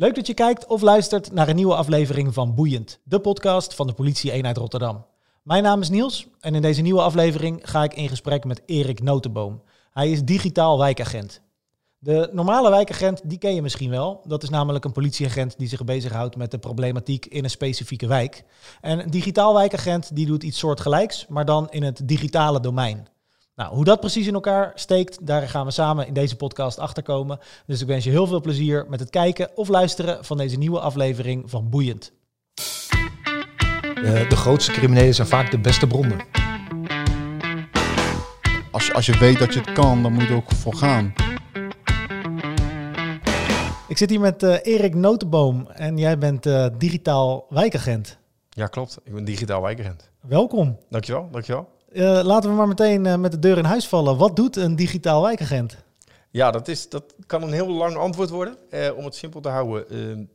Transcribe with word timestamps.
Leuk 0.00 0.14
dat 0.14 0.26
je 0.26 0.34
kijkt 0.34 0.66
of 0.66 0.80
luistert 0.80 1.32
naar 1.32 1.48
een 1.48 1.56
nieuwe 1.56 1.74
aflevering 1.74 2.34
van 2.34 2.54
Boeiend, 2.54 2.98
de 3.02 3.20
podcast 3.20 3.74
van 3.74 3.86
de 3.86 3.92
politie-eenheid 3.92 4.56
Rotterdam. 4.56 5.06
Mijn 5.42 5.62
naam 5.62 5.80
is 5.80 5.88
Niels 5.88 6.26
en 6.40 6.54
in 6.54 6.62
deze 6.62 6.82
nieuwe 6.82 7.00
aflevering 7.00 7.60
ga 7.62 7.82
ik 7.82 7.94
in 7.94 8.08
gesprek 8.08 8.44
met 8.44 8.62
Erik 8.66 9.02
Notenboom. 9.02 9.62
Hij 9.90 10.10
is 10.10 10.24
digitaal 10.24 10.78
wijkagent. 10.78 11.40
De 11.98 12.28
normale 12.32 12.70
wijkagent, 12.70 13.20
die 13.24 13.38
ken 13.38 13.54
je 13.54 13.62
misschien 13.62 13.90
wel. 13.90 14.20
Dat 14.26 14.42
is 14.42 14.48
namelijk 14.48 14.84
een 14.84 14.92
politieagent 14.92 15.58
die 15.58 15.68
zich 15.68 15.84
bezighoudt 15.84 16.36
met 16.36 16.50
de 16.50 16.58
problematiek 16.58 17.26
in 17.26 17.44
een 17.44 17.50
specifieke 17.50 18.06
wijk. 18.06 18.44
En 18.80 18.98
een 18.98 19.10
digitaal 19.10 19.54
wijkagent, 19.54 20.16
die 20.16 20.26
doet 20.26 20.42
iets 20.42 20.58
soortgelijks, 20.58 21.26
maar 21.28 21.44
dan 21.44 21.70
in 21.70 21.82
het 21.82 22.08
digitale 22.08 22.60
domein. 22.60 23.08
Nou, 23.60 23.74
hoe 23.74 23.84
dat 23.84 24.00
precies 24.00 24.26
in 24.26 24.34
elkaar 24.34 24.72
steekt, 24.74 25.26
daar 25.26 25.48
gaan 25.48 25.66
we 25.66 25.70
samen 25.70 26.06
in 26.06 26.12
deze 26.12 26.36
podcast 26.36 26.78
achterkomen. 26.78 27.38
Dus 27.66 27.80
ik 27.80 27.86
wens 27.86 28.04
je 28.04 28.10
heel 28.10 28.26
veel 28.26 28.40
plezier 28.40 28.86
met 28.88 29.00
het 29.00 29.10
kijken 29.10 29.50
of 29.54 29.68
luisteren 29.68 30.24
van 30.24 30.36
deze 30.36 30.56
nieuwe 30.56 30.80
aflevering 30.80 31.50
van 31.50 31.68
Boeiend. 31.68 32.12
Uh, 33.94 34.28
de 34.28 34.36
grootste 34.36 34.72
criminelen 34.72 35.14
zijn 35.14 35.28
vaak 35.28 35.50
de 35.50 35.58
beste 35.58 35.86
bronnen. 35.86 36.20
Als 38.70 38.86
je, 38.86 38.92
als 38.92 39.06
je 39.06 39.18
weet 39.18 39.38
dat 39.38 39.54
je 39.54 39.60
het 39.60 39.72
kan, 39.72 40.02
dan 40.02 40.12
moet 40.12 40.22
je 40.22 40.28
er 40.28 40.36
ook 40.36 40.52
voor 40.52 40.74
gaan. 40.74 41.12
Ik 43.88 43.98
zit 43.98 44.10
hier 44.10 44.20
met 44.20 44.42
uh, 44.42 44.56
Erik 44.62 44.94
Notenboom 44.94 45.66
en 45.66 45.98
jij 45.98 46.18
bent 46.18 46.46
uh, 46.46 46.66
digitaal 46.78 47.46
wijkagent. 47.48 48.18
Ja, 48.50 48.66
klopt. 48.66 48.98
Ik 49.04 49.12
ben 49.12 49.24
digitaal 49.24 49.62
wijkagent. 49.62 50.10
Welkom. 50.20 50.78
Dankjewel, 50.88 51.28
dankjewel. 51.30 51.78
Uh, 51.92 52.20
laten 52.22 52.50
we 52.50 52.56
maar 52.56 52.68
meteen 52.68 53.20
met 53.20 53.32
de 53.32 53.38
deur 53.38 53.58
in 53.58 53.64
huis 53.64 53.88
vallen. 53.88 54.16
Wat 54.16 54.36
doet 54.36 54.56
een 54.56 54.76
digitaal 54.76 55.22
wijkagent? 55.22 55.76
Ja, 56.30 56.50
dat, 56.50 56.68
is, 56.68 56.88
dat 56.88 57.14
kan 57.26 57.42
een 57.42 57.52
heel 57.52 57.68
lang 57.68 57.96
antwoord 57.96 58.30
worden. 58.30 58.56
om 58.96 59.04
het 59.04 59.14
simpel 59.14 59.40
te 59.40 59.48
houden. 59.48 60.28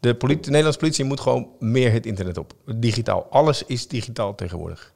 de, 0.00 0.14
politie, 0.14 0.42
de 0.42 0.48
Nederlandse 0.48 0.80
politie 0.80 1.04
moet 1.04 1.20
gewoon 1.20 1.48
meer 1.58 1.92
het 1.92 2.06
internet 2.06 2.38
op. 2.38 2.54
Digitaal. 2.76 3.26
Alles 3.30 3.64
is 3.64 3.88
digitaal 3.88 4.34
tegenwoordig. 4.34 4.92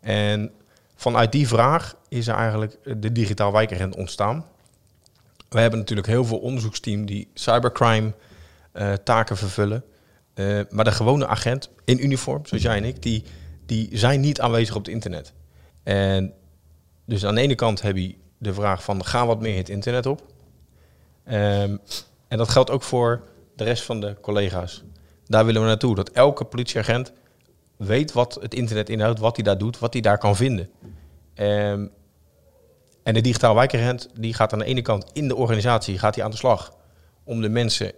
En 0.00 0.50
vanuit 0.94 1.32
die 1.32 1.48
vraag 1.48 1.96
is 2.08 2.26
er 2.26 2.34
eigenlijk 2.34 2.78
de 3.00 3.12
digitaal 3.12 3.52
wijkagent 3.52 3.96
ontstaan. 3.96 4.44
We 5.48 5.60
hebben 5.60 5.78
natuurlijk 5.78 6.08
heel 6.08 6.24
veel 6.24 6.38
onderzoeksteam 6.38 7.06
die 7.06 7.28
cybercrime 7.34 8.12
taken 9.04 9.36
vervullen. 9.36 9.84
Maar 10.70 10.84
de 10.84 10.92
gewone 10.92 11.26
agent 11.26 11.70
in 11.84 12.04
uniform, 12.04 12.46
zoals 12.46 12.62
jij 12.62 12.76
en 12.76 12.84
ik, 12.84 13.02
die, 13.02 13.24
die 13.66 13.88
zijn 13.92 14.20
niet 14.20 14.40
aanwezig 14.40 14.74
op 14.74 14.84
het 14.84 14.94
internet. 14.94 15.32
En 15.82 16.32
dus 17.04 17.24
aan 17.24 17.34
de 17.34 17.40
ene 17.40 17.54
kant 17.54 17.82
heb 17.82 17.96
je 17.96 18.14
de 18.38 18.54
vraag 18.54 18.82
van 18.82 19.04
ga 19.04 19.26
wat 19.26 19.40
meer 19.40 19.56
het 19.56 19.68
internet 19.68 20.06
op. 20.06 20.20
Um, 21.28 21.80
en 22.28 22.38
dat 22.38 22.48
geldt 22.48 22.70
ook 22.70 22.82
voor 22.82 23.22
de 23.56 23.64
rest 23.64 23.82
van 23.82 24.00
de 24.00 24.16
collega's. 24.20 24.84
Daar 25.26 25.44
willen 25.44 25.60
we 25.60 25.66
naartoe. 25.66 25.94
Dat 25.94 26.10
elke 26.10 26.44
politieagent 26.44 27.12
weet 27.76 28.12
wat 28.12 28.38
het 28.40 28.54
internet 28.54 28.88
inhoudt, 28.88 29.18
wat 29.18 29.36
hij 29.36 29.44
daar 29.44 29.58
doet, 29.58 29.78
wat 29.78 29.92
hij 29.92 30.02
daar 30.02 30.18
kan 30.18 30.36
vinden. 30.36 30.70
Um, 31.34 31.90
en 33.02 33.14
de 33.14 33.20
digitaal 33.20 33.54
wijkagent 33.54 34.08
die 34.14 34.34
gaat 34.34 34.52
aan 34.52 34.58
de 34.58 34.64
ene 34.64 34.82
kant 34.82 35.10
in 35.12 35.28
de 35.28 35.36
organisatie 35.36 35.98
gaat 35.98 36.14
hij 36.14 36.24
aan 36.24 36.30
de 36.30 36.36
slag 36.36 36.76
om 37.24 37.40
de 37.40 37.48
mensen 37.48 37.92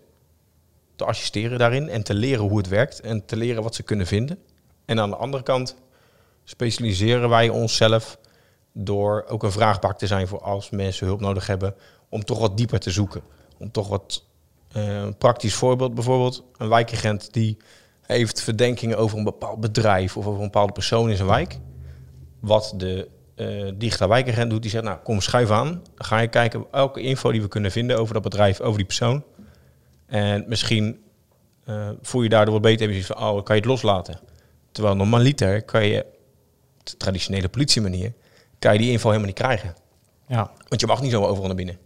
te 0.97 1.05
assisteren 1.05 1.59
daarin 1.59 1.89
en 1.89 2.03
te 2.03 2.15
leren 2.15 2.45
hoe 2.45 2.59
het 2.59 2.69
werkt 2.69 3.01
en 3.01 3.25
te 3.25 3.37
leren 3.37 3.63
wat 3.63 3.75
ze 3.75 3.83
kunnen 3.83 4.07
vinden. 4.07 4.39
En 4.89 5.01
aan 5.01 5.11
de 5.11 5.17
andere 5.17 5.43
kant 5.43 5.77
specialiseren 6.45 7.29
wij 7.29 7.49
onszelf 7.49 8.19
door 8.73 9.25
ook 9.29 9.43
een 9.43 9.53
vraagbak 9.53 9.99
te 9.99 10.07
zijn 10.07 10.29
voor 10.29 10.41
als 10.41 10.71
mensen 10.71 11.07
hulp 11.07 11.21
nodig 11.21 11.47
hebben 11.47 11.75
om 12.09 12.25
toch 12.25 12.39
wat 12.39 12.57
dieper 12.57 12.79
te 12.79 12.91
zoeken. 12.91 13.23
Om 13.59 13.71
toch 13.71 13.89
wat 13.89 14.25
uh, 14.77 15.07
praktisch 15.19 15.55
voorbeeld 15.55 15.95
bijvoorbeeld, 15.95 16.45
een 16.57 16.69
wijkagent 16.69 17.33
die 17.33 17.57
heeft 18.03 18.43
verdenkingen 18.43 18.99
over 18.99 19.19
een 19.19 19.25
bepaald 19.25 19.61
bedrijf 19.61 20.17
of 20.17 20.27
over 20.27 20.39
een 20.39 20.51
bepaalde 20.51 20.73
persoon 20.73 21.11
in 21.11 21.17
zijn 21.17 21.29
wijk. 21.29 21.59
Wat 22.41 22.75
de 22.77 23.09
uh, 23.37 23.73
digitaal 23.75 24.09
wijkagent 24.09 24.51
doet, 24.51 24.63
die 24.63 24.71
zegt, 24.71 24.85
nou 24.85 24.99
kom 24.99 25.21
schuif 25.21 25.51
aan. 25.51 25.69
Dan 25.69 26.07
ga 26.07 26.19
je 26.19 26.29
kijken 26.29 26.67
elke 26.71 27.01
info 27.01 27.33
die 27.33 27.43
we 27.43 27.49
kunnen 27.49 27.71
vinden 27.71 27.99
over 27.99 28.15
dat 28.15 28.23
bedrijf, 28.23 28.61
over 28.61 28.77
die 28.77 28.87
persoon. 28.87 29.25
En 30.07 30.45
misschien 30.47 31.01
uh, 31.67 31.89
voel 32.03 32.23
je 32.23 32.29
daardoor 32.29 32.61
beter 32.61 32.89
en 32.89 32.95
je 32.95 33.05
van, 33.05 33.17
oh, 33.17 33.43
kan 33.45 33.55
je 33.55 33.61
het 33.61 33.71
loslaten. 33.71 34.21
Terwijl 34.73 34.97
normaliter 34.97 35.63
kan 35.63 35.87
je, 35.87 36.07
de 36.83 36.97
traditionele 36.97 37.49
politiemanier, 37.49 38.13
kan 38.59 38.73
je 38.73 38.79
die 38.79 38.91
info 38.91 39.07
helemaal 39.07 39.27
niet 39.29 39.39
krijgen. 39.39 39.75
Ja. 40.27 40.51
Want 40.69 40.81
je 40.81 40.87
mag 40.87 41.03
niet 41.03 41.11
zo 41.11 41.25
overal 41.25 41.47
naar 41.47 41.57
binnen. 41.57 41.79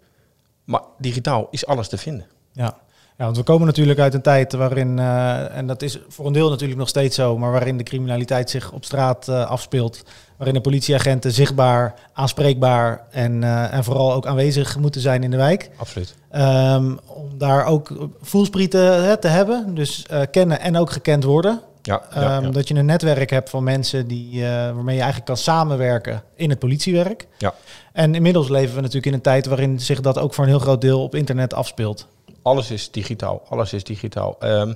Maar 0.65 0.83
digitaal 0.99 1.49
is 1.51 1.67
alles 1.67 1.89
te 1.89 1.99
vinden. 1.99 2.27
Ja. 2.53 2.81
Ja, 3.17 3.25
want 3.25 3.37
we 3.37 3.43
komen 3.43 3.67
natuurlijk 3.67 3.99
uit 3.99 4.15
een 4.15 4.23
tijd 4.23 4.53
waarin, 4.53 4.99
uh, 4.99 5.57
en 5.57 5.67
dat 5.67 5.83
is 5.83 5.99
voor 6.09 6.27
een 6.27 6.33
deel 6.33 6.51
natuurlijk 6.51 6.79
nog 6.79 6.89
steeds 6.89 7.17
zo, 7.17 7.39
maar 7.39 7.51
waarin 7.51 7.77
de 7.77 7.83
criminaliteit 7.83 8.51
zich 8.51 8.73
op 8.73 8.85
straat 8.85 9.29
uh, 9.29 9.47
afspeelt. 9.47 10.03
Waarin 10.37 10.55
de 10.55 10.61
politieagenten 10.61 11.33
zichtbaar, 11.33 11.95
aanspreekbaar 12.13 13.07
en, 13.11 13.43
uh, 13.43 13.75
en 13.75 13.85
vooral 13.85 14.13
ook 14.13 14.27
aanwezig 14.27 14.79
moeten 14.79 15.01
zijn 15.01 15.23
in 15.23 15.31
de 15.31 15.37
wijk. 15.37 15.71
Absoluut. 15.77 16.15
Um, 16.33 16.99
om 17.07 17.39
daar 17.39 17.65
ook 17.65 18.09
voelsprieten 18.21 19.21
te 19.21 19.29
hebben, 19.29 19.75
dus 19.75 20.07
kennen 20.31 20.61
en 20.61 20.77
ook 20.77 20.91
gekend 20.91 21.25
worden. 21.25 21.61
Ja, 21.83 22.03
ja, 22.15 22.41
ja, 22.41 22.51
Dat 22.51 22.69
je 22.69 22.75
een 22.75 22.87
netwerk 22.87 23.31
hebt 23.31 23.51
van 23.51 23.65
mensen 23.65 24.09
die, 24.09 24.43
waarmee 24.43 24.95
je 24.95 25.01
eigenlijk 25.01 25.25
kan 25.25 25.37
samenwerken 25.37 26.23
in 26.35 26.51
het 26.51 26.59
politiewerk. 26.59 27.27
Ja. 27.39 27.55
En 27.93 28.15
inmiddels 28.15 28.49
leven 28.49 28.75
we 28.75 28.81
natuurlijk 28.81 29.07
in 29.07 29.13
een 29.13 29.21
tijd 29.21 29.47
waarin 29.47 29.81
zich 29.81 30.01
dat 30.01 30.19
ook 30.19 30.35
voor 30.35 30.45
een 30.45 30.51
heel 30.51 30.59
groot 30.59 30.81
deel 30.81 31.03
op 31.03 31.15
internet 31.15 31.55
afspeelt 31.55 32.09
alles 32.43 32.71
is 32.71 32.91
digitaal. 32.91 33.43
Alles 33.49 33.73
is 33.73 33.85
digitaal. 33.85 34.37
Um, 34.41 34.75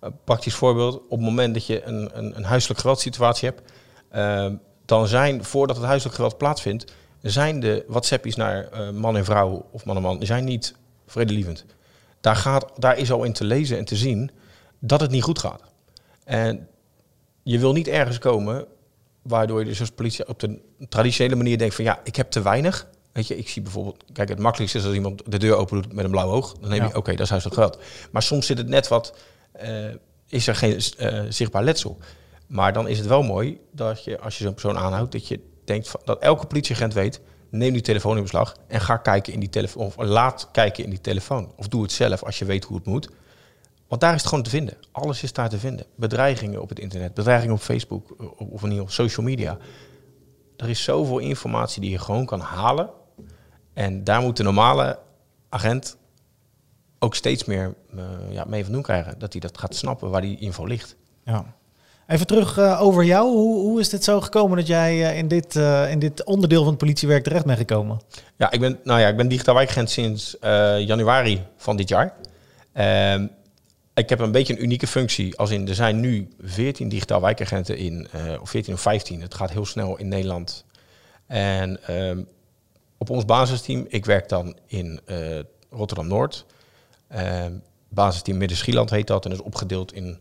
een 0.00 0.14
praktisch 0.24 0.54
voorbeeld, 0.54 0.94
op 0.94 1.10
het 1.10 1.20
moment 1.20 1.54
dat 1.54 1.66
je 1.66 1.84
een, 1.84 2.10
een, 2.12 2.36
een 2.36 2.44
huiselijk 2.44 2.80
geweldsituatie 2.80 3.48
hebt, 3.48 3.72
um, 4.16 4.60
dan 4.84 5.06
zijn, 5.06 5.44
voordat 5.44 5.76
het 5.76 5.84
huiselijk 5.84 6.14
geweld 6.14 6.38
plaatsvindt, 6.38 6.92
zijn 7.22 7.60
de 7.60 7.84
WhatsAppjes 7.88 8.36
naar 8.36 8.68
uh, 8.74 8.90
man 8.90 9.16
en 9.16 9.24
vrouw 9.24 9.66
of 9.70 9.84
man 9.84 9.96
en 9.96 10.02
man, 10.02 10.26
zijn 10.26 10.44
niet 10.44 10.74
vredelievend. 11.06 11.64
Daar, 12.20 12.36
gaat, 12.36 12.66
daar 12.76 12.98
is 12.98 13.12
al 13.12 13.24
in 13.24 13.32
te 13.32 13.44
lezen 13.44 13.78
en 13.78 13.84
te 13.84 13.96
zien 13.96 14.30
dat 14.78 15.00
het 15.00 15.10
niet 15.10 15.22
goed 15.22 15.38
gaat. 15.38 15.62
En 16.32 16.68
je 17.42 17.58
wil 17.58 17.72
niet 17.72 17.88
ergens 17.88 18.18
komen 18.18 18.66
waardoor 19.22 19.58
je 19.58 19.64
dus 19.64 19.80
als 19.80 19.90
politie 19.90 20.28
op 20.28 20.40
de 20.40 20.60
traditionele 20.88 21.36
manier 21.36 21.58
denkt 21.58 21.74
van 21.74 21.84
ja, 21.84 22.00
ik 22.04 22.16
heb 22.16 22.30
te 22.30 22.42
weinig. 22.42 22.86
Weet 23.12 23.26
je, 23.26 23.36
ik 23.36 23.48
zie 23.48 23.62
bijvoorbeeld, 23.62 24.04
kijk, 24.12 24.28
het 24.28 24.38
makkelijkste 24.38 24.78
is 24.78 24.84
als 24.84 24.94
iemand 24.94 25.22
de 25.26 25.38
deur 25.38 25.54
open 25.54 25.82
doet 25.82 25.92
met 25.92 26.04
een 26.04 26.10
blauw 26.10 26.30
oog. 26.30 26.52
Dan 26.52 26.70
neem 26.70 26.82
je, 26.82 26.96
oké, 26.96 27.10
dat 27.10 27.20
is 27.20 27.28
huiselijk 27.28 27.60
geweld. 27.60 27.78
Maar 28.12 28.22
soms 28.22 28.46
zit 28.46 28.58
het 28.58 28.68
net 28.68 28.88
wat, 28.88 29.14
uh, 29.62 29.94
is 30.28 30.46
er 30.46 30.54
geen 30.54 30.80
uh, 30.98 31.22
zichtbaar 31.28 31.64
letsel. 31.64 31.98
Maar 32.46 32.72
dan 32.72 32.88
is 32.88 32.98
het 32.98 33.06
wel 33.06 33.22
mooi 33.22 33.60
dat 33.72 34.04
je, 34.04 34.20
als 34.20 34.38
je 34.38 34.44
zo'n 34.44 34.52
persoon 34.52 34.78
aanhoudt, 34.78 35.12
dat 35.12 35.28
je 35.28 35.40
denkt 35.64 35.88
van, 35.88 36.00
dat 36.04 36.22
elke 36.22 36.46
politieagent 36.46 36.94
weet, 36.94 37.20
neem 37.50 37.72
die 37.72 37.82
telefoon 37.82 38.16
in 38.16 38.22
beslag 38.22 38.56
en 38.66 38.80
ga 38.80 38.96
kijken 38.96 39.32
in 39.32 39.40
die 39.40 39.48
telefoon, 39.48 39.86
of 39.86 39.96
laat 39.96 40.48
kijken 40.52 40.84
in 40.84 40.90
die 40.90 41.00
telefoon. 41.00 41.52
Of 41.56 41.68
doe 41.68 41.82
het 41.82 41.92
zelf 41.92 42.22
als 42.22 42.38
je 42.38 42.44
weet 42.44 42.64
hoe 42.64 42.76
het 42.76 42.86
moet. 42.86 43.08
Want 43.92 44.04
daar 44.04 44.14
is 44.14 44.20
het 44.20 44.28
gewoon 44.28 44.44
te 44.44 44.50
vinden. 44.50 44.74
Alles 44.92 45.22
is 45.22 45.32
daar 45.32 45.48
te 45.48 45.58
vinden. 45.58 45.86
Bedreigingen 45.96 46.62
op 46.62 46.68
het 46.68 46.78
internet, 46.78 47.14
bedreigingen 47.14 47.54
op 47.54 47.60
Facebook 47.60 48.10
of 48.38 48.62
in 48.62 48.70
ieder 48.70 48.86
geval 48.86 48.88
social 48.88 49.26
media. 49.26 49.58
Er 50.56 50.68
is 50.68 50.82
zoveel 50.82 51.18
informatie 51.18 51.80
die 51.80 51.90
je 51.90 51.98
gewoon 51.98 52.26
kan 52.26 52.40
halen 52.40 52.90
en 53.72 54.04
daar 54.04 54.20
moet 54.20 54.36
de 54.36 54.42
normale 54.42 54.98
agent 55.48 55.96
ook 56.98 57.14
steeds 57.14 57.44
meer 57.44 57.74
uh, 57.94 58.02
ja, 58.30 58.44
mee 58.44 58.64
van 58.64 58.72
doen 58.72 58.82
krijgen. 58.82 59.18
Dat 59.18 59.32
hij 59.32 59.40
dat 59.40 59.58
gaat 59.58 59.74
snappen 59.74 60.10
waar 60.10 60.20
die 60.20 60.38
info 60.38 60.66
ligt. 60.66 60.96
Ja. 61.24 61.44
Even 62.06 62.26
terug 62.26 62.58
uh, 62.58 62.82
over 62.82 63.04
jou. 63.04 63.30
Hoe, 63.30 63.60
hoe 63.60 63.80
is 63.80 63.92
het 63.92 64.04
zo 64.04 64.20
gekomen 64.20 64.56
dat 64.56 64.66
jij 64.66 64.96
uh, 64.96 65.18
in, 65.18 65.28
dit, 65.28 65.54
in 65.90 65.98
dit 65.98 66.24
onderdeel 66.24 66.60
van 66.60 66.68
het 66.68 66.78
politiewerk 66.78 67.24
terecht 67.24 67.44
bent 67.44 67.58
gekomen? 67.58 68.00
Ja, 68.36 68.50
ik 68.50 68.60
ben, 68.60 68.78
nou 68.84 69.00
ja, 69.00 69.08
ik 69.08 69.16
ben 69.16 69.28
digitaal 69.28 69.54
wijkagent 69.54 69.90
sinds 69.90 70.36
januari 70.78 71.42
van 71.56 71.76
dit 71.76 71.88
jaar. 71.88 72.14
Ehm, 73.94 74.04
ik 74.04 74.08
heb 74.08 74.18
een 74.18 74.32
beetje 74.32 74.52
een 74.52 74.62
unieke 74.62 74.86
functie. 74.86 75.36
Als 75.36 75.50
in, 75.50 75.68
er 75.68 75.74
zijn 75.74 76.00
nu 76.00 76.28
14 76.40 76.88
digitaal 76.88 77.20
wijkagenten 77.20 77.76
in, 77.76 78.08
of 78.40 78.50
14 78.50 78.74
of 78.74 78.80
15. 78.80 79.20
Het 79.20 79.34
gaat 79.34 79.50
heel 79.50 79.66
snel 79.66 79.98
in 79.98 80.08
Nederland. 80.08 80.64
En 81.26 81.94
um, 81.96 82.28
op 82.98 83.10
ons 83.10 83.24
basisteam, 83.24 83.86
ik 83.88 84.04
werk 84.04 84.28
dan 84.28 84.56
in 84.66 85.00
uh, 85.06 85.40
Rotterdam-Noord. 85.70 86.46
Uh, 87.12 87.44
basisteam 87.88 88.36
Midden-Schieland 88.36 88.90
heet 88.90 89.06
dat 89.06 89.24
en 89.24 89.32
is 89.32 89.40
opgedeeld 89.42 89.92
in 89.92 90.18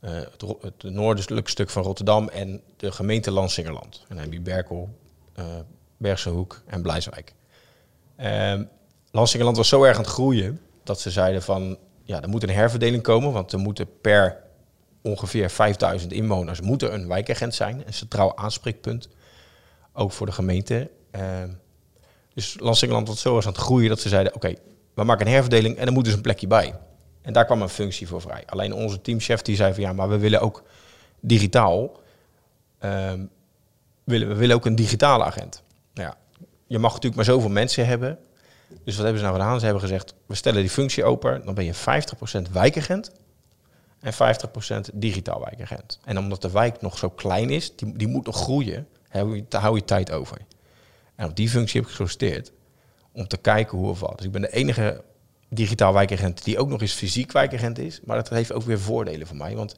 uh, 0.00 0.10
het, 0.10 0.44
het 0.60 0.82
noordelijke 0.82 1.50
stuk 1.50 1.70
van 1.70 1.82
Rotterdam 1.82 2.28
en 2.28 2.60
de 2.76 2.92
gemeente 2.92 3.30
Lansingerland. 3.30 4.04
En 4.08 4.16
dan 4.16 4.30
heb 4.30 4.44
Berkel, 4.44 4.88
Bergse 5.96 6.28
Hoek 6.28 6.62
en 6.66 6.82
Blijswijk. 6.82 7.34
Ehm, 8.16 8.64
Lansingerland 9.10 9.56
was 9.56 9.68
zo 9.68 9.82
erg 9.84 9.96
aan 9.96 10.02
het 10.02 10.12
groeien 10.12 10.60
dat 10.82 11.00
ze 11.00 11.10
zeiden 11.10 11.42
van 11.42 11.78
ja, 12.12 12.22
er 12.22 12.28
moet 12.28 12.42
een 12.42 12.50
herverdeling 12.50 13.02
komen, 13.02 13.32
want 13.32 13.52
er 13.52 13.58
moeten 13.58 14.00
per 14.00 14.42
ongeveer 15.02 15.50
5000 15.50 16.12
inwoners 16.12 16.60
moeten 16.60 16.94
een 16.94 17.08
wijkagent 17.08 17.54
zijn, 17.54 17.82
een 17.86 17.94
centraal 17.94 18.36
aanspreekpunt, 18.36 19.08
ook 19.92 20.12
voor 20.12 20.26
de 20.26 20.32
gemeente. 20.32 20.90
Uh, 21.16 21.42
dus 22.34 22.56
Lansingerland 22.58 23.08
was 23.08 23.20
zo 23.20 23.36
aan 23.36 23.46
het 23.46 23.56
groeien 23.56 23.88
dat 23.88 24.00
ze 24.00 24.08
zeiden, 24.08 24.34
oké, 24.34 24.54
we 24.94 25.04
maken 25.04 25.26
een 25.26 25.32
herverdeling 25.32 25.76
en 25.76 25.86
er 25.86 25.92
moet 25.92 26.04
dus 26.04 26.14
een 26.14 26.20
plekje 26.20 26.46
bij. 26.46 26.74
En 27.22 27.32
daar 27.32 27.44
kwam 27.44 27.62
een 27.62 27.68
functie 27.68 28.08
voor 28.08 28.20
vrij. 28.20 28.42
Alleen 28.46 28.74
onze 28.74 29.00
teamchef 29.00 29.42
die 29.42 29.56
zei 29.56 29.74
van 29.74 29.82
ja, 29.82 29.92
maar 29.92 30.08
we 30.08 30.18
willen 30.18 30.40
ook 30.40 30.62
digitaal. 31.20 32.00
ehm, 32.78 33.24
willen, 34.04 34.28
we 34.28 34.34
willen 34.34 34.56
ook 34.56 34.66
een 34.66 34.74
digitale 34.74 35.24
agent. 35.24 35.62
Nou 35.94 36.08
ja, 36.08 36.16
je 36.66 36.78
mag 36.78 36.90
natuurlijk 36.90 37.16
maar 37.16 37.34
zoveel 37.34 37.50
mensen 37.50 37.86
hebben. 37.86 38.18
Dus 38.84 38.94
wat 38.96 39.04
hebben 39.04 39.22
ze 39.22 39.28
nou 39.28 39.38
gedaan? 39.38 39.58
Ze 39.58 39.64
hebben 39.64 39.82
gezegd, 39.82 40.14
we 40.26 40.34
stellen 40.34 40.60
die 40.60 40.70
functie 40.70 41.04
open. 41.04 41.44
Dan 41.44 41.54
ben 41.54 41.64
je 41.64 41.74
50% 41.74 42.52
wijkagent 42.52 43.10
en 44.00 44.12
50% 44.12 44.94
digitaal 44.94 45.40
wijkagent. 45.40 45.98
En 46.04 46.18
omdat 46.18 46.42
de 46.42 46.50
wijk 46.50 46.80
nog 46.80 46.98
zo 46.98 47.10
klein 47.10 47.50
is, 47.50 47.76
die, 47.76 47.96
die 47.96 48.06
moet 48.06 48.26
nog 48.26 48.36
groeien, 48.36 48.88
hou 49.08 49.36
je, 49.36 49.44
hou 49.48 49.76
je 49.76 49.84
tijd 49.84 50.12
over. 50.12 50.38
En 51.14 51.28
op 51.28 51.36
die 51.36 51.48
functie 51.48 51.74
heb 51.74 51.82
ik 51.82 51.88
gesolliciteerd 51.88 52.52
om 53.12 53.28
te 53.28 53.36
kijken 53.36 53.78
hoe 53.78 53.88
of 53.88 54.00
wat. 54.00 54.16
Dus 54.16 54.26
ik 54.26 54.32
ben 54.32 54.40
de 54.40 54.52
enige 54.52 55.04
digitaal 55.48 55.92
wijkagent 55.92 56.44
die 56.44 56.58
ook 56.58 56.68
nog 56.68 56.80
eens 56.80 56.92
fysiek 56.92 57.32
wijkagent 57.32 57.78
is. 57.78 58.00
Maar 58.04 58.16
dat 58.16 58.28
heeft 58.28 58.52
ook 58.52 58.62
weer 58.62 58.80
voordelen 58.80 59.26
voor 59.26 59.36
mij. 59.36 59.54
Want 59.56 59.74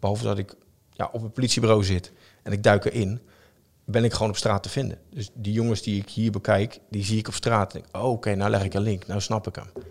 behalve 0.00 0.24
dat 0.24 0.38
ik 0.38 0.54
ja, 0.92 1.08
op 1.12 1.22
een 1.22 1.32
politiebureau 1.32 1.84
zit 1.84 2.12
en 2.42 2.52
ik 2.52 2.62
duik 2.62 2.84
erin, 2.84 3.20
ben 3.90 4.04
ik 4.04 4.12
gewoon 4.12 4.28
op 4.28 4.36
straat 4.36 4.62
te 4.62 4.68
vinden. 4.68 4.98
Dus 5.10 5.30
die 5.34 5.52
jongens 5.52 5.82
die 5.82 6.00
ik 6.00 6.08
hier 6.08 6.30
bekijk, 6.30 6.80
die 6.90 7.04
zie 7.04 7.18
ik 7.18 7.28
op 7.28 7.34
straat. 7.34 7.74
En 7.74 7.80
denk, 7.80 8.04
oh, 8.04 8.10
oké, 8.10 8.34
nou 8.34 8.50
leg 8.50 8.64
ik 8.64 8.74
een 8.74 8.82
link, 8.82 9.06
nou 9.06 9.20
snap 9.20 9.46
ik 9.46 9.54
hem. 9.54 9.84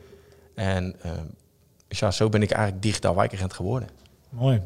En 0.55 0.95
eh, 1.01 1.11
ja, 1.88 2.11
zo 2.11 2.29
ben 2.29 2.41
ik 2.41 2.51
eigenlijk 2.51 2.83
digitaal 2.83 3.15
wijkagent 3.15 3.53
geworden. 3.53 3.89
Mooi. 4.29 4.61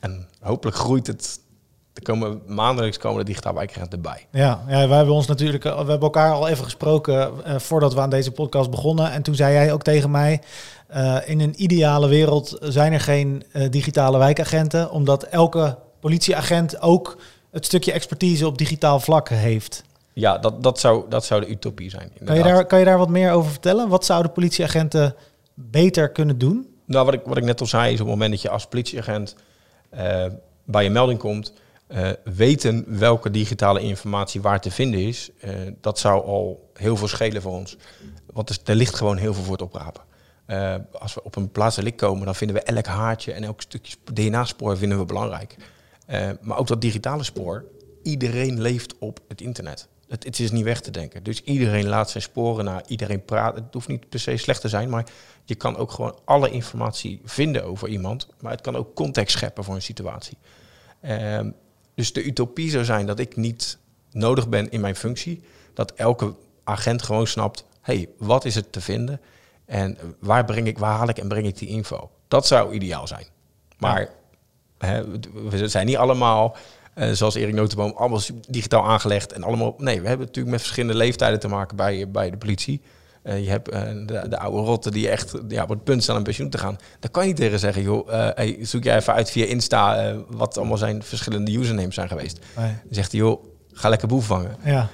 En 0.00 0.28
hopelijk 0.40 0.76
groeit 0.76 1.06
het. 1.06 1.40
Er 1.94 2.02
komen 2.02 2.42
maandelijks 2.46 2.98
komen 2.98 3.18
de 3.18 3.24
digitaal 3.24 3.54
wijkagenten 3.54 3.92
erbij. 3.92 4.26
Ja, 4.30 4.64
ja, 4.68 4.88
wij 4.88 4.96
hebben 4.96 5.14
ons 5.14 5.26
natuurlijk, 5.26 5.64
eh, 5.64 5.70
we 5.72 5.78
hebben 5.78 6.00
elkaar 6.00 6.32
al 6.32 6.48
even 6.48 6.64
gesproken 6.64 7.44
eh, 7.44 7.58
voordat 7.58 7.94
we 7.94 8.00
aan 8.00 8.10
deze 8.10 8.32
podcast 8.32 8.70
begonnen. 8.70 9.12
En 9.12 9.22
toen 9.22 9.34
zei 9.34 9.52
jij 9.52 9.72
ook 9.72 9.82
tegen 9.82 10.10
mij, 10.10 10.40
in 11.24 11.40
een 11.40 11.62
ideale 11.62 12.08
wereld 12.08 12.56
zijn 12.60 12.92
er 12.92 13.00
geen 13.00 13.44
digitale 13.70 14.18
wijkagenten, 14.18 14.90
omdat 14.90 15.22
elke 15.22 15.78
politieagent 16.00 16.80
ook 16.80 17.16
het 17.50 17.64
stukje 17.64 17.92
expertise 17.92 18.46
op 18.46 18.58
digitaal 18.58 19.00
vlak 19.00 19.28
heeft. 19.28 19.84
Ja, 20.12 20.38
dat, 20.38 20.62
dat, 20.62 20.80
zou, 20.80 21.04
dat 21.08 21.24
zou 21.24 21.40
de 21.40 21.50
utopie 21.50 21.90
zijn. 21.90 22.12
Kan 22.24 22.36
je, 22.36 22.42
daar, 22.42 22.66
kan 22.66 22.78
je 22.78 22.84
daar 22.84 22.98
wat 22.98 23.08
meer 23.08 23.32
over 23.32 23.50
vertellen? 23.50 23.88
Wat 23.88 24.04
zouden 24.04 24.32
politieagenten 24.32 25.14
beter 25.54 26.08
kunnen 26.10 26.38
doen? 26.38 26.68
Nou, 26.84 27.04
wat 27.04 27.14
ik, 27.14 27.20
wat 27.24 27.36
ik 27.36 27.44
net 27.44 27.60
al 27.60 27.66
zei, 27.66 27.86
is 27.86 28.00
op 28.00 28.06
het 28.06 28.14
moment 28.14 28.30
dat 28.30 28.42
je 28.42 28.50
als 28.50 28.66
politieagent 28.66 29.36
eh, 29.90 30.26
bij 30.64 30.86
een 30.86 30.92
melding 30.92 31.18
komt, 31.18 31.52
eh, 31.86 32.10
weten 32.24 32.98
welke 32.98 33.30
digitale 33.30 33.80
informatie 33.80 34.40
waar 34.40 34.60
te 34.60 34.70
vinden 34.70 35.00
is, 35.00 35.30
eh, 35.40 35.50
dat 35.80 35.98
zou 35.98 36.24
al 36.24 36.70
heel 36.74 36.96
veel 36.96 37.08
schelen 37.08 37.42
voor 37.42 37.52
ons. 37.52 37.76
Want 38.32 38.68
er, 38.68 38.74
ligt 38.74 38.94
gewoon 38.94 39.16
heel 39.16 39.34
veel 39.34 39.42
voor 39.42 39.52
het 39.52 39.62
oprapen. 39.62 40.02
Als 40.92 41.14
we 41.14 41.24
op 41.24 41.36
een 41.36 41.50
plaatselijk 41.50 41.96
komen, 41.96 42.24
dan 42.24 42.34
vinden 42.34 42.56
we 42.56 42.62
elk 42.62 42.86
haartje 42.86 43.32
en 43.32 43.44
elk 43.44 43.60
stukje 43.60 43.92
sp- 43.92 44.16
DNA-spoor 44.16 44.76
vinden 44.76 44.98
we 44.98 45.04
belangrijk. 45.04 45.56
Eh, 46.10 46.30
maar 46.40 46.58
ook 46.58 46.66
dat 46.66 46.80
digitale 46.80 47.22
spoor, 47.22 47.64
iedereen 48.02 48.60
leeft 48.60 48.98
op 48.98 49.20
het 49.28 49.40
internet. 49.40 49.88
Het, 50.08 50.24
het 50.24 50.38
is 50.38 50.50
niet 50.50 50.64
weg 50.64 50.80
te 50.80 50.90
denken. 50.90 51.22
Dus 51.22 51.42
iedereen 51.42 51.86
laat 51.86 52.10
zijn 52.10 52.22
sporen 52.22 52.64
naar, 52.64 52.82
iedereen 52.86 53.24
praat. 53.24 53.54
Het 53.54 53.64
hoeft 53.72 53.88
niet 53.88 54.08
per 54.08 54.20
se 54.20 54.36
slecht 54.36 54.60
te 54.60 54.68
zijn, 54.68 54.88
maar 54.88 55.10
je 55.44 55.54
kan 55.54 55.76
ook 55.76 55.90
gewoon 55.90 56.18
alle 56.24 56.50
informatie 56.50 57.20
vinden 57.24 57.64
over 57.64 57.88
iemand. 57.88 58.28
Maar 58.40 58.52
het 58.52 58.60
kan 58.60 58.76
ook 58.76 58.94
context 58.94 59.36
scheppen 59.36 59.64
voor 59.64 59.74
een 59.74 59.82
situatie. 59.82 60.36
Ehm, 61.00 61.50
dus 61.94 62.12
de 62.12 62.24
utopie 62.24 62.70
zou 62.70 62.84
zijn 62.84 63.06
dat 63.06 63.18
ik 63.18 63.36
niet 63.36 63.78
nodig 64.10 64.48
ben 64.48 64.70
in 64.70 64.80
mijn 64.80 64.96
functie. 64.96 65.42
Dat 65.74 65.92
elke 65.92 66.34
agent 66.64 67.02
gewoon 67.02 67.26
snapt, 67.26 67.64
hey, 67.80 68.08
wat 68.18 68.44
is 68.44 68.54
het 68.54 68.72
te 68.72 68.80
vinden? 68.80 69.20
En 69.64 69.98
waar, 70.18 70.44
breng 70.44 70.66
ik, 70.66 70.78
waar 70.78 70.96
haal 70.96 71.08
ik 71.08 71.18
en 71.18 71.28
breng 71.28 71.46
ik 71.46 71.58
die 71.58 71.68
info? 71.68 72.10
Dat 72.28 72.46
zou 72.46 72.74
ideaal 72.74 73.06
zijn. 73.06 73.26
Maar 73.78 74.18
hè, 74.86 75.02
we 75.50 75.68
zijn 75.68 75.86
niet 75.86 75.96
allemaal, 75.96 76.56
eh, 76.94 77.10
zoals 77.10 77.34
Erik 77.34 77.54
Notenboom, 77.54 77.92
allemaal 77.96 78.20
digitaal 78.48 78.84
aangelegd. 78.84 79.32
En 79.32 79.42
allemaal, 79.42 79.74
nee, 79.78 80.00
we 80.00 80.08
hebben 80.08 80.26
natuurlijk 80.26 80.54
met 80.54 80.60
verschillende 80.60 80.96
leeftijden 80.96 81.40
te 81.40 81.48
maken 81.48 81.76
bij, 81.76 82.10
bij 82.10 82.30
de 82.30 82.36
politie. 82.36 82.80
Eh, 83.22 83.44
je 83.44 83.50
hebt 83.50 83.68
eh, 83.68 83.82
de, 84.06 84.28
de 84.28 84.38
oude 84.38 84.58
rotten 84.58 84.92
die 84.92 85.08
echt 85.08 85.34
ja, 85.48 85.62
op 85.62 85.68
het 85.68 85.84
punt 85.84 86.02
staan 86.02 86.16
om 86.16 86.22
pensioen 86.22 86.50
te 86.50 86.58
gaan. 86.58 86.78
Daar 87.00 87.10
kan 87.10 87.22
je 87.22 87.28
niet 87.28 87.36
tegen 87.36 87.58
zeggen, 87.58 87.82
joh, 87.82 88.08
hey, 88.34 88.58
zoek 88.60 88.84
jij 88.84 88.96
even 88.96 89.14
uit 89.14 89.30
via 89.30 89.44
Insta 89.44 90.14
wat 90.28 90.58
allemaal 90.58 90.78
zijn 90.78 91.02
verschillende 91.02 91.52
usernames 91.52 91.94
zijn 91.94 92.08
geweest. 92.08 92.38
Nee. 92.56 92.66
Dan 92.66 92.94
zegt 92.94 93.12
hij, 93.12 93.20
joh, 93.20 93.44
ga 93.72 93.88
lekker 93.88 94.08
boef 94.08 94.26
vangen. 94.26 94.56
Ja, 94.64 94.88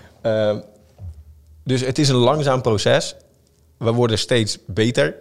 dus 1.64 1.80
het 1.80 1.98
is 1.98 2.08
een 2.08 2.16
langzaam 2.16 2.62
proces. 2.62 3.16
We 3.78 3.92
worden 3.92 4.18
steeds 4.18 4.58
beter. 4.66 5.14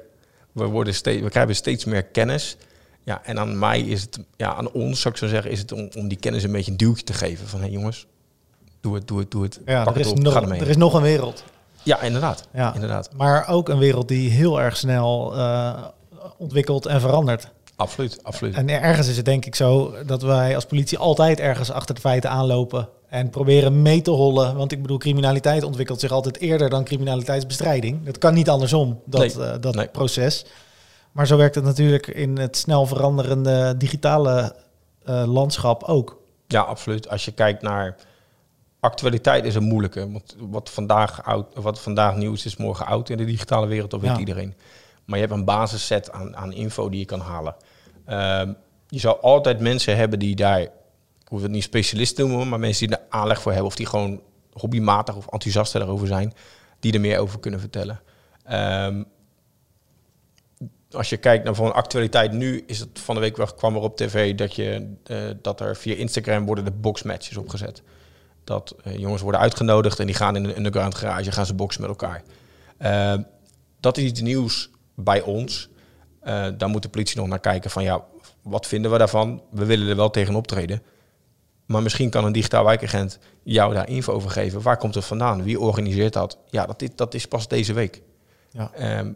We, 0.52 0.66
worden 0.66 0.94
steeds, 0.94 1.22
we 1.22 1.30
krijgen 1.30 1.56
steeds 1.56 1.86
meer 1.86 2.04
kennis. 2.04 2.58
Ja, 3.06 3.22
en 3.24 3.40
aan 3.40 3.60
mij 3.60 3.82
is 3.82 4.02
het, 4.02 4.20
ja, 4.38 4.54
aan 4.54 4.72
ons 4.72 5.02
zou 5.02 5.14
ik 5.14 5.20
zo 5.20 5.28
zeggen, 5.28 5.52
is 5.52 5.60
het 5.60 5.72
om, 5.72 5.90
om 5.96 6.08
die 6.08 6.18
kennis 6.18 6.44
een 6.44 6.52
beetje 6.52 6.72
een 6.72 6.78
duwtje 6.78 7.04
te 7.04 7.14
geven. 7.14 7.48
Van 7.48 7.62
hé 7.62 7.68
jongens, 7.68 8.06
doe 8.82 8.96
het, 8.96 9.08
doe 9.08 9.20
het, 9.20 9.32
doe 9.32 9.44
het. 9.44 9.60
ja 9.66 9.84
Pak 9.84 9.94
er, 9.94 10.00
het 10.00 10.06
is 10.06 10.12
op, 10.12 10.20
nog, 10.20 10.36
er 10.36 10.70
is 10.70 10.78
nog 10.78 10.94
een 10.94 11.02
wereld. 11.02 11.44
Ja, 11.84 12.02
inderdaad. 12.02 12.48
Ja. 12.54 12.74
inderdaad. 12.74 13.10
Maar 13.14 13.48
ook 13.48 13.70
een 13.70 13.78
wereld 13.78 14.08
die 14.08 14.30
heel 14.30 14.62
erg 14.62 14.78
snel 14.78 15.36
eh, 15.36 15.84
ontwikkelt 16.38 16.86
en 16.86 17.02
verandert. 17.02 17.48
Absoluut, 17.76 18.20
absoluut. 18.24 18.56
En 18.56 18.70
ergens 18.70 19.08
is 19.08 19.16
het 19.16 19.26
denk 19.26 19.46
ik 19.46 19.56
zo 19.56 19.94
dat 20.06 20.22
wij 20.22 20.56
als 20.56 20.66
politie 20.66 20.98
altijd 20.98 21.40
ergens 21.40 21.72
achter 21.72 21.96
de 21.96 22.02
feiten 22.02 22.30
aanlopen 22.30 22.90
en 23.10 23.30
proberen 23.30 23.82
mee 23.82 24.02
te 24.02 24.12
hollen. 24.12 24.56
Want 24.56 24.72
ik 24.72 24.82
bedoel, 24.82 24.98
criminaliteit 24.98 25.64
ontwikkelt 25.64 26.00
zich 26.00 26.12
altijd 26.12 26.40
eerder 26.40 26.70
dan 26.70 26.84
criminaliteitsbestrijding. 26.84 28.06
Dat 28.06 28.18
kan 28.18 28.34
niet 28.34 28.50
andersom, 28.50 29.00
dat, 29.06 29.36
Nee, 29.36 29.46
eh, 29.46 29.54
dat 29.60 29.76
nee. 29.76 29.88
proces. 29.88 30.46
Maar 31.16 31.28
zo 31.28 31.38
werkt 31.38 31.56
het 31.56 31.64
natuurlijk 31.64 32.08
in 32.08 32.38
het 32.38 32.58
snel 32.58 32.86
veranderende 32.86 33.78
digitale 33.78 34.56
eh, 35.04 35.24
landschap 35.26 35.84
ook. 35.84 36.22
Ja, 36.48 36.62
absoluut. 36.62 37.10
Als 37.10 37.26
je 37.26 37.32
kijkt 37.32 37.62
naar 37.62 37.96
actualiteit 38.80 39.46
is 39.46 39.56
een 39.56 39.64
moeilijke. 39.64 40.12
Want 40.12 40.36
wat 40.40 40.70
vandaag, 40.70 41.24
oud, 41.24 41.48
wat 41.54 41.80
vandaag 41.82 42.16
nieuws 42.16 42.46
is, 42.46 42.56
morgen 42.58 42.86
oud 42.86 43.10
in 43.10 43.18
de 43.18 43.26
digitale 43.26 43.68
wereld, 43.68 43.92
dat 43.92 44.00
weet 44.02 44.12
Ja. 44.12 44.18
iedereen. 44.18 44.54
Maar 45.06 45.20
je 45.20 45.26
hebt 45.26 45.38
een 45.38 45.46
basisset 45.46 46.12
aan, 46.12 46.36
aan 46.36 46.54
info 46.54 46.90
die 46.90 47.00
je 47.00 47.06
kan 47.06 47.20
halen. 47.20 47.56
Ehm, 48.06 48.54
je 48.88 49.00
zal 49.00 49.20
altijd 49.20 49.60
mensen 49.60 49.96
hebben 49.98 50.20
die 50.20 50.36
daar, 50.36 50.62
ik 50.62 50.72
hoef 51.28 51.42
het 51.42 51.52
niet 51.52 51.64
specialist 51.64 52.16
te 52.16 52.26
noemen, 52.26 52.50
maar 52.50 52.60
mensen 52.60 52.88
die 52.88 52.98
er 52.98 53.04
aanleg 53.10 53.42
voor 53.42 53.52
hebben 53.52 53.70
of 53.70 53.76
die 53.76 53.86
gewoon 53.86 54.22
hobbymatig 54.54 55.16
of 55.16 55.28
enthousiast 55.30 55.74
daarover 55.74 56.08
zijn, 56.08 56.34
die 56.80 56.94
er 56.94 57.02
meer 57.02 57.20
over 57.20 57.40
kunnen 57.40 57.60
vertellen. 57.60 58.02
Ehm, 58.44 59.04
als 60.96 61.10
je 61.10 61.18
kijkt 61.18 61.44
naar 61.44 61.56
van 61.56 61.74
actualiteit 61.74 62.32
nu, 62.32 62.64
is 62.68 62.80
het 62.80 63.00
van 63.00 63.16
de 63.16 63.22
week 63.22 63.38
wel 63.38 63.46
kwam 63.46 63.76
er 63.76 63.82
op 63.82 63.98
tv 63.98 64.36
dat, 64.36 64.56
je, 64.56 64.96
eh, 65.04 65.18
dat 65.42 65.60
er 65.60 65.76
via 65.76 65.96
Instagram 65.96 66.46
worden 66.46 66.66
de 66.66 66.72
boxmatches 66.72 67.38
opgezet. 67.38 67.82
Dat 68.44 68.76
eh, 68.84 68.98
jongens 68.98 69.22
worden 69.22 69.42
uitgenodigd 69.42 70.00
en 70.00 70.06
die 70.06 70.16
gaan 70.16 70.36
in 70.36 70.44
een 70.44 70.58
underground 70.58 70.96
garage, 70.96 71.32
gaan 71.32 71.46
ze 71.46 71.54
boksen 71.54 71.82
met 71.82 71.90
elkaar. 71.90 72.24
Eh, 72.78 73.14
dat 73.80 73.98
is 73.98 74.04
iets 74.04 74.22
nieuws 74.22 74.70
bij 74.96 75.22
ons. 75.22 75.70
Eh 76.22 76.48
daar 76.58 76.70
moet 76.70 76.82
de 76.82 76.90
politie 76.90 77.18
nog 77.18 77.28
naar 77.28 77.40
kijken 77.40 77.70
van 77.70 77.84
ja, 77.84 78.04
wat 78.42 78.68
vinden 78.68 78.92
we 78.92 78.98
daarvan? 78.98 79.42
We 79.52 79.66
willen 79.66 79.88
er 79.88 79.96
wel 79.96 80.10
tegen 80.10 80.36
optreden. 80.36 80.82
Maar 81.66 81.82
misschien 81.82 82.10
kan 82.10 82.26
een 82.26 82.32
digitaal 82.32 82.66
wijkagent 82.66 83.20
jou 83.44 83.74
daar 83.74 83.90
info 83.90 84.14
over 84.14 84.30
geven. 84.30 84.62
Waar 84.62 84.78
komt 84.78 84.96
het 84.96 85.06
vandaan? 85.06 85.44
Wie 85.44 85.60
organiseert 85.60 86.14
dat? 86.14 86.38
Ja, 86.50 86.66
dat 86.66 86.82
is, 86.82 86.90
dat 86.96 87.14
is 87.14 87.28
pas 87.28 87.48
deze 87.48 87.74
week. 87.74 88.02
Ja. 88.52 88.72
Ehm, 88.74 89.12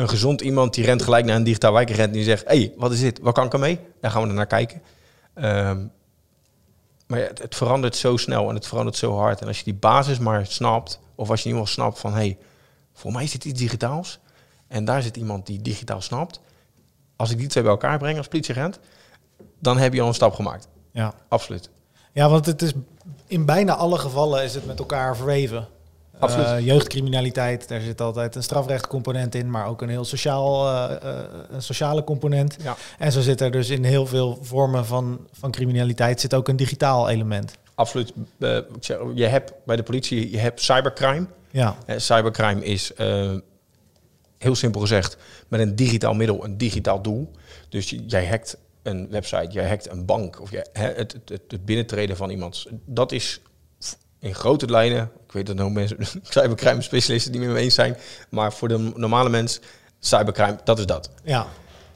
een 0.00 0.08
gezond 0.08 0.40
iemand 0.40 0.74
die 0.74 0.84
rent 0.84 1.02
gelijk 1.02 1.24
naar 1.24 1.36
een 1.36 1.44
digitaal 1.44 1.72
wijkagent 1.72 2.06
en 2.06 2.12
die 2.12 2.24
zegt: 2.24 2.44
hey, 2.46 2.72
wat 2.76 2.92
is 2.92 3.00
dit? 3.00 3.18
Wat 3.20 3.34
kan 3.34 3.46
ik 3.46 3.52
ermee? 3.52 3.78
Daar 4.00 4.10
gaan 4.10 4.22
we 4.22 4.28
er 4.28 4.34
naar 4.34 4.46
kijken. 4.46 4.82
Ehm, 5.34 5.86
maar 7.06 7.18
ja, 7.18 7.26
het, 7.26 7.38
het 7.38 7.54
verandert 7.54 7.96
zo 7.96 8.16
snel 8.16 8.48
en 8.48 8.54
het 8.54 8.66
verandert 8.66 8.96
zo 8.96 9.16
hard. 9.16 9.40
En 9.40 9.46
als 9.46 9.58
je 9.58 9.64
die 9.64 9.74
basis 9.74 10.18
maar 10.18 10.46
snapt, 10.46 11.00
of 11.14 11.30
als 11.30 11.42
je 11.42 11.48
geval 11.48 11.66
snapt 11.66 11.98
van: 11.98 12.12
hey, 12.12 12.38
voor 12.92 13.12
mij 13.12 13.24
is 13.24 13.30
dit 13.30 13.44
iets 13.44 13.60
digitaals. 13.60 14.18
En 14.68 14.84
daar 14.84 15.02
zit 15.02 15.16
iemand 15.16 15.46
die 15.46 15.62
digitaal 15.62 16.00
snapt. 16.00 16.40
Als 17.16 17.30
ik 17.30 17.38
die 17.38 17.48
twee 17.48 17.62
bij 17.62 17.72
elkaar 17.72 17.98
breng 17.98 18.18
als 18.18 18.28
politieagent, 18.28 18.78
dan 19.58 19.78
heb 19.78 19.94
je 19.94 20.00
al 20.00 20.08
een 20.08 20.14
stap 20.14 20.34
gemaakt. 20.34 20.68
Ja. 20.92 21.14
Absoluut. 21.28 21.70
ja, 22.12 22.28
want 22.28 22.46
het 22.46 22.62
is 22.62 22.72
in 23.26 23.44
bijna 23.44 23.74
alle 23.74 23.98
gevallen 23.98 24.42
is 24.42 24.54
het 24.54 24.66
met 24.66 24.78
elkaar 24.78 25.16
verweven. 25.16 25.68
Absoluut. 26.20 26.46
Eh, 26.46 26.66
jeugdcriminaliteit, 26.66 27.68
daar 27.68 27.80
zit 27.80 28.00
altijd 28.00 28.34
een 28.34 28.42
strafrechtcomponent 28.42 29.34
in, 29.34 29.50
maar 29.50 29.66
ook 29.66 29.82
een 29.82 29.88
heel 29.88 30.04
sociaal, 30.04 30.68
eh, 30.68 30.96
eh, 31.02 31.24
een 31.50 31.62
sociale 31.62 32.04
component. 32.04 32.56
Ja. 32.62 32.76
En 32.98 33.12
zo 33.12 33.20
zit 33.20 33.40
er 33.40 33.50
dus 33.50 33.70
in 33.70 33.84
heel 33.84 34.06
veel 34.06 34.38
vormen 34.42 34.86
van, 34.86 35.26
van 35.32 35.50
criminaliteit 35.50 36.20
zit 36.20 36.34
ook 36.34 36.48
een 36.48 36.56
digitaal 36.56 37.08
element. 37.08 37.52
Absoluut. 37.74 38.12
Je 39.14 39.26
hebt 39.26 39.52
bij 39.64 39.76
de 39.76 39.82
politie, 39.82 40.30
je 40.30 40.38
hebt 40.38 40.60
cybercrime. 40.60 41.26
Ja, 41.50 41.76
cybercrime 41.96 42.64
is 42.64 42.92
heel 44.38 44.54
simpel 44.54 44.80
gezegd 44.80 45.16
met 45.48 45.60
een 45.60 45.76
digitaal 45.76 46.14
middel, 46.14 46.44
een 46.44 46.58
digitaal 46.58 47.02
doel. 47.02 47.30
Dus 47.68 47.94
jij 48.06 48.26
hackt 48.26 48.56
een 48.82 49.08
website, 49.10 49.50
jij 49.50 49.68
hackt 49.68 49.90
een 49.90 50.04
bank 50.04 50.40
of 50.40 50.50
je, 50.50 50.66
hè, 50.72 50.86
het, 50.86 51.18
het, 51.24 51.42
het, 51.48 51.64
binnentreden 51.64 52.16
van 52.16 52.30
iemand. 52.30 52.66
Dat 52.84 53.12
is 53.12 53.40
in 54.18 54.34
grote 54.34 54.66
lijnen, 54.66 55.10
ik 55.30 55.36
weet 55.36 55.46
dat 55.46 55.56
nog 55.56 55.72
mensen, 55.72 55.96
cybercrime 56.22 56.82
specialisten 56.82 57.32
die 57.32 57.40
met 57.40 57.50
me 57.50 57.58
eens 57.58 57.74
zijn, 57.74 57.96
maar 58.30 58.52
voor 58.52 58.68
de 58.68 58.92
normale 58.96 59.28
mens, 59.28 59.60
cybercrime, 60.00 60.58
dat 60.64 60.78
is 60.78 60.86
dat. 60.86 61.10
ja, 61.24 61.46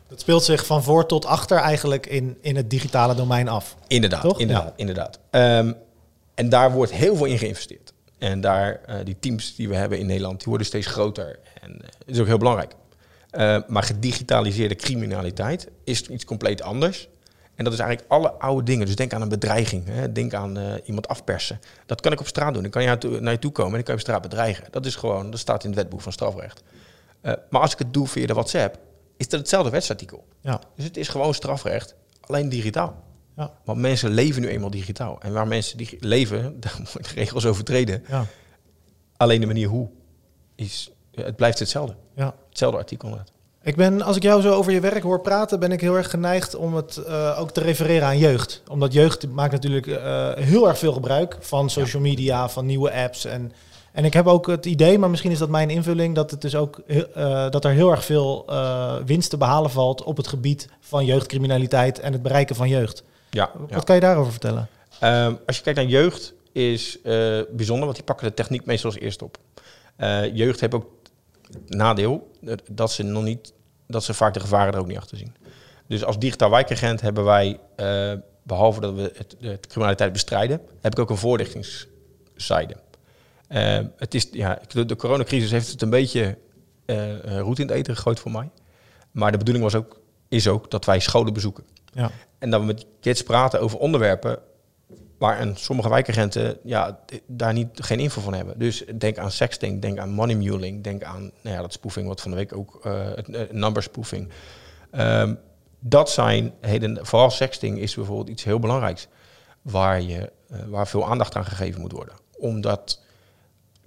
Het 0.09 0.21
speelt 0.21 0.45
zich 0.45 0.67
van 0.67 0.83
voor 0.83 1.07
tot 1.07 1.25
achter 1.27 1.59
eigenlijk 1.59 2.07
in, 2.07 2.39
in 2.41 2.57
het 2.57 2.71
digitale 2.71 3.15
domein 3.15 3.49
af. 3.49 3.77
Inderdaad, 3.87 4.21
Toch? 4.23 4.39
inderdaad, 4.41 4.67
Ja. 4.67 4.73
inderdaad. 4.77 5.19
Ehm, 5.31 5.73
en 6.35 6.49
daar 6.49 6.73
wordt 6.73 6.93
heel 6.93 7.17
veel 7.17 7.27
in 7.27 7.39
geïnvesteerd. 7.39 7.93
En 8.19 8.41
daar, 8.41 8.81
eh, 8.87 8.97
die 9.05 9.17
teams 9.21 9.55
die 9.55 9.69
we 9.69 9.75
hebben 9.75 9.99
in 9.99 10.07
Nederland, 10.07 10.39
die 10.39 10.49
worden 10.49 10.67
steeds 10.67 10.87
groter. 10.87 11.39
En 11.61 11.71
eh, 11.73 11.79
dat 11.81 12.15
is 12.15 12.19
ook 12.21 12.27
heel 12.27 12.39
belangrijk. 12.39 12.73
Eh, 13.31 13.59
maar 13.67 13.83
gedigitaliseerde 13.83 14.75
criminaliteit 14.75 15.69
is 15.85 16.03
iets 16.09 16.25
compleet 16.25 16.63
anders. 16.63 17.09
En 17.55 17.65
dat 17.65 17.73
is 17.73 17.79
eigenlijk 17.79 18.11
alle 18.13 18.33
oude 18.33 18.63
dingen. 18.63 18.87
Dus 18.87 18.97
denk 18.97 19.13
aan 19.13 19.23
een 19.23 19.29
bedreiging. 19.29 19.87
Hè? 19.87 20.13
Denk 20.13 20.35
aan 20.35 20.59
eh, 20.59 20.73
iemand 20.85 21.09
afpersen. 21.09 21.61
Dat 21.87 22.01
kan 22.01 22.13
ik 22.13 22.21
op 22.21 22.27
straat 22.27 22.53
doen. 22.55 22.63
Dan 22.63 22.71
kan 22.71 22.83
je 22.83 23.19
naar 23.21 23.33
je 23.33 23.39
toe 23.39 23.53
komen 23.53 23.71
en 23.71 23.77
dan 23.77 23.85
kan 23.85 23.95
je 23.95 24.01
op 24.01 24.07
straat 24.07 24.23
bedreigen. 24.23 24.65
Dat 24.71 24.87
is 24.87 24.97
gewoon, 24.97 25.31
dat 25.31 25.41
staat 25.41 25.63
in 25.65 25.71
het 25.71 25.79
wetboek 25.79 26.01
van 26.01 26.13
strafrecht. 26.13 26.63
Eh, 27.21 27.33
maar 27.51 27.61
als 27.61 27.73
ik 27.73 27.79
het 27.79 27.93
doe 27.93 28.07
via 28.07 28.27
de 28.27 28.33
WhatsApp, 28.35 28.79
is 29.17 29.29
dat 29.29 29.41
hetzelfde 29.41 29.71
wetsartikel. 29.71 30.25
Ja, 30.41 30.61
Dus 30.77 30.85
het 30.85 30.97
is 30.97 31.09
gewoon 31.09 31.35
strafrecht, 31.35 31.95
alleen 32.21 32.49
digitaal. 32.49 33.03
ja, 33.37 33.53
Want 33.65 33.79
mensen 33.81 34.11
leven 34.11 34.43
nu 34.43 34.49
eenmaal 34.49 34.71
digitaal. 34.71 35.21
En 35.21 35.33
waar 35.33 35.47
mensen 35.49 35.77
die 35.79 35.97
leven, 36.01 36.43
daar 36.61 36.81
worden 36.93 37.13
regels 37.13 37.47
overtreden. 37.47 38.05
ja, 38.09 38.27
Alleen 39.17 39.41
de 39.41 39.47
manier 39.47 39.69
hoe 39.69 39.89
is, 40.55 40.91
het 41.15 41.37
blijft 41.37 41.59
hetzelfde. 41.59 41.95
ja. 42.15 42.35
Hetzelfde 42.49 42.79
artikel 42.79 43.09
net. 43.09 43.33
Ik 43.65 43.77
ben, 43.77 44.03
als 44.03 44.17
ik 44.17 44.23
jou 44.23 44.41
zo 44.43 44.53
over 44.53 44.73
je 44.73 44.81
werk 44.81 45.03
hoor 45.03 45.21
praten, 45.21 45.61
ben 45.61 45.73
ik 45.73 45.81
heel 45.81 45.97
erg 45.97 46.11
geneigd 46.11 46.55
om 46.55 46.75
het 46.75 46.97
eh, 46.97 47.41
ook 47.41 47.51
te 47.51 47.61
refereren 47.61 48.07
aan 48.07 48.19
jeugd. 48.19 48.63
Omdat 48.69 48.93
jeugd 48.93 49.29
maakt 49.29 49.53
natuurlijk 49.53 49.87
eh, 49.87 50.33
heel 50.35 50.69
erg 50.69 50.79
veel 50.79 50.93
gebruik 50.93 51.37
van 51.41 51.71
social 51.71 52.03
media, 52.03 52.49
van 52.49 52.67
nieuwe 52.67 52.93
apps. 52.93 53.25
En, 53.25 53.53
en 53.93 54.05
ik 54.05 54.13
heb 54.13 54.27
ook 54.27 54.47
het 54.47 54.67
idee, 54.67 54.99
maar 54.99 55.11
misschien 55.11 55.31
is 55.31 55.39
dat 55.39 55.49
mijn 55.49 55.71
invulling, 55.71 56.15
dat, 56.15 56.31
het 56.31 56.41
dus 56.41 56.55
ook, 56.57 56.81
heel- 56.87 57.13
eh, 57.15 57.51
dat 57.51 57.65
er 57.65 57.71
heel 57.71 57.91
erg 57.91 58.05
veel 58.05 58.47
winst 59.07 59.31
te 59.31 59.37
behalen 59.37 59.71
valt 59.71 60.03
op 60.03 60.17
het 60.17 60.29
gebied 60.29 60.69
van 60.81 61.05
jeugdcriminaliteit 61.05 62.01
en 62.01 62.13
het 62.13 62.23
bereiken 62.23 62.57
van 62.57 62.69
jeugd. 62.69 63.05
Ja, 63.31 63.51
ja. 63.69 63.75
Wat 63.75 63.85
kan 63.85 63.95
je 63.95 64.01
daarover 64.01 64.31
vertellen? 64.33 64.69
Ehm, 65.01 65.35
als 65.47 65.57
je 65.57 65.63
kijkt 65.63 65.79
naar 65.79 65.89
jeugd, 65.89 66.35
is 66.53 66.99
bijzonder, 67.51 67.85
want 67.85 67.95
die 67.95 68.05
pakken 68.05 68.27
de 68.27 68.35
techniek 68.35 68.65
meestal 68.65 68.91
als 68.91 69.01
eerst 69.01 69.23
op. 69.23 69.39
Jeugd 70.33 70.61
heeft 70.61 70.75
ook 70.75 70.87
nadeel 71.67 72.31
dat- 72.41 72.63
dat 72.71 72.93
ze 72.93 73.03
nog 73.03 73.23
niet, 73.23 73.53
dat 73.87 74.05
ze 74.05 74.15
vaak 74.15 74.35
de 74.35 74.41
gevaren 74.41 74.73
er 74.73 74.79
ook 74.79 74.87
niet 74.87 74.97
achter 74.97 75.17
zien. 75.17 75.35
Dus 75.87 76.05
als 76.05 76.19
digitaal 76.19 76.51
wijkagent 76.51 77.01
hebben 77.01 77.25
wij, 77.25 77.61
eh, 77.77 78.13
behalve 78.43 78.81
dat 78.81 78.95
we 78.95 79.13
het, 79.17 79.37
de 79.41 79.59
criminaliteit 79.69 80.13
bestrijden, 80.13 80.61
heb 80.81 80.93
ik 80.93 80.99
ook 80.99 81.11
een 81.11 81.17
voorlichtingszijde. 81.17 82.77
Eh, 83.49 83.79
het 83.97 84.15
is, 84.15 84.29
ja, 84.33 84.59
de, 84.69 84.85
de 84.85 84.97
coronacrisis 84.97 85.51
heeft 85.51 85.71
het 85.71 85.83
een 85.83 85.91
beetje 85.91 86.39
eh 86.85 87.25
eh, 87.37 87.41
roet 87.41 87.59
in 87.59 87.67
het 87.67 87.77
eten 87.77 87.97
gegooid 87.97 88.21
voor 88.21 88.31
mij. 88.31 88.51
Maar 89.11 89.33
de 89.33 89.39
bedoeling 89.39 89.65
was 89.65 89.75
ook, 89.75 90.01
is 90.29 90.49
ook 90.49 90.71
dat 90.71 90.85
wij 90.85 91.01
scholen 91.01 91.33
bezoeken. 91.33 91.65
Ja, 91.93 92.11
En 92.39 92.51
dat 92.51 92.61
we 92.61 92.67
met 92.67 92.87
kids 93.01 93.23
praten 93.23 93.61
over 93.61 93.79
onderwerpen 93.79 94.39
waar 95.19 95.41
een, 95.41 95.57
sommige 95.57 95.89
wijkagenten 95.89 96.59
ja, 96.63 96.99
daar 97.27 97.53
niet, 97.53 97.69
geen 97.75 97.99
info 98.01 98.21
van 98.21 98.35
hebben. 98.35 98.59
Dus 98.59 98.85
denk 98.99 99.19
aan 99.19 99.31
sexting, 99.31 99.83
denk 99.83 99.99
aan 99.99 100.11
money 100.11 100.35
muling, 100.35 100.83
denk 100.83 101.03
aan 101.03 101.31
nou 101.41 101.57
ja, 101.57 101.63
dat 101.63 101.73
spoofing 101.73 102.07
wat 102.07 102.21
van 102.21 102.31
de 102.31 102.37
week 102.37 102.57
ook, 102.57 102.81
eh 102.83 103.05
het 103.15 103.29
eh, 103.29 103.51
number 103.51 103.83
spoofing. 103.83 104.29
Ehm, 104.91 105.35
dat 105.79 106.11
zijn 106.11 106.53
heden, 106.61 107.07
vooral 107.07 107.31
sexting 107.31 107.79
is 107.79 107.95
bijvoorbeeld 107.95 108.29
iets 108.29 108.45
heel 108.45 108.59
belangrijks 108.59 109.09
waar, 109.63 110.01
je, 110.01 110.33
eh, 110.49 110.59
waar 110.67 110.89
veel 110.89 111.09
aandacht 111.09 111.37
aan 111.37 111.45
gegeven 111.45 111.81
moet 111.81 111.93
worden. 111.93 112.15
Omdat 112.39 113.03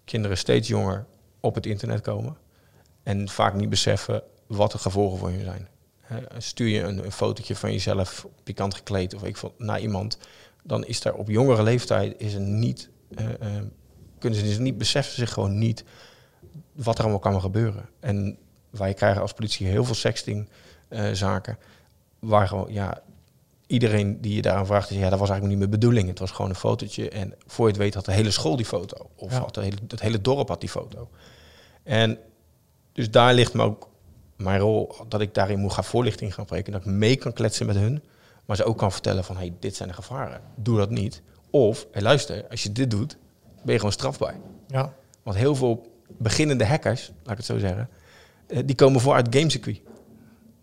kinderen 0.05 0.37
steeds 0.37 0.67
jonger 0.67 1.05
op 1.39 1.55
het 1.55 1.65
internet 1.65 2.01
komen 2.01 2.37
en 3.03 3.29
vaak 3.29 3.53
niet 3.53 3.69
beseffen 3.69 4.23
wat 4.47 4.71
de 4.71 4.77
gevolgen 4.77 5.17
voor 5.17 5.29
hun 5.29 5.43
zijn. 5.43 5.67
Stuur 6.37 6.67
je 6.67 6.81
een, 6.81 7.05
een 7.05 7.11
fotootje 7.11 7.55
van 7.55 7.71
jezelf 7.71 8.27
pikant 8.43 8.73
gekleed 8.73 9.13
of 9.13 9.23
ik 9.23 9.37
naar 9.57 9.79
iemand, 9.79 10.17
dan 10.67 10.85
is 10.85 11.01
daar 11.01 11.13
op 11.13 11.29
jongere 11.29 11.63
leeftijd 11.63 12.15
is 12.17 12.33
er 12.33 12.41
niet, 12.41 12.89
eh, 13.15 13.25
eh, 13.25 13.63
kunnen 14.19 14.39
ze 14.39 14.45
dus 14.45 14.57
niet 14.57 14.77
beseffen 14.77 15.15
zich 15.15 15.33
gewoon 15.33 15.57
niet 15.57 15.83
wat 16.73 16.95
er 16.97 17.01
allemaal 17.01 17.19
kan 17.19 17.41
gebeuren. 17.41 17.89
En 17.99 18.37
wij 18.69 18.93
krijgen 18.93 19.21
als 19.21 19.33
politie 19.33 19.67
heel 19.67 19.85
veel 19.85 19.95
sexting 19.95 20.49
eh, 20.87 21.11
zaken 21.11 21.57
waar 22.19 22.47
gewoon 22.47 22.73
ja 22.73 23.01
iedereen 23.67 24.21
die 24.21 24.35
je 24.35 24.41
daaraan 24.41 24.65
vraagt, 24.65 24.89
is 24.89 24.97
ja 24.97 25.09
dat 25.09 25.19
was 25.19 25.29
eigenlijk 25.29 25.49
niet 25.49 25.69
mijn 25.69 25.79
bedoeling. 25.79 26.09
Het 26.09 26.19
was 26.19 26.31
gewoon 26.31 26.49
een 26.49 26.57
fotootje 26.57 27.09
en 27.09 27.33
voor 27.45 27.65
je 27.65 27.71
het 27.71 27.81
weet 27.81 27.93
had 27.93 28.05
de 28.05 28.11
hele 28.11 28.31
school 28.31 28.55
die 28.55 28.65
foto 28.65 29.09
of 29.15 29.31
Ja. 29.31 29.39
had 29.39 29.53
de 29.53 29.61
hele, 29.61 29.77
het 29.87 30.01
hele 30.01 30.21
dorp 30.21 30.47
had 30.47 30.59
die 30.59 30.69
foto. 30.69 31.09
En 31.83 32.17
dus 32.93 33.11
daar 33.11 33.33
ligt 33.33 33.53
me 33.53 33.63
ook 33.63 33.89
mijn 34.35 34.59
rol 34.59 34.95
dat 35.07 35.21
ik 35.21 35.33
daarin 35.33 35.59
moet 35.59 35.73
gaan 35.73 35.83
voorlichting 35.83 36.33
gaan 36.33 36.45
spreken. 36.45 36.71
Dat 36.71 36.81
ik 36.81 36.87
mee 36.87 37.15
kan 37.15 37.33
kletsen 37.33 37.65
met 37.65 37.75
hun. 37.75 38.03
Maar 38.47 38.55
ze 38.55 38.63
ook 38.63 38.77
kan 38.77 38.91
vertellen 38.91 39.23
van 39.23 39.37
hey, 39.37 39.53
dit 39.59 39.75
zijn 39.75 39.89
de 39.89 39.95
gevaren. 39.95 40.41
Doe 40.55 40.77
dat 40.77 40.89
niet. 40.89 41.21
Of 41.49 41.87
hey, 41.91 42.01
luister, 42.01 42.45
als 42.49 42.63
je 42.63 42.71
dit 42.71 42.91
doet, 42.91 43.17
ben 43.63 43.73
je 43.73 43.77
gewoon 43.77 43.91
strafbaar. 43.91 44.35
ja, 44.67 44.93
Want 45.23 45.37
heel 45.37 45.55
veel 45.55 45.91
beginnende 46.17 46.65
hackers, 46.65 47.07
laat 47.23 47.31
ik 47.31 47.37
het 47.37 47.45
zo 47.45 47.57
zeggen, 47.57 47.89
eh, 48.47 48.59
die 48.65 48.75
komen 48.75 49.01
voor 49.01 49.13
uit 49.13 49.35
gamecircuit. 49.35 49.81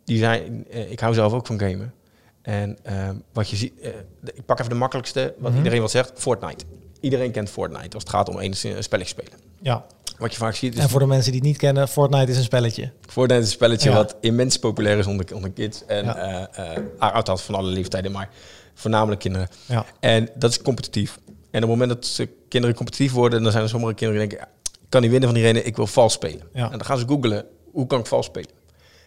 Die 0.05 0.19
zijn, 0.19 0.67
eh, 0.71 0.91
ik 0.91 1.01
hou 1.01 1.15
zelf 1.15 1.33
ook 1.33 1.47
van 1.47 1.59
gamen. 1.59 1.95
En 2.43 2.79
ehm, 2.83 3.17
wat 3.33 3.49
je 3.51 3.57
ziet, 3.57 3.81
eh, 3.81 3.91
ik 4.35 4.45
pak 4.47 4.59
even 4.59 4.71
de 4.71 4.77
makkelijkste, 4.79 5.35
wat 5.39 5.49
Mhm. 5.51 5.59
iedereen 5.59 5.81
wat 5.81 5.91
zegt, 5.91 6.13
Fortnite. 6.15 6.65
Iedereen 7.01 7.31
kent 7.31 7.51
Fortnite 7.51 7.95
als 7.95 8.03
het 8.03 8.09
gaat 8.09 8.29
om 8.29 8.37
een, 8.39 8.55
een 8.63 8.83
spelletje 8.83 9.15
spelen. 9.23 9.39
ja. 9.61 9.87
Wat 10.19 10.33
je 10.33 10.39
vaak 10.39 10.55
ziet 10.55 10.75
is 10.75 10.81
En 10.81 10.89
voor 10.89 11.01
de 11.01 11.07
mensen 11.07 11.31
die 11.33 11.41
het 11.41 11.49
niet 11.49 11.59
kennen, 11.59 11.89
Fortnite 11.89 12.31
is 12.31 12.37
een 12.37 12.43
spelletje. 12.43 12.91
Fortnite 13.09 13.41
is 13.43 13.47
een 13.47 13.53
spelletje 13.53 13.91
Ja. 13.91 13.95
wat 13.97 14.17
immens 14.21 14.59
populair 14.59 14.99
is 14.99 15.07
onder, 15.07 15.35
onder 15.35 15.51
kids. 15.51 15.85
En 15.87 16.05
Ja. 16.05 16.49
eh, 16.49 16.77
eh, 16.77 17.13
althans 17.15 17.43
van 17.43 17.55
alle 17.55 17.69
leeftijden, 17.71 18.13
maar 18.13 18.31
voornamelijk 18.75 19.21
kinderen. 19.21 19.49
Ja, 19.67 19.85
En 20.01 20.29
dat 20.35 20.51
is 20.51 20.63
competitief. 20.63 21.19
En 21.27 21.63
op 21.65 21.69
het 21.71 21.79
moment 21.79 21.89
dat 21.91 22.07
ze 22.07 22.29
kinderen 22.49 22.77
competitief 22.77 23.13
worden, 23.13 23.43
dan 23.43 23.53
zijn 23.53 23.63
er 23.65 23.69
sommige 23.71 23.95
kinderen 23.95 24.21
die 24.21 24.29
denken, 24.29 24.49
ja, 24.49 24.71
ik 24.83 24.91
kan 24.91 25.01
niet 25.01 25.11
winnen 25.11 25.29
van 25.29 25.39
die 25.39 25.47
reden, 25.49 25.67
ik 25.67 25.77
wil 25.77 25.87
vals 25.87 26.13
spelen. 26.13 26.49
Ja. 26.53 26.65
En 26.65 26.71
dan 26.71 26.85
gaan 26.85 26.99
ze 26.99 27.07
googlen, 27.09 27.45
hoe 27.73 27.87
kan 27.87 27.99
ik 28.01 28.07
vals 28.07 28.27
spelen? 28.27 28.51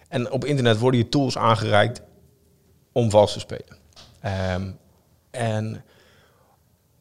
En 0.07 0.31
op 0.31 0.45
internet 0.45 0.77
worden 0.77 0.99
je 0.99 1.09
tools 1.09 1.37
aangereikt 1.37 2.01
om 2.91 3.09
vals 3.09 3.33
te 3.33 3.39
spelen. 3.39 3.77
Ehm, 4.21 4.71
en 5.31 5.83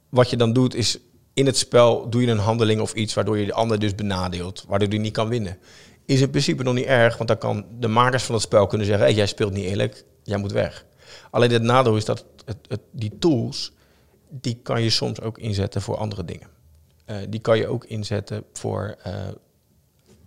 wat 0.09 0.31
je 0.31 0.37
dan 0.37 0.53
doet 0.53 0.75
is, 0.75 0.99
in 1.37 1.47
het 1.47 1.57
spel 1.57 2.11
doe 2.11 2.23
je 2.23 2.31
een 2.31 2.39
handeling 2.39 2.81
of 2.81 2.93
iets 2.93 3.15
waardoor 3.15 3.39
je 3.39 3.47
de 3.47 3.53
ander 3.53 3.79
dus 3.79 3.95
benadeelt, 3.95 4.65
waardoor 4.69 4.89
die 4.89 4.99
niet 4.99 5.13
kan 5.13 5.29
winnen. 5.29 5.59
Is 6.05 6.21
in 6.21 6.31
principe 6.31 6.63
nog 6.63 6.75
niet 6.75 6.85
erg, 6.85 7.17
want 7.17 7.29
dan 7.29 7.39
kan 7.39 7.67
de 7.79 7.89
makers 7.89 8.23
van 8.23 8.35
het 8.35 8.45
spel 8.45 8.67
kunnen 8.67 8.87
zeggen, 8.87 9.05
hey, 9.05 9.15
jij 9.15 9.27
speelt 9.27 9.53
niet 9.53 9.65
eerlijk, 9.65 10.05
jij 10.23 10.37
moet 10.37 10.53
weg. 10.53 10.85
Alleen 11.31 11.51
het 11.51 11.63
nadeel 11.63 11.97
is 11.97 12.05
dat 12.05 12.25
het, 12.45 12.57
het, 12.69 12.81
die 12.91 13.19
tools, 13.19 13.73
die 14.29 14.61
kan 14.63 14.83
je 14.83 14.91
soms 14.91 15.21
ook 15.21 15.39
inzetten 15.39 15.83
voor 15.83 15.97
andere 15.97 16.25
dingen. 16.25 16.49
Eh, 17.05 17.17
die 17.29 17.41
kan 17.41 17.59
je 17.59 17.69
ook 17.69 17.85
inzetten 17.85 18.45
voor 18.53 18.97
eh, 19.03 19.13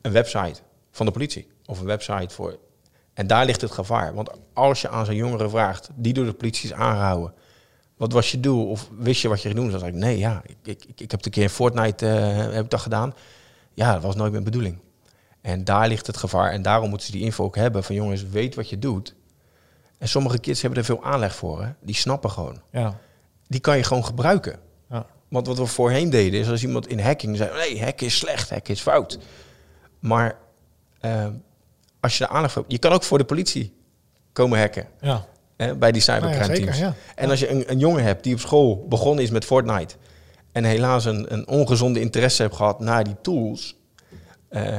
een 0.02 0.12
website 0.12 0.62
van 0.92 1.06
de 1.06 1.12
politie. 1.12 1.48
Of 1.66 1.80
een 1.80 1.86
website 1.86 2.34
voor... 2.34 2.60
En 3.14 3.28
daar 3.28 3.46
ligt 3.46 3.62
het 3.62 3.72
gevaar. 3.72 4.14
Want 4.14 4.30
als 4.54 4.82
je 4.82 4.90
aan 4.90 5.06
zo'n 5.06 5.16
jongere 5.16 5.50
vraagt, 5.50 5.90
die 5.96 6.14
door 6.14 6.26
de 6.26 6.34
politie 6.34 6.70
is 6.70 6.76
aangehouden... 6.76 7.34
Wat 8.00 8.14
was 8.14 8.32
je 8.32 8.40
doel? 8.40 8.70
Of 8.70 8.90
wist 8.98 9.22
je 9.22 9.28
wat 9.28 9.42
je 9.42 9.48
ging 9.48 9.60
doen? 9.60 9.72
Dan 9.72 9.80
zeg 9.80 9.90
ik, 9.90 9.96
nee, 9.96 10.18
ja, 10.18 10.42
ik, 10.46 10.58
ik, 10.64 10.86
ik, 10.96 11.12
heb 11.12 11.26
een 11.26 11.32
keer 11.32 11.44
in 11.44 11.50
Fortnite 11.50 12.08
eh, 12.08 12.54
heb 12.54 12.64
ik 12.64 12.70
dat 12.70 12.80
gedaan. 12.80 13.14
Ja, 13.74 13.94
dat 13.94 14.02
was 14.02 14.16
nooit 14.16 14.32
mijn 14.32 14.44
bedoeling. 14.44 14.78
En 15.42 15.64
daar 15.64 15.88
ligt 15.88 16.08
het 16.08 16.18
gevaar. 16.18 16.52
En 16.52 16.62
daarom 16.62 16.90
moeten 16.90 17.08
ze 17.08 17.14
die 17.14 17.24
info 17.24 17.44
ook 17.44 17.56
hebben 17.56 17.84
van 17.84 17.96
jongens, 17.96 18.24
weet 18.24 18.56
wat 18.56 18.70
je 18.70 18.80
doet. 18.80 19.16
En 19.98 20.08
sommige 20.08 20.40
kids 20.40 20.62
hebben 20.62 20.80
er 20.80 20.86
veel 20.86 21.04
aanleg 21.04 21.36
voor. 21.36 21.64
Hè? 21.64 21.70
Die 21.82 21.96
snappen 21.96 22.30
gewoon. 22.30 22.62
ja, 22.72 23.00
Die 23.48 23.60
kan 23.60 23.78
je 23.78 23.84
gewoon 23.84 24.06
gebruiken. 24.06 24.60
ja. 24.90 25.06
Want 25.28 25.48
wat 25.48 25.58
we 25.58 25.66
voorheen 25.66 26.10
deden, 26.10 26.40
is 26.40 26.50
als 26.50 26.64
iemand 26.64 26.88
in 26.88 27.00
hacking 27.00 27.38
zei... 27.38 27.54
nee, 27.54 27.84
hacken 27.84 28.06
is 28.06 28.18
slecht, 28.18 28.50
hacken 28.50 28.74
is 28.74 28.82
fout. 28.82 29.20
Maar 30.00 30.38
eh, 31.00 31.28
als 32.00 32.18
je 32.18 32.24
de 32.24 32.30
aandacht 32.30 32.54
voor 32.54 32.62
hebt... 32.62 32.74
je 32.74 32.80
kan 32.80 32.92
ook 32.92 33.04
voor 33.04 33.18
de 33.18 33.26
politie 33.26 33.74
komen 34.34 34.60
hacken. 34.60 34.88
ja. 35.02 35.26
Hè, 35.60 35.76
bij 35.76 35.92
die 35.92 36.04
Nou 36.06 36.22
ja, 36.22 36.28
cybercrime 36.28 36.56
zeker, 36.56 36.74
teams. 36.74 36.78
ja. 36.78 36.96
En 37.16 37.30
als 37.30 37.40
je 37.40 37.50
een, 37.50 37.72
een 37.72 37.80
jongen 37.80 38.04
hebt 38.04 38.24
die 38.24 38.34
op 38.34 38.40
school 38.40 38.86
begonnen 38.88 39.24
is 39.24 39.30
met 39.30 39.46
Fortnite... 39.46 39.96
en 40.52 40.64
helaas 40.64 41.06
een, 41.06 41.34
een 41.34 41.48
ongezonde 41.48 42.00
interesse 42.00 42.42
heeft 42.42 42.56
gehad 42.56 42.80
naar 42.80 43.04
die 43.04 43.16
tools... 43.22 43.76
eh, 44.50 44.78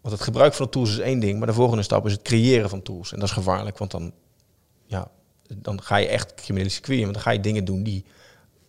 want 0.00 0.14
het 0.14 0.20
gebruik 0.20 0.54
van 0.54 0.64
de 0.64 0.70
tools 0.70 0.90
is 0.90 0.98
één 0.98 1.20
ding... 1.20 1.38
maar 1.38 1.46
de 1.46 1.52
volgende 1.52 1.82
stap 1.82 2.06
is 2.06 2.12
het 2.12 2.22
creëren 2.22 2.68
van 2.68 2.82
tools. 2.82 3.12
En 3.12 3.18
dat 3.18 3.28
is 3.28 3.34
gevaarlijk, 3.34 3.78
want 3.78 3.90
dan, 3.90 4.12
ja, 4.86 5.10
dan 5.56 5.82
ga 5.82 5.96
je 5.96 6.06
echt 6.06 6.34
criminele 6.34 6.70
circuit 6.70 6.98
in... 6.98 7.02
want 7.02 7.14
dan 7.14 7.22
ga 7.22 7.30
je 7.30 7.40
dingen 7.40 7.64
doen 7.64 7.82
die 7.82 8.04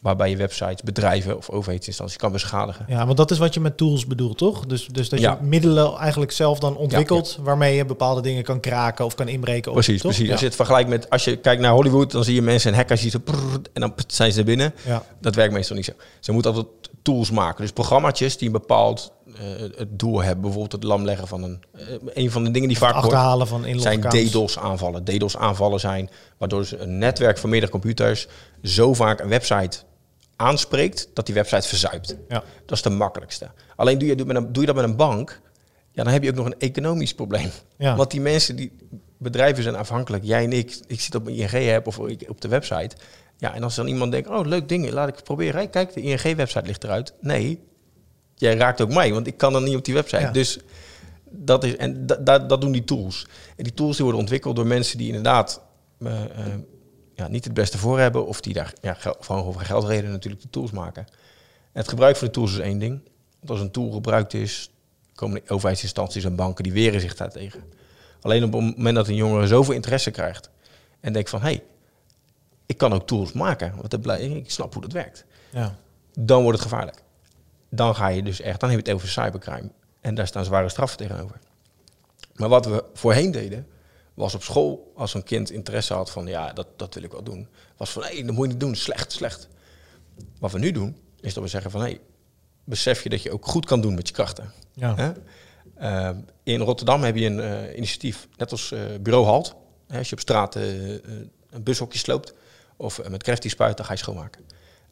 waarbij 0.03 0.29
je 0.29 0.38
websites, 0.38 0.81
bedrijven 0.83 1.38
of 1.38 1.50
overheidsinstanties 1.50 2.17
kan 2.17 2.31
beschadigen. 2.31 2.86
Ja, 2.88 3.05
want 3.05 3.17
dat 3.17 3.31
is 3.31 3.38
wat 3.38 3.53
je 3.53 3.60
met 3.60 3.77
tools 3.77 4.07
bedoelt, 4.07 4.38
toch? 4.38 4.65
Dus, 4.65 4.88
dus 4.88 5.10
dat 5.10 5.19
Ja. 5.19 5.38
je 5.41 5.45
middelen 5.48 5.95
eigenlijk 5.98 6.31
zelf 6.31 6.60
dan 6.60 6.77
ontwikkelt... 6.77 7.38
waarmee 7.41 7.75
je 7.75 7.86
bepaalde 7.86 8.22
dingen 8.22 8.43
kan 8.43 8.60
kraken 8.60 9.05
of 9.05 9.15
kan 9.15 9.27
inbreken. 9.27 9.72
Precies, 9.72 10.01
toch? 10.01 10.12
precies. 10.12 10.25
Ja. 10.25 10.31
Als 10.31 10.39
je 10.41 10.45
het 10.48 10.55
vergelijkt 10.55 10.89
met, 10.89 11.10
als 11.10 11.24
je 11.24 11.36
kijkt 11.38 11.62
naar 11.62 11.72
Hollywood, 11.72 12.12
dan 12.12 12.24
zie 12.24 12.36
je 12.36 12.41
mensen 12.41 12.72
en 12.72 12.77
hackers 12.77 13.01
die 13.01 13.10
zo 13.12 13.19
prrr, 13.19 13.60
en 13.74 13.81
dan 13.81 13.93
zijn 14.07 14.31
ze 14.31 14.39
er 14.39 14.45
binnen. 14.45 14.74
Ja. 14.86 15.03
Dat 15.22 15.36
werkt 15.36 15.53
meestal 15.53 15.75
niet 15.75 15.86
zo. 15.86 15.91
Ze 16.19 16.31
moeten 16.31 16.51
altijd 16.53 16.74
tools 17.01 17.31
maken. 17.31 17.62
Dus 17.62 17.72
programmaatjes 17.72 18.38
die 18.38 18.48
een 18.48 18.53
bepaald 18.53 19.12
eh, 19.36 19.41
het 19.75 20.00
doel 20.00 20.22
hebben. 20.22 20.41
Bijvoorbeeld 20.41 20.72
het 20.72 20.83
lamleggen 20.83 21.27
van 21.27 21.43
een... 21.43 21.63
eh, 21.72 21.83
een 22.13 22.31
van 22.31 22.43
de 22.43 22.51
dingen 22.51 22.67
die 22.67 22.77
vaak 22.77 22.93
Achterhalen 22.93 23.48
van 23.48 23.65
zijn. 23.75 24.01
DDoS-aanvallen. 24.01 25.03
DDoS-aanvallen 25.03 25.79
zijn 25.79 26.10
waardoor 26.38 26.65
ze 26.65 26.77
een 26.77 26.98
netwerk 26.98 27.38
van 27.38 27.50
meerdere 27.50 27.72
computers 27.72 28.27
zo 28.63 28.93
vaak 28.93 29.19
een 29.19 29.29
website 29.29 29.77
aanspreekt 30.43 31.09
dat 31.13 31.25
die 31.25 31.35
website 31.35 31.67
verzuipt. 31.67 32.15
Ja. 32.27 32.43
Dat 32.65 32.77
is 32.77 32.81
de 32.83 32.89
makkelijkste. 32.89 33.51
Alleen 33.75 33.97
doe 33.97 34.07
je, 34.07 34.15
doe, 34.15 34.25
met 34.25 34.35
een, 34.35 34.53
doe 34.53 34.62
je 34.62 34.67
dat 34.67 34.75
met 34.75 34.85
een 34.85 34.95
bank, 34.95 35.41
ja, 35.91 36.03
dan 36.03 36.13
heb 36.13 36.23
je 36.23 36.29
ook 36.29 36.35
nog 36.35 36.45
een 36.45 36.59
economisch 36.59 37.13
probleem. 37.13 37.50
Ja. 37.77 37.95
Want 37.95 38.12
die 38.12 38.21
mensen, 38.21 38.55
die 38.55 38.71
bedrijven 39.17 39.63
zijn 39.63 39.75
afhankelijk. 39.75 40.23
Jij 40.23 40.43
en 40.43 40.51
ik, 40.53 40.79
ik 40.88 41.01
zit 41.01 41.15
op 41.15 41.23
mijn 41.23 41.35
ING-app 41.38 41.88
of 41.88 42.00
ik- 42.07 42.25
op 42.29 42.41
de 42.41 42.47
website. 42.47 42.95
Ja, 43.38 43.53
en 43.53 43.63
als 43.63 43.75
dan 43.75 43.88
iemand 43.88 44.12
denkt, 44.12 44.29
oh, 44.29 44.45
leuk 44.45 44.69
ding, 44.69 44.89
laat 44.91 45.07
ik 45.07 45.15
het 45.15 45.23
proberen. 45.23 45.55
Hey, 45.55 45.67
kijk, 45.69 45.93
de 45.93 46.01
ING-website 46.01 46.65
ligt 46.65 46.83
eruit. 46.83 47.13
Nee, 47.21 47.59
jij 48.35 48.55
raakt 48.57 48.81
ook 48.81 48.93
mij, 48.93 49.13
want 49.13 49.27
ik 49.27 49.38
kan 49.38 49.53
dan 49.53 49.63
niet 49.63 49.75
op 49.75 49.85
die 49.85 49.93
website. 49.93 50.21
Ja. 50.21 50.31
Dus 50.31 50.59
dat 51.29 51.63
is, 51.63 51.75
en 51.75 52.05
da, 52.05 52.15
da- 52.15 52.39
dat 52.39 52.62
doen 52.62 52.71
die 52.71 52.83
tools. 52.83 53.27
En 53.57 53.63
die 53.63 53.73
tools 53.73 53.95
die 53.95 54.03
worden 54.03 54.21
ontwikkeld 54.21 54.55
door 54.55 54.67
mensen 54.67 54.97
die 54.97 55.07
inderdaad 55.07 55.62
eh, 56.00 56.21
eh, 56.23 56.29
ja, 57.15 57.27
niet 57.27 57.43
het 57.43 57.53
beste 57.53 57.77
voor 57.77 58.00
hebben. 58.00 58.25
Of 58.25 58.41
die 58.41 58.53
daar 58.53 58.74
ja, 58.82 58.98
over 59.27 59.62
geldreden 59.62 60.12
natuurlijk 60.12 60.41
de 60.41 60.50
tools 60.50 60.72
maken. 60.72 61.05
En 61.72 61.79
het 61.79 61.88
gebruik 61.88 62.15
van 62.15 62.27
de 62.27 62.34
tools 62.34 62.51
is 62.51 62.60
één 62.60 62.79
ding. 62.79 63.01
Want 63.39 63.50
als 63.50 63.60
een 63.60 63.72
tool 63.72 63.91
gebruikt 63.91 64.34
is, 64.34 64.72
komen 65.15 65.41
de 65.46 65.53
overheidsinstanties 65.53 66.24
en 66.24 66.36
banken 66.36 66.63
die 66.63 66.74
weren 66.74 67.01
zich 67.01 67.15
daartegen. 67.15 67.63
Alleen 68.22 68.43
op 68.43 68.53
het 68.53 68.77
moment 68.77 68.96
dat 68.96 69.08
een 69.08 69.15
jongere 69.15 69.48
zoveel 69.48 69.74
interesse 69.74 70.12
krijgt 70.12 70.50
en 71.00 71.13
denkt 71.13 71.29
van 71.29 71.41
hé, 71.41 71.46
hey, 71.46 71.63
ik 72.65 72.77
kan 72.77 72.93
ook 72.93 73.08
tools 73.08 73.32
maken, 73.32 73.74
want 73.75 74.03
dat 74.03 74.20
ik 74.20 74.51
snap 74.51 74.74
hoe 74.74 74.82
dat 74.82 74.91
werkt. 74.91 75.25
Ja. 75.50 75.75
Dan 76.20 76.41
wordt 76.41 76.60
het 76.60 76.67
gevaarlijk. 76.67 77.03
Dan 77.70 77.96
ga 77.96 78.08
je 78.08 78.24
dus 78.24 78.41
echt, 78.41 78.60
dan 78.60 78.70
heb 78.70 78.79
je 78.79 78.86
het 78.86 78.96
over 78.96 79.10
cybercrime. 79.10 79.70
En 80.01 80.15
daar 80.15 80.27
staan 80.27 80.46
zware 80.46 80.70
straffen 80.70 80.98
tegenover. 80.98 81.39
Maar 82.36 82.50
wat 82.50 82.65
we 82.65 82.84
voorheen 82.93 83.32
deden, 83.32 83.67
was 84.13 84.36
op 84.36 84.43
school, 84.43 84.91
als 84.96 85.13
een 85.13 85.24
kind 85.24 85.51
interesse 85.51 85.93
had 85.93 86.12
van 86.12 86.27
ja, 86.27 86.53
dat, 86.53 86.67
dat 86.75 86.93
wil 86.93 87.03
ik 87.03 87.12
wel 87.12 87.24
doen, 87.24 87.48
was 87.77 87.89
van 87.89 88.03
hé, 88.03 88.24
dat 88.24 88.36
moet 88.36 88.46
je 88.46 88.51
niet 88.51 88.60
doen, 88.60 88.75
slecht, 88.75 89.12
slecht. 89.12 89.48
Wat 90.39 90.51
we 90.51 90.60
nu 90.60 90.72
doen, 90.72 90.98
is 91.20 91.34
dat 91.34 91.43
we 91.43 91.50
zeggen 91.50 91.72
van 91.72 91.82
hé, 91.82 91.98
besef 92.63 93.03
je 93.03 93.10
dat 93.10 93.22
je 93.22 93.32
ook 93.32 93.46
goed 93.46 93.65
kan 93.65 93.82
doen 93.82 93.96
met 93.96 94.08
je 94.08 94.13
krachten. 94.13 94.51
Ja. 94.74 95.15
Eh, 95.75 96.10
in 96.43 96.60
Rotterdam 96.60 97.03
heb 97.03 97.15
je 97.15 97.25
een 97.25 97.39
eh, 97.39 97.77
initiatief, 97.77 98.27
net 98.38 98.51
als 98.51 98.72
eh, 98.72 98.82
Bureau 99.01 99.25
Halt. 99.25 99.55
Hè, 99.88 99.98
als 99.98 100.10
je 100.10 100.15
op 100.15 100.22
straat 100.22 100.55
een 100.55 101.63
bushokje 101.63 102.00
sloopt 102.00 102.34
of 102.75 103.10
met 103.10 103.41
die 103.41 103.51
spuit, 103.51 103.77
dan 103.77 103.86
ga 103.86 103.91
je 103.93 104.00
schoonmaken. 104.00 104.41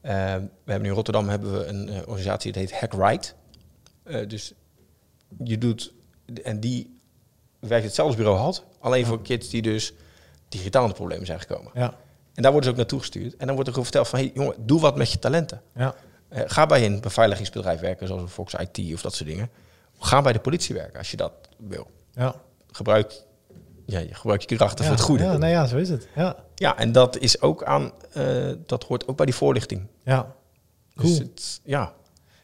We 0.01 0.09
hebben 0.09 0.81
nu 0.81 0.87
in 0.87 0.95
Rotterdam 0.95 1.29
hebben 1.29 1.53
we 1.57 1.65
een 1.65 1.89
organisatie, 1.89 2.51
die 2.51 2.61
heet 2.61 2.79
Hack 2.79 2.93
Right. 2.93 3.35
Dus 4.27 4.53
je 5.43 5.57
doet, 5.57 5.93
en 6.43 6.59
die 6.59 6.99
werkt 7.59 7.85
hetzelfde 7.85 8.13
als 8.13 8.23
Bureau 8.23 8.37
Halt, 8.37 8.65
alleen 8.81 9.05
voor 9.05 9.21
kids 9.21 9.49
die 9.49 9.61
dus 9.61 9.93
digitaal 10.49 10.85
in 10.85 10.93
problemen 10.93 11.25
zijn 11.25 11.39
gekomen. 11.39 11.71
Ja. 11.73 11.93
En 12.33 12.41
daar 12.43 12.51
worden 12.51 12.63
ze 12.63 12.69
ook 12.69 12.77
naartoe 12.81 12.99
gestuurd. 12.99 13.35
En 13.37 13.45
dan 13.45 13.55
wordt 13.55 13.67
er 13.67 13.73
gewoon 13.73 13.83
verteld 13.91 14.07
van, 14.07 14.19
hey, 14.19 14.31
jongen, 14.33 14.55
doe 14.59 14.79
wat 14.79 14.95
met 14.97 15.11
je 15.11 15.19
talenten. 15.19 15.61
Ja. 15.75 15.95
Eh, 16.29 16.41
ga 16.45 16.65
bij 16.65 16.85
een 16.85 17.01
beveiligingsbedrijf 17.01 17.79
werken, 17.79 18.07
zoals 18.07 18.21
een 18.21 18.27
Fox 18.29 18.53
IT 18.53 18.93
of 18.93 19.01
dat 19.01 19.13
soort 19.15 19.29
dingen. 19.29 19.49
Ga 19.99 20.21
bij 20.21 20.33
de 20.33 20.39
politie 20.39 20.75
werken 20.75 20.97
als 20.97 21.11
je 21.11 21.17
dat 21.17 21.31
wil. 21.57 21.87
Ja. 22.13 22.35
Gebruik, 22.71 23.23
ja, 23.85 23.99
je 23.99 24.13
gebruik 24.13 24.41
je 24.49 24.55
krachten 24.55 24.83
Ja. 24.85 24.89
voor 24.89 24.97
het 24.97 25.05
goede. 25.07 25.23
Ja, 25.23 25.31
Ja, 25.31 25.37
nee, 25.37 25.51
ja, 25.51 25.65
zo 25.65 25.77
is 25.77 25.89
het. 25.89 26.07
Ja. 26.55 26.77
en 26.77 26.91
dat 26.91 27.17
is 27.17 27.41
ook 27.41 27.63
aan, 27.63 27.91
eh, 28.13 28.51
dat 28.65 28.83
hoort 28.83 29.07
ook 29.07 29.17
bij 29.17 29.25
die 29.25 29.35
voorlichting. 29.35 29.87
Ja. 30.03 30.35
Dus 30.93 31.03
Cool. 31.05 31.17
het, 31.17 31.61
ja, 31.63 31.93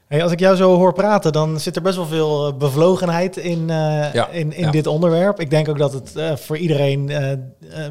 Hey, 0.07 0.23
als 0.23 0.31
ik 0.31 0.39
jou 0.39 0.55
zo 0.55 0.75
hoor 0.75 0.93
praten, 0.93 1.31
dan 1.31 1.59
zit 1.59 1.75
er 1.75 1.81
best 1.81 1.95
wel 1.95 2.05
veel 2.05 2.47
eh, 2.47 2.53
bevlogenheid 2.57 3.37
in, 3.37 3.69
eh, 3.69 4.13
Ja, 4.13 4.27
in, 4.27 4.53
in 4.53 4.63
ja. 4.63 4.71
dit 4.71 4.87
onderwerp. 4.87 5.39
Ik 5.39 5.49
denk 5.49 5.69
ook 5.69 5.77
dat 5.77 5.93
het 5.93 6.15
eh, 6.15 6.35
voor 6.35 6.57
iedereen, 6.57 7.05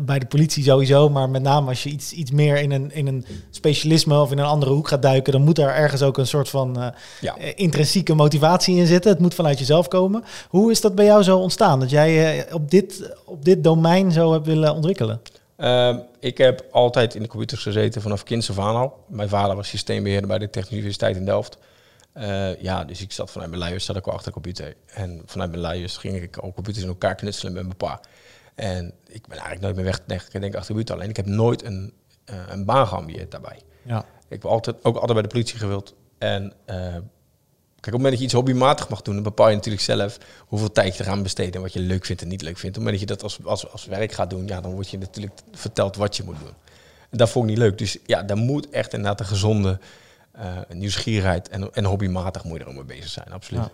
bij 0.02 0.18
de 0.18 0.26
politie 0.26 0.64
sowieso, 0.64 1.08
maar 1.08 1.30
met 1.30 1.42
name 1.42 1.68
als 1.68 1.82
je 1.82 1.90
iets, 1.90 2.12
iets 2.12 2.30
meer 2.30 2.56
in 2.56 2.72
een, 2.72 2.92
in 2.94 3.06
een 3.06 3.24
specialisme 3.50 4.20
of 4.20 4.30
in 4.30 4.38
een 4.38 4.44
andere 4.44 4.72
hoek 4.72 4.88
gaat 4.88 5.02
duiken, 5.02 5.32
dan 5.32 5.42
moet 5.42 5.56
daar 5.56 5.74
ergens 5.74 6.02
ook 6.02 6.18
een 6.18 6.26
soort 6.26 6.48
van 6.48 6.92
ja. 7.20 7.36
intrinsieke 7.54 8.14
motivatie 8.14 8.76
in 8.76 8.86
zitten. 8.86 9.10
Het 9.10 9.20
moet 9.20 9.34
vanuit 9.34 9.58
jezelf 9.58 9.88
komen. 9.88 10.24
Hoe 10.48 10.70
is 10.70 10.80
dat 10.80 10.94
bij 10.94 11.04
jou 11.04 11.22
zo 11.22 11.38
ontstaan? 11.38 11.80
Dat 11.80 11.90
jij 11.90 12.46
op, 12.52 12.70
dit, 12.70 13.12
op 13.24 13.44
dit 13.44 13.64
domein 13.64 14.12
zo 14.12 14.32
hebt 14.32 14.46
willen 14.46 14.74
ontwikkelen? 14.74 15.20
Ehm, 15.56 15.98
ik 16.20 16.38
heb 16.38 16.64
altijd 16.70 17.14
in 17.14 17.22
de 17.22 17.28
computers 17.28 17.62
gezeten 17.62 18.02
vanaf 18.02 18.22
kinds 18.22 18.50
af 18.50 18.58
aan 18.58 18.76
al. 18.76 18.94
Mijn 19.08 19.28
vader 19.28 19.56
was 19.56 19.68
systeembeheerder 19.68 20.28
bij 20.28 20.38
de 20.38 20.50
Technische 20.50 20.76
Universiteit 20.76 21.16
in 21.16 21.24
Delft. 21.24 21.58
Eh, 22.16 22.60
ja, 22.62 22.84
dus 22.84 23.00
ik 23.00 23.12
zat 23.12 23.30
vanuit 23.30 23.50
mijn 23.50 23.62
luiers, 23.62 23.84
zat 23.84 23.96
ik 23.96 24.06
al 24.06 24.12
achter 24.12 24.26
de 24.26 24.32
computer. 24.32 24.74
En 24.86 25.22
vanuit 25.26 25.50
mijn 25.50 25.62
luiers 25.62 25.96
ging 25.96 26.22
ik 26.22 26.36
al 26.36 26.52
computers 26.52 26.84
in 26.84 26.90
elkaar 26.90 27.14
knutselen 27.14 27.52
met 27.52 27.62
mijn 27.62 27.76
pa. 27.76 28.00
En 28.54 28.92
ik 29.06 29.22
ben 29.22 29.38
eigenlijk 29.38 29.60
nooit 29.60 29.76
meer 29.76 29.84
weg, 29.84 30.00
denk, 30.06 30.22
ik 30.22 30.40
denk 30.40 30.54
achter 30.54 30.60
de 30.60 30.66
computer. 30.66 30.94
Alleen 30.94 31.08
ik 31.08 31.16
heb 31.16 31.26
nooit 31.26 31.64
een, 31.64 31.92
eh, 32.24 32.36
een 32.48 32.64
baan 32.64 32.86
geambieerd 32.86 33.30
daarbij. 33.30 33.60
Ja. 33.82 33.98
Ik 33.98 34.42
heb 34.42 34.44
altijd, 34.44 34.76
ook 34.82 34.94
altijd 34.94 35.12
bij 35.12 35.22
de 35.22 35.28
politie 35.28 35.58
gewild. 35.58 35.94
En 36.18 36.52
eh, 36.64 36.76
kijk, 36.76 36.96
op 36.96 37.84
het 37.84 37.92
moment 37.92 38.10
dat 38.10 38.18
je 38.18 38.24
iets 38.24 38.34
hobbymatig 38.34 38.88
mag 38.88 39.02
doen, 39.02 39.14
dan 39.14 39.22
bepaal 39.22 39.48
je 39.48 39.54
natuurlijk 39.54 39.84
zelf 39.84 40.18
hoeveel 40.46 40.72
tijd 40.72 40.96
je 40.96 41.04
eraan 41.04 41.22
besteden 41.22 41.54
en 41.54 41.60
wat 41.60 41.72
je 41.72 41.80
leuk 41.80 42.04
vindt 42.04 42.22
en 42.22 42.28
niet 42.28 42.42
leuk 42.42 42.58
vindt. 42.58 42.76
Op 42.76 42.84
het 42.84 42.92
moment 42.92 43.00
dat 43.00 43.08
je 43.08 43.14
dat 43.14 43.22
als, 43.22 43.44
als, 43.44 43.72
als 43.72 43.86
werk 43.86 44.12
gaat 44.12 44.30
doen, 44.30 44.46
ja, 44.46 44.60
dan 44.60 44.72
word 44.72 44.90
je 44.90 44.98
natuurlijk 44.98 45.34
verteld 45.52 45.96
wat 45.96 46.16
je 46.16 46.22
moet 46.22 46.38
doen. 46.38 46.54
En 47.10 47.18
dat 47.18 47.30
vond 47.30 47.44
ik 47.44 47.50
niet 47.50 47.60
leuk. 47.60 47.78
Dus 47.78 47.98
ja, 48.06 48.22
daar 48.22 48.36
moet 48.36 48.70
echt 48.70 48.92
inderdaad 48.92 49.20
een 49.20 49.26
gezonde 49.26 49.78
eh, 50.36 50.58
nieuwsgierigheid 50.68 51.48
en, 51.48 51.72
en 51.72 51.84
hobbymatig 51.84 52.44
moet 52.44 52.58
je 52.58 52.62
er 52.64 52.68
ook 52.68 52.74
mee 52.74 52.84
bezig 52.84 53.08
zijn, 53.10 53.32
absoluut. 53.32 53.62
Ja. 53.62 53.70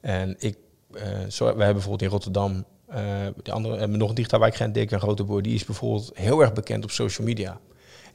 En 0.00 0.36
ik, 0.38 0.56
eh, 0.94 1.02
zo, 1.28 1.44
we 1.44 1.50
hebben 1.50 1.72
bijvoorbeeld 1.72 2.02
in 2.02 2.08
Rotterdam, 2.08 2.64
eh 2.88 3.26
de 3.42 3.52
andere, 3.52 3.78
hebben 3.78 3.98
nog 3.98 4.08
een 4.08 4.14
digitaal 4.14 4.40
wijkagent, 4.40 4.74
Dirk 4.74 4.90
en 4.90 5.00
Grote 5.00 5.24
Boer, 5.24 5.42
die 5.42 5.54
is 5.54 5.64
bijvoorbeeld 5.64 6.10
heel 6.14 6.40
erg 6.40 6.52
bekend 6.52 6.84
op 6.84 6.90
social 6.90 7.26
media. 7.26 7.60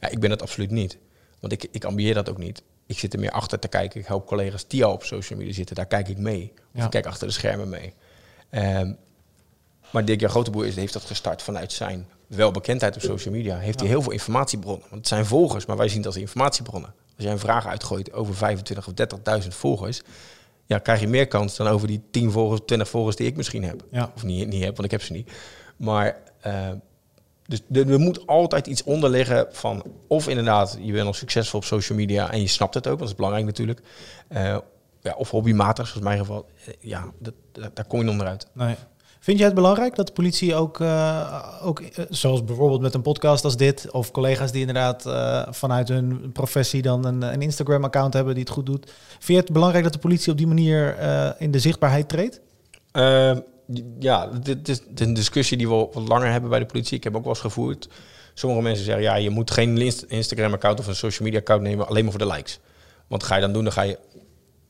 Ja, 0.00 0.08
ik 0.08 0.20
ben 0.20 0.30
het 0.30 0.42
absoluut 0.42 0.70
niet. 0.70 0.98
Want 1.40 1.52
ik, 1.52 1.66
ik 1.70 1.84
ambieer 1.84 2.14
dat 2.14 2.30
ook 2.30 2.38
niet. 2.38 2.62
Ik 2.86 2.98
zit 2.98 3.12
er 3.12 3.20
meer 3.20 3.30
achter 3.30 3.58
te 3.58 3.68
kijken. 3.68 4.00
Ik 4.00 4.06
help 4.06 4.26
collega's 4.26 4.66
die 4.66 4.84
al 4.84 4.92
op 4.92 5.02
social 5.04 5.38
media 5.38 5.54
zitten. 5.54 5.76
Daar 5.76 5.86
kijk 5.86 6.08
ik 6.08 6.18
mee. 6.18 6.52
Of 6.54 6.60
Ja. 6.72 6.84
ik 6.84 6.90
kijk 6.90 7.06
achter 7.06 7.26
de 7.26 7.32
schermen 7.32 7.68
mee. 7.68 7.94
Ehm, 8.50 8.92
maar 9.92 10.04
Dirk 10.04 10.20
Jan 10.20 10.30
Groteboer 10.30 10.66
is, 10.66 10.76
heeft 10.76 10.92
dat 10.92 11.02
gestart 11.04 11.42
vanuit 11.42 11.72
zijn 11.72 12.08
welbekendheid 12.26 12.94
op 12.96 13.02
social 13.02 13.34
media. 13.34 13.56
Heeft 13.58 13.80
hij 13.80 13.88
heel 13.88 14.02
veel 14.02 14.12
informatiebronnen. 14.12 14.82
Want 14.88 14.94
het 15.00 15.08
zijn 15.08 15.26
volgers, 15.26 15.66
maar 15.66 15.76
wij 15.76 15.88
zien 15.88 15.96
het 15.96 16.06
als 16.06 16.16
informatiebronnen. 16.16 16.94
Als 17.18 17.24
jij 17.26 17.32
een 17.32 17.38
vraag 17.38 17.66
uitgooit 17.66 18.12
over 18.12 18.34
25 18.34 18.86
of 18.88 18.92
30.000 19.42 19.48
volgers... 19.48 20.02
Ja, 20.66 20.78
krijg 20.78 21.00
je 21.00 21.08
meer 21.08 21.26
kans 21.26 21.56
dan 21.56 21.66
over 21.66 21.86
die 21.86 22.02
10 22.10 22.30
volgers, 22.30 22.60
20 22.66 22.88
volgers 22.88 23.16
die 23.16 23.26
ik 23.26 23.36
misschien 23.36 23.64
heb. 23.64 23.84
Ja. 23.90 24.12
Of 24.14 24.22
niet, 24.22 24.48
niet 24.48 24.62
heb, 24.64 24.72
want 24.76 24.84
ik 24.84 24.90
heb 24.90 25.02
ze 25.02 25.12
niet. 25.12 25.30
Maar 25.76 26.16
eh, 26.40 26.68
dus 27.46 27.60
er, 27.72 27.90
er 27.92 27.98
moet 27.98 28.26
altijd 28.26 28.66
iets 28.66 28.82
onder 28.82 29.10
liggen 29.10 29.46
van... 29.50 29.82
of 30.08 30.28
inderdaad, 30.28 30.78
je 30.80 30.92
bent 30.92 31.06
al 31.06 31.12
succesvol 31.12 31.58
op 31.58 31.64
social 31.64 31.98
media... 31.98 32.30
en 32.30 32.40
je 32.40 32.46
snapt 32.46 32.74
het 32.74 32.82
ook, 32.86 32.90
want 32.90 33.00
dat 33.00 33.08
is 33.08 33.14
belangrijk 33.14 33.46
natuurlijk. 33.46 33.80
Eh, 34.28 34.56
ja, 35.00 35.14
of 35.16 35.30
hobbymatig, 35.30 35.84
zoals 35.86 35.98
in 36.00 36.04
mijn 36.04 36.18
geval. 36.18 36.46
Eh, 36.66 36.74
ja, 36.80 37.04
dat, 37.18 37.34
dat- 37.52 37.76
daar 37.76 37.84
kom 37.86 37.98
je 37.98 38.04
niet 38.04 38.12
onderuit. 38.12 38.46
Nee. 38.52 38.74
Vind 39.20 39.38
jij 39.38 39.46
het 39.46 39.56
belangrijk 39.56 39.96
dat 39.96 40.06
de 40.06 40.12
politie 40.12 40.54
ook, 40.54 40.80
eh, 40.80 41.54
ook 41.62 41.80
eh, 41.80 42.04
zoals 42.08 42.44
bijvoorbeeld 42.44 42.80
met 42.80 42.94
een 42.94 43.02
podcast 43.02 43.44
als 43.44 43.56
dit, 43.56 43.90
of 43.90 44.10
collega's 44.10 44.52
die 44.52 44.60
inderdaad 44.60 45.06
eh, 45.06 45.42
vanuit 45.50 45.88
hun 45.88 46.32
professie 46.32 46.82
dan 46.82 47.04
een, 47.04 47.22
een 47.22 47.42
Instagram-account 47.42 48.14
hebben 48.14 48.34
die 48.34 48.42
het 48.42 48.52
goed 48.52 48.66
doet, 48.66 48.92
vind 49.08 49.26
je 49.38 49.44
het 49.44 49.52
belangrijk 49.52 49.84
dat 49.84 49.92
de 49.92 49.98
politie 49.98 50.32
op 50.32 50.38
die 50.38 50.46
manier 50.46 50.96
in 51.38 51.50
de 51.50 51.58
zichtbaarheid 51.58 52.08
treedt? 52.08 52.40
Ehm, 52.92 53.40
ja, 53.98 54.26
dit 54.26 54.68
is 54.68 54.80
een 54.94 55.14
discussie 55.14 55.56
die 55.56 55.68
we 55.68 55.88
wat 55.92 56.08
langer 56.08 56.30
hebben 56.30 56.50
bij 56.50 56.58
de 56.58 56.66
politie. 56.66 56.96
Ik 56.96 57.04
heb 57.04 57.16
ook 57.16 57.22
wel 57.22 57.32
eens 57.32 57.40
gevoerd. 57.40 57.88
Sommige 58.34 58.62
mensen 58.62 58.84
zeggen, 58.84 59.02
ja, 59.02 59.14
je 59.14 59.30
moet 59.30 59.50
geen 59.50 59.78
Inst- 59.78 60.04
Instagram-account 60.08 60.78
of 60.78 60.86
een 60.86 60.94
social 60.94 61.24
media-account 61.24 61.62
nemen, 61.62 61.88
alleen 61.88 62.02
maar 62.02 62.12
voor 62.12 62.26
de 62.26 62.34
likes. 62.34 62.60
Want 63.06 63.22
ga 63.22 63.34
je 63.34 63.40
dan 63.40 63.52
doen, 63.52 63.64
dan 63.64 63.72
ga 63.72 63.82
je... 63.82 63.98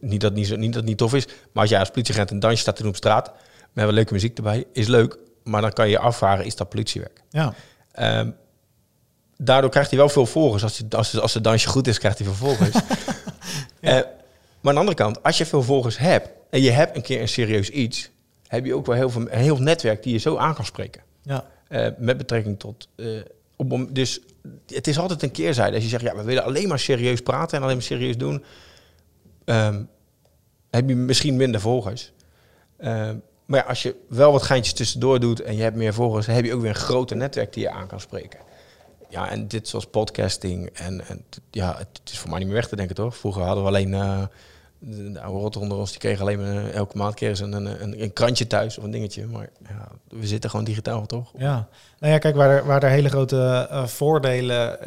Niet 0.00 0.20
dat 0.20 0.34
niet, 0.34 0.56
niet, 0.56 0.72
dat 0.72 0.84
niet 0.84 0.98
tof 0.98 1.14
is, 1.14 1.26
maar 1.26 1.62
als 1.62 1.70
jij 1.70 1.78
als 1.78 1.88
politieagent 1.88 2.30
een 2.30 2.38
dansje 2.38 2.60
staat 2.60 2.76
te 2.76 2.82
doen 2.82 2.90
op 2.90 2.96
straat, 2.96 3.32
wat 3.86 3.94
leuke 3.94 4.12
muziek 4.12 4.36
erbij, 4.36 4.64
is 4.72 4.86
leuk. 4.86 5.18
Maar 5.44 5.60
dan 5.60 5.72
kan 5.72 5.84
je 5.84 5.90
je 5.90 5.98
afvragen, 5.98 6.44
is 6.44 6.56
dat 6.56 6.68
politiewerk? 6.68 7.22
Ja, 7.30 7.54
Ehm, 7.92 8.30
daardoor 9.36 9.70
krijgt 9.70 9.90
hij 9.90 9.98
wel 9.98 10.08
veel 10.08 10.26
volgers. 10.26 10.62
Als, 10.62 10.78
hij, 10.78 10.98
als, 10.98 11.20
als 11.20 11.34
het 11.34 11.44
dansje 11.44 11.68
goed 11.68 11.86
is, 11.86 11.98
krijgt 11.98 12.18
hij 12.18 12.26
veel 12.26 12.36
volgers. 12.36 12.74
Eh, 13.80 13.92
maar 13.94 14.02
aan 14.62 14.74
de 14.74 14.78
andere 14.80 14.94
kant, 14.96 15.22
als 15.22 15.38
je 15.38 15.46
veel 15.46 15.62
volgers 15.62 15.98
hebt 15.98 16.28
en 16.50 16.62
je 16.62 16.70
hebt 16.70 16.96
een 16.96 17.02
keer 17.02 17.20
een 17.20 17.28
serieus 17.28 17.70
iets, 17.70 18.10
heb 18.46 18.64
je 18.64 18.74
ook 18.74 18.86
wel 18.86 18.94
heel 18.94 19.10
veel 19.10 19.20
een 19.20 19.38
heel 19.38 19.56
netwerk 19.58 20.02
die 20.02 20.12
je 20.12 20.18
zo 20.18 20.36
aan 20.36 20.54
kan 20.54 20.64
spreken. 20.64 21.02
ja, 21.22 21.46
Eh, 21.68 21.86
met 21.98 22.16
betrekking 22.16 22.58
tot 22.58 22.88
eh, 22.96 23.06
op, 23.56 23.88
dus 23.90 24.20
het 24.66 24.86
is 24.86 24.98
altijd 24.98 25.22
een 25.22 25.30
keerzijde. 25.30 25.74
Als 25.74 25.82
je 25.84 25.88
zegt, 25.90 26.02
ja, 26.02 26.16
we 26.16 26.22
willen 26.22 26.44
alleen 26.44 26.68
maar 26.68 26.78
serieus 26.78 27.20
praten 27.20 27.56
en 27.56 27.62
alleen 27.62 27.76
maar 27.76 27.84
serieus 27.84 28.16
doen, 28.16 28.44
ehm, 29.44 29.82
heb 30.70 30.88
je 30.88 30.94
misschien 30.94 31.36
minder 31.36 31.60
volgers. 31.60 32.12
Ehm, 32.76 33.16
maar 33.48 33.64
als 33.64 33.82
je 33.82 33.94
wel 34.08 34.32
wat 34.32 34.42
geintjes 34.42 34.74
tussendoor 34.74 35.20
doet 35.20 35.40
en 35.40 35.56
je 35.56 35.62
hebt 35.62 35.76
meer 35.76 35.94
volgers, 35.94 36.26
heb 36.26 36.44
je 36.44 36.54
ook 36.54 36.60
weer 36.60 36.70
een 36.70 36.76
groter 36.76 37.16
netwerk 37.16 37.52
die 37.52 37.62
je 37.62 37.70
aan 37.70 37.86
kan 37.86 38.00
spreken. 38.00 38.38
Ja, 39.08 39.30
en 39.30 39.48
dit 39.48 39.68
zoals 39.68 39.86
podcasting. 39.86 40.66
En, 40.66 41.06
en 41.06 41.24
ja, 41.50 41.76
het 41.78 42.00
is 42.04 42.18
voor 42.18 42.30
mij 42.30 42.38
niet 42.38 42.48
meer 42.48 42.56
weg 42.56 42.68
te 42.68 42.76
denken, 42.76 42.94
toch? 42.94 43.16
Vroeger 43.16 43.42
hadden 43.42 43.62
we 43.62 43.68
alleen... 43.68 43.94
eh, 43.94 44.22
de, 44.78 45.12
de 45.12 45.20
oude 45.20 45.38
rotter 45.40 45.60
onder 45.60 45.78
ons, 45.78 45.90
die 45.90 45.98
kregen 45.98 46.20
alleen 46.20 46.38
maar 46.38 46.56
eh, 46.56 46.74
elke 46.74 46.96
maand 46.96 47.18
ze 47.18 47.44
een, 47.44 47.52
een, 47.52 48.02
een, 48.02 48.12
krantje 48.12 48.46
thuis 48.46 48.78
of 48.78 48.84
een 48.84 48.90
dingetje. 48.90 49.26
Maar 49.26 49.48
ja, 49.68 49.88
we 50.08 50.26
zitten 50.26 50.50
gewoon 50.50 50.64
digitaal, 50.64 51.06
toch? 51.06 51.32
Ja, 51.36 51.68
nou 51.98 52.12
ja, 52.12 52.18
kijk, 52.18 52.36
waar 52.36 52.50
er, 52.50 52.66
waar 52.66 52.84
hele 52.84 53.08
grote 53.08 53.66
eh, 53.70 53.86
voordelen 53.86 54.78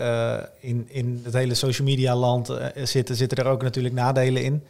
in, 0.59 0.85
in 0.89 1.21
het 1.23 1.33
hele 1.33 1.53
social 1.53 1.87
media 1.87 2.15
land 2.15 2.53
zitten, 2.83 3.15
zitten 3.15 3.37
er 3.37 3.51
ook 3.51 3.63
natuurlijk 3.63 3.95
nadelen 3.95 4.43
in. 4.43 4.63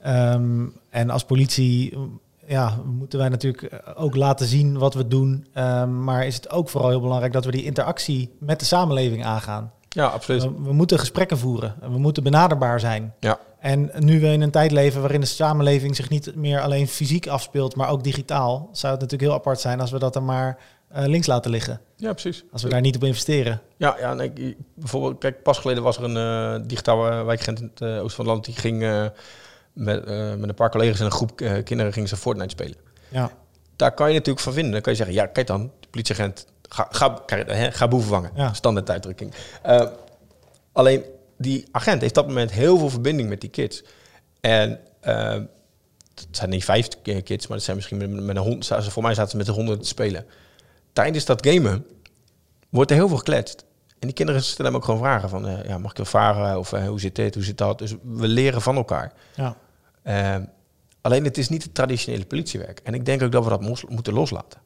Ehm, 0.00 0.66
en 0.90 1.10
als 1.10 1.24
politie 1.24 1.98
ja, 2.46 2.78
moeten 2.84 3.18
wij 3.18 3.28
natuurlijk 3.28 3.62
eh, 3.62 3.78
ook 4.02 4.16
laten 4.16 4.46
zien 4.46 4.78
wat 4.78 4.94
we 4.94 5.08
doen. 5.08 5.46
Ehm, 5.52 6.04
maar 6.04 6.26
is 6.26 6.34
het 6.34 6.50
ook 6.50 6.68
vooral 6.68 6.90
heel 6.90 7.00
belangrijk 7.00 7.32
dat 7.32 7.44
we 7.44 7.50
die 7.50 7.64
interactie 7.64 8.30
met 8.38 8.58
de 8.58 8.64
samenleving 8.64 9.24
aangaan. 9.24 9.72
Ja, 9.88 10.06
absoluut. 10.06 10.42
We, 10.42 10.52
we 10.62 10.72
moeten 10.72 10.98
gesprekken 10.98 11.38
voeren. 11.38 11.74
en 11.80 11.92
We 11.92 11.98
moeten 11.98 12.22
benaderbaar 12.22 12.80
zijn. 12.80 13.14
Ja. 13.20 13.38
En 13.60 13.90
nu 13.98 14.20
we 14.20 14.26
in 14.26 14.40
een 14.42 14.50
tijd 14.50 14.70
leven 14.72 15.00
waarin 15.00 15.20
de 15.20 15.26
samenleving 15.26 15.96
zich 15.96 16.08
niet 16.08 16.34
meer 16.36 16.60
alleen 16.60 16.88
fysiek 16.88 17.26
afspeelt, 17.26 17.76
maar 17.76 17.88
ook 17.88 18.04
digitaal, 18.04 18.68
zou 18.72 18.92
het 18.92 19.00
natuurlijk 19.02 19.30
heel 19.30 19.38
apart 19.38 19.60
zijn 19.60 19.80
als 19.80 19.90
we 19.90 19.98
dat 19.98 20.12
dan 20.12 20.24
maar 20.24 20.58
eh, 20.88 21.06
links 21.06 21.26
laten 21.26 21.50
liggen. 21.50 21.80
Ja, 21.96 22.12
precies. 22.12 22.44
Als 22.52 22.62
we 22.62 22.68
daar 22.68 22.80
niet 22.80 22.96
op 22.96 23.04
investeren. 23.04 23.60
Ja, 23.76 23.96
ja 24.00 24.14
nee, 24.14 24.32
ik- 24.34 24.56
bijvoorbeeld, 24.74 25.18
kijk, 25.18 25.42
pas 25.42 25.58
geleden 25.58 25.82
was 25.82 25.96
er 25.98 26.04
een 26.16 26.66
digitale 26.66 27.10
eh, 27.10 27.24
wijkagent 27.24 27.60
in 27.60 27.70
het 27.74 27.80
eh, 27.80 27.88
oosten 28.02 28.10
van 28.10 28.24
het 28.24 28.34
land. 28.34 28.44
Die 28.44 28.54
ging 28.54 28.82
met, 29.72 30.04
eh, 30.04 30.34
met 30.34 30.48
een 30.48 30.54
paar 30.54 30.70
collega's 30.70 30.98
en 30.98 31.04
een 31.04 31.10
groep 31.10 31.40
eh, 31.40 31.62
kinderen 31.64 31.92
gingen 31.92 32.08
ze 32.08 32.16
Fortnite 32.16 32.48
spelen. 32.50 32.76
Ja, 33.08 33.30
Daar 33.76 33.92
kan 33.94 34.08
je 34.08 34.14
natuurlijk 34.14 34.44
van 34.44 34.52
vinden. 34.52 34.72
Dan 34.72 34.80
kan 34.80 34.92
je 34.92 34.98
zeggen, 34.98 35.16
ja, 35.16 35.26
kijk 35.26 35.46
dan, 35.46 35.70
de 35.80 35.88
politieagent, 35.90 36.46
ga, 36.68 36.88
ga, 36.90 37.22
hè, 37.26 37.70
ga 37.72 37.88
boeven 37.88 38.08
vangen. 38.08 38.30
Ja. 38.34 38.52
Standaard 38.52 38.90
uitdrukking. 38.90 39.32
Eh, 39.62 39.86
alleen, 40.72 41.02
die 41.38 41.64
agent 41.70 42.00
heeft 42.00 42.16
op 42.16 42.24
dat 42.24 42.32
moment 42.34 42.50
heel 42.52 42.78
veel 42.78 42.90
verbinding 42.90 43.28
met 43.28 43.40
die 43.40 43.50
kids. 43.50 43.82
En 44.40 44.80
het 45.00 45.46
zijn 46.30 46.50
niet 46.50 46.64
vijf 46.64 46.88
ki- 47.02 47.22
kids, 47.22 47.46
maar 47.46 47.56
het 47.56 47.64
zijn 47.64 47.76
misschien 47.76 47.96
met, 47.98 48.10
met 48.10 48.36
een 48.36 48.42
hond. 48.42 48.66
Voor 48.78 49.02
mij 49.02 49.14
zaten 49.14 49.30
ze 49.30 49.36
met 49.36 49.46
de 49.46 49.52
honden 49.52 49.80
te 49.80 49.88
spelen. 49.88 50.26
Tijdens 50.92 51.24
dat 51.24 51.46
gamen 51.46 51.86
wordt 52.68 52.90
er 52.90 52.96
heel 52.96 53.08
veel 53.08 53.16
gekletst. 53.16 53.64
En 53.98 54.08
die 54.08 54.12
kinderen 54.12 54.42
stellen 54.42 54.66
hem 54.72 54.80
ook 54.80 54.84
gewoon 54.86 55.00
vragen 55.00 55.28
van, 55.28 55.58
ja, 55.66 55.78
mag 55.78 55.90
ik 55.90 55.96
je 55.96 56.04
vragen? 56.04 56.58
Of 56.58 56.70
hoe 56.70 57.00
zit 57.00 57.14
dit, 57.14 57.34
hoe 57.34 57.44
zit 57.44 57.58
dat? 57.58 57.78
Dus 57.78 57.94
we 58.02 58.28
leren 58.28 58.62
van 58.62 58.76
elkaar. 58.76 59.12
ja. 59.34 59.56
Eh, 60.02 60.36
alleen 61.00 61.24
het 61.24 61.38
is 61.38 61.48
niet 61.48 61.62
het 61.62 61.74
traditionele 61.74 62.24
politiewerk. 62.24 62.80
En 62.84 62.94
ik 62.94 63.04
denk 63.04 63.22
ook 63.22 63.32
dat 63.32 63.44
we 63.44 63.50
dat 63.50 63.88
moeten 63.88 64.12
loslaten. 64.12 64.60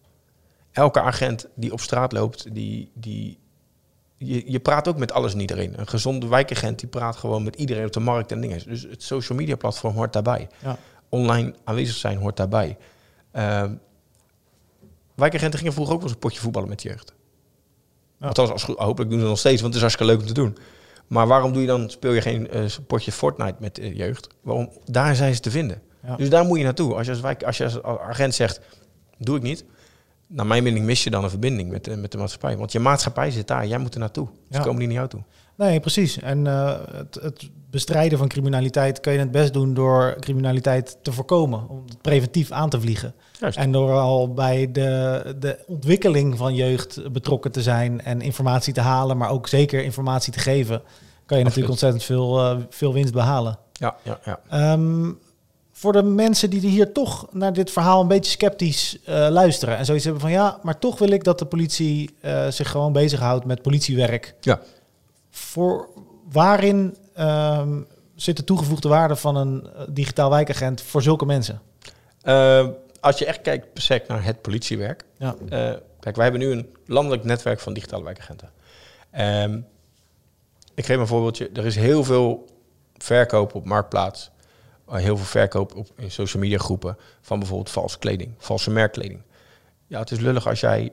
Elke 0.73 1.01
agent 1.01 1.49
die 1.55 1.73
op 1.73 1.81
straat 1.81 2.13
loopt, 2.13 2.55
die, 2.55 2.91
die, 2.95 3.39
je, 4.17 4.51
je 4.51 4.61
praat 4.61 4.89
ook 4.89 4.97
met 4.97 5.13
alles 5.13 5.33
en 5.33 5.41
iedereen. 5.41 5.79
Een 5.79 5.89
gezonde 5.89 6.29
wijkagent 6.29 6.79
die 6.79 6.89
praat 6.89 7.17
gewoon 7.17 7.43
met 7.43 7.57
iedereen 7.57 7.87
op 7.87 7.93
de 7.93 8.01
markt 8.01 8.33
en 8.33 8.41
dingen. 8.41 8.63
Dus 8.67 8.83
het 8.83 9.03
social 9.03 9.39
media 9.39 9.57
platform 9.57 9.95
hoort 9.95 10.13
daarbij. 10.13 10.49
Ja. 10.63 10.79
Online 11.09 11.55
aanwezig 11.65 11.97
zijn 11.97 12.19
hoort 12.19 12.37
daarbij. 12.37 12.77
Eh, 13.31 13.71
wijkagenten 15.15 15.59
gingen 15.59 15.75
vroeger 15.75 15.95
ook 15.95 16.01
wel 16.01 16.09
eens 16.09 16.17
een 16.17 16.27
potje 16.27 16.41
voetballen 16.41 16.69
met 16.69 16.83
jeugd. 16.83 17.15
Ja. 18.21 18.27
Althans, 18.27 18.51
als, 18.51 18.65
hopelijk 18.65 19.11
doen 19.11 19.19
ze 19.19 19.19
dat 19.19 19.29
nog 19.29 19.39
steeds, 19.39 19.61
want 19.61 19.75
het 19.75 19.83
is 19.83 19.89
hartstikke 19.89 20.13
leuk 20.13 20.21
om 20.21 20.27
te 20.27 20.41
doen. 20.41 20.57
Maar 21.07 21.27
waarom 21.27 21.53
doe 21.53 21.61
je 21.61 21.67
dan, 21.69 21.91
speel 21.91 22.13
je 22.13 22.21
geen 22.21 22.51
eh, 22.51 22.65
potje 22.87 23.13
Fortnite 23.13 23.55
met 23.59 23.75
de 23.75 23.95
jeugd? 23.95 24.29
Waarom? 24.43 24.71
Daar 24.85 25.15
zijn 25.17 25.35
ze 25.35 25.41
te 25.41 25.51
vinden. 25.51 25.83
Ja. 26.07 26.17
Dus 26.17 26.31
daar 26.31 26.45
moet 26.45 26.59
je 26.59 26.65
naartoe. 26.65 26.95
Als 26.95 27.07
je 27.07 27.13
als, 27.13 27.21
wijk, 27.21 27.43
als 27.43 27.57
je 27.57 27.65
als 27.83 27.99
agent 28.01 28.35
zegt, 28.35 28.61
doe 29.19 29.37
ik 29.37 29.43
niet. 29.43 29.65
Naar 30.29 30.47
mijn 30.47 30.63
mening 30.63 30.85
mis 30.85 31.05
je 31.05 31.11
dan 31.11 31.25
een 31.25 31.31
verbinding 31.31 31.71
met, 31.71 31.85
de- 31.85 31.97
met 31.97 32.13
de 32.13 32.19
maatschappij. 32.19 32.57
Want 32.57 32.73
je 32.73 32.79
maatschappij 32.81 33.31
zit 33.31 33.47
daar, 33.49 33.67
jij 33.67 33.79
moet 33.79 33.95
er 33.95 34.01
naartoe. 34.01 34.27
Ze 34.51 34.57
Ja. 34.57 34.63
komen 34.63 34.79
niet 34.79 34.87
naar 34.89 34.97
jou 34.97 35.09
toe. 35.09 35.23
Nee, 35.57 35.81
precies. 35.81 36.19
En 36.19 36.47
eh, 36.47 36.75
het, 36.93 37.15
het 37.23 37.51
bestrijden 37.71 38.19
van 38.19 38.29
criminaliteit 38.29 39.01
kun 39.01 39.13
je 39.13 39.19
het 39.19 39.31
best 39.31 39.53
doen 39.53 39.75
door 39.75 40.17
criminaliteit 40.21 40.97
te 41.03 41.13
voorkomen. 41.13 41.69
Om 41.69 41.83
het 41.87 42.03
preventief 42.03 42.51
aan 42.51 42.71
te 42.71 42.81
vliegen. 42.81 43.15
Juist. 43.41 43.59
En 43.59 43.73
door 43.73 43.93
al 43.93 44.33
bij 44.33 44.73
de, 44.73 45.35
de 45.39 45.59
ontwikkeling 45.67 46.37
van 46.37 46.55
jeugd 46.55 47.13
betrokken 47.13 47.53
te 47.53 47.63
zijn 47.63 48.03
en 48.03 48.21
informatie 48.21 48.73
te 48.73 48.81
halen, 48.81 49.17
maar 49.17 49.31
ook 49.31 49.49
zeker 49.49 49.85
informatie 49.85 50.33
te 50.33 50.39
geven, 50.39 50.83
kan 51.27 51.39
je 51.39 51.45
natuurlijk 51.45 51.71
ontzettend 51.71 52.05
veel, 52.05 52.41
eh, 52.41 52.57
veel 52.71 52.93
winst 52.93 53.13
behalen. 53.13 53.59
Ja, 53.73 53.97
ja, 54.03 54.19
ja. 54.25 54.41
Ehm, 54.49 55.13
voor 55.73 55.93
de 55.93 56.03
mensen 56.03 56.51
die 56.51 56.61
hier 56.61 56.93
toch 56.93 57.27
naar 57.33 57.53
dit 57.53 57.71
verhaal 57.71 58.01
een 58.01 58.09
beetje 58.09 58.31
sceptisch 58.31 58.99
eh, 59.05 59.27
luisteren 59.31 59.77
en 59.77 59.85
zoiets 59.85 60.05
hebben 60.05 60.23
van 60.23 60.31
ja, 60.31 60.59
maar 60.63 60.79
toch 60.79 60.99
wil 60.99 61.11
ik 61.11 61.25
dat 61.25 61.39
de 61.39 61.47
politie 61.47 62.15
zich 62.49 62.71
gewoon 62.71 62.93
bezighoudt 62.93 63.45
met 63.45 63.63
politiewerk. 63.63 64.35
Ja. 64.41 64.61
Voor 65.37 65.89
waarin 66.31 66.97
ehm, 67.15 67.83
zit 68.15 68.37
de 68.37 68.45
toegevoegde 68.45 68.89
waarde 68.89 69.17
van 69.17 69.37
een 69.37 69.67
eh, 69.67 69.83
digitaal 69.89 70.31
wijkagent 70.31 70.83
voor 70.83 71.03
zulke 71.03 71.27
mensen? 71.27 71.61
Eh, 72.23 72.69
als 73.01 73.19
je 73.19 73.27
echt 73.27 73.41
kijkt 73.41 73.73
per 73.73 73.83
se 73.83 74.03
naar 74.09 74.25
het 74.25 74.43
politiewerk. 74.43 75.05
Ja. 75.19 75.35
Eh, 75.49 75.73
kijk, 76.01 76.17
wij 76.17 76.25
hebben 76.25 76.41
nu 76.41 76.51
een 76.51 76.75
landelijk 76.87 77.25
netwerk 77.25 77.61
van 77.61 77.73
digitale 77.73 78.05
wijkagenten. 78.05 78.51
Ehm, 79.11 79.61
ik 80.75 80.87
geef 80.87 80.99
een 80.99 81.07
voorbeeldje. 81.07 81.51
Er 81.53 81.67
is 81.67 81.77
heel 81.77 82.05
veel 82.05 82.47
verkoop 82.97 83.55
op 83.55 83.65
Marktplaats. 83.65 84.31
heel 84.87 85.17
veel 85.17 85.27
verkoop 85.27 85.77
op 85.77 85.89
in 85.97 86.11
social 86.11 86.43
media 86.43 86.59
groepen 86.59 86.97
van 87.21 87.39
bijvoorbeeld 87.39 87.71
valse 87.71 87.99
kleding, 87.99 88.35
valse 88.39 88.71
merkkleding. 88.71 89.23
Ja, 89.87 89.99
het 89.99 90.11
is 90.11 90.19
lullig 90.19 90.49
als 90.49 90.61
jij 90.61 90.93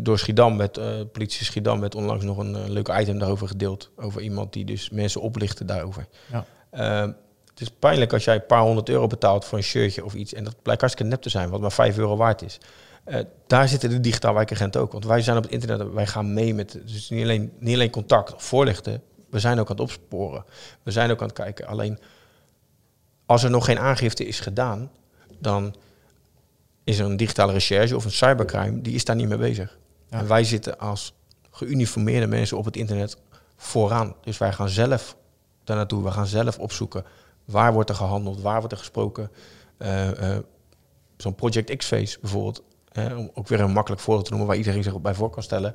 door 0.00 0.18
Schiedam, 0.18 0.56
met 0.56 0.78
eh, 0.78 0.86
politie 1.12 1.44
Schiedam, 1.44 1.80
werd 1.80 1.94
onlangs 1.94 2.24
nog 2.24 2.38
een 2.38 2.56
eh, 2.56 2.68
leuk 2.68 2.88
item 2.88 3.18
daarover 3.18 3.48
gedeeld. 3.48 3.90
Over 3.96 4.20
iemand 4.20 4.52
die 4.52 4.64
dus 4.64 4.90
mensen 4.90 5.20
oplichtte 5.20 5.64
daarover. 5.64 6.06
Ja. 6.32 6.44
Ehm, 6.70 7.12
het 7.50 7.60
is 7.60 7.70
pijnlijk 7.78 8.12
als 8.12 8.24
jij 8.24 8.34
een 8.34 8.46
paar 8.46 8.62
honderd 8.62 8.88
euro 8.88 9.06
betaalt 9.06 9.44
voor 9.44 9.58
een 9.58 9.64
shirtje 9.64 10.04
of 10.04 10.14
iets. 10.14 10.34
En 10.34 10.44
dat 10.44 10.62
blijkt 10.62 10.80
hartstikke 10.80 11.10
nep 11.12 11.22
te 11.22 11.28
zijn, 11.28 11.50
wat 11.50 11.60
maar 11.60 11.72
5 11.72 11.98
euro 11.98 12.16
waard 12.16 12.42
is. 12.42 12.58
Eh, 13.04 13.20
daar 13.46 13.68
zitten 13.68 13.90
de 13.90 14.00
digitaal 14.00 14.34
wijkagenten 14.34 14.80
ook. 14.80 14.92
Want 14.92 15.04
wij 15.04 15.22
zijn 15.22 15.36
op 15.36 15.42
het 15.42 15.52
internet, 15.52 15.92
wij 15.92 16.06
gaan 16.06 16.34
mee 16.34 16.54
met, 16.54 16.80
dus 16.84 17.10
niet 17.10 17.22
alleen, 17.22 17.52
niet 17.58 17.74
alleen 17.74 17.90
contact 17.90 18.34
of 18.34 18.42
voorlichten. 18.42 19.02
We 19.30 19.38
zijn 19.38 19.58
ook 19.58 19.70
aan 19.70 19.76
het 19.76 19.84
opsporen. 19.84 20.44
We 20.82 20.90
zijn 20.90 21.10
ook 21.10 21.20
aan 21.20 21.26
het 21.26 21.36
kijken. 21.36 21.66
Alleen, 21.66 21.98
als 23.26 23.42
er 23.42 23.50
nog 23.50 23.64
geen 23.64 23.78
aangifte 23.78 24.26
is 24.26 24.40
gedaan, 24.40 24.90
dan 25.38 25.74
is 26.88 26.98
er 26.98 27.04
een 27.04 27.16
digitale 27.16 27.52
recherche 27.52 27.96
of 27.96 28.04
een 28.04 28.10
cybercrime, 28.10 28.80
die 28.80 28.94
is 28.94 29.04
daar 29.04 29.16
niet 29.16 29.28
mee 29.28 29.38
bezig. 29.38 29.78
Ja. 30.10 30.18
En 30.18 30.28
wij 30.28 30.44
zitten 30.44 30.78
als 30.78 31.14
geuniformeerde 31.50 32.26
mensen 32.26 32.56
op 32.56 32.64
het 32.64 32.76
internet 32.76 33.16
vooraan. 33.56 34.14
Dus 34.22 34.38
wij 34.38 34.52
gaan 34.52 34.68
zelf 34.68 35.16
daar 35.64 35.76
naartoe. 35.76 36.04
We 36.04 36.10
gaan 36.10 36.26
zelf 36.26 36.58
opzoeken 36.58 37.04
waar 37.44 37.72
wordt 37.72 37.90
er 37.90 37.96
gehandeld, 37.96 38.40
waar 38.40 38.58
wordt 38.58 38.72
er 38.72 38.78
gesproken. 38.78 39.30
Eh, 39.76 40.36
eh, 40.36 40.42
Zo'n 41.16 41.34
Project 41.34 41.76
X-Face 41.76 42.18
bijvoorbeeld, 42.20 42.62
hè, 42.88 43.14
om 43.14 43.30
ook 43.34 43.48
weer 43.48 43.60
een 43.60 43.72
makkelijk 43.72 44.02
voorbeeld 44.02 44.24
te 44.24 44.30
noemen 44.30 44.48
waar 44.48 44.58
iedereen 44.58 44.82
zich 44.82 45.00
bij 45.00 45.14
voor 45.14 45.30
kan 45.30 45.42
stellen. 45.42 45.74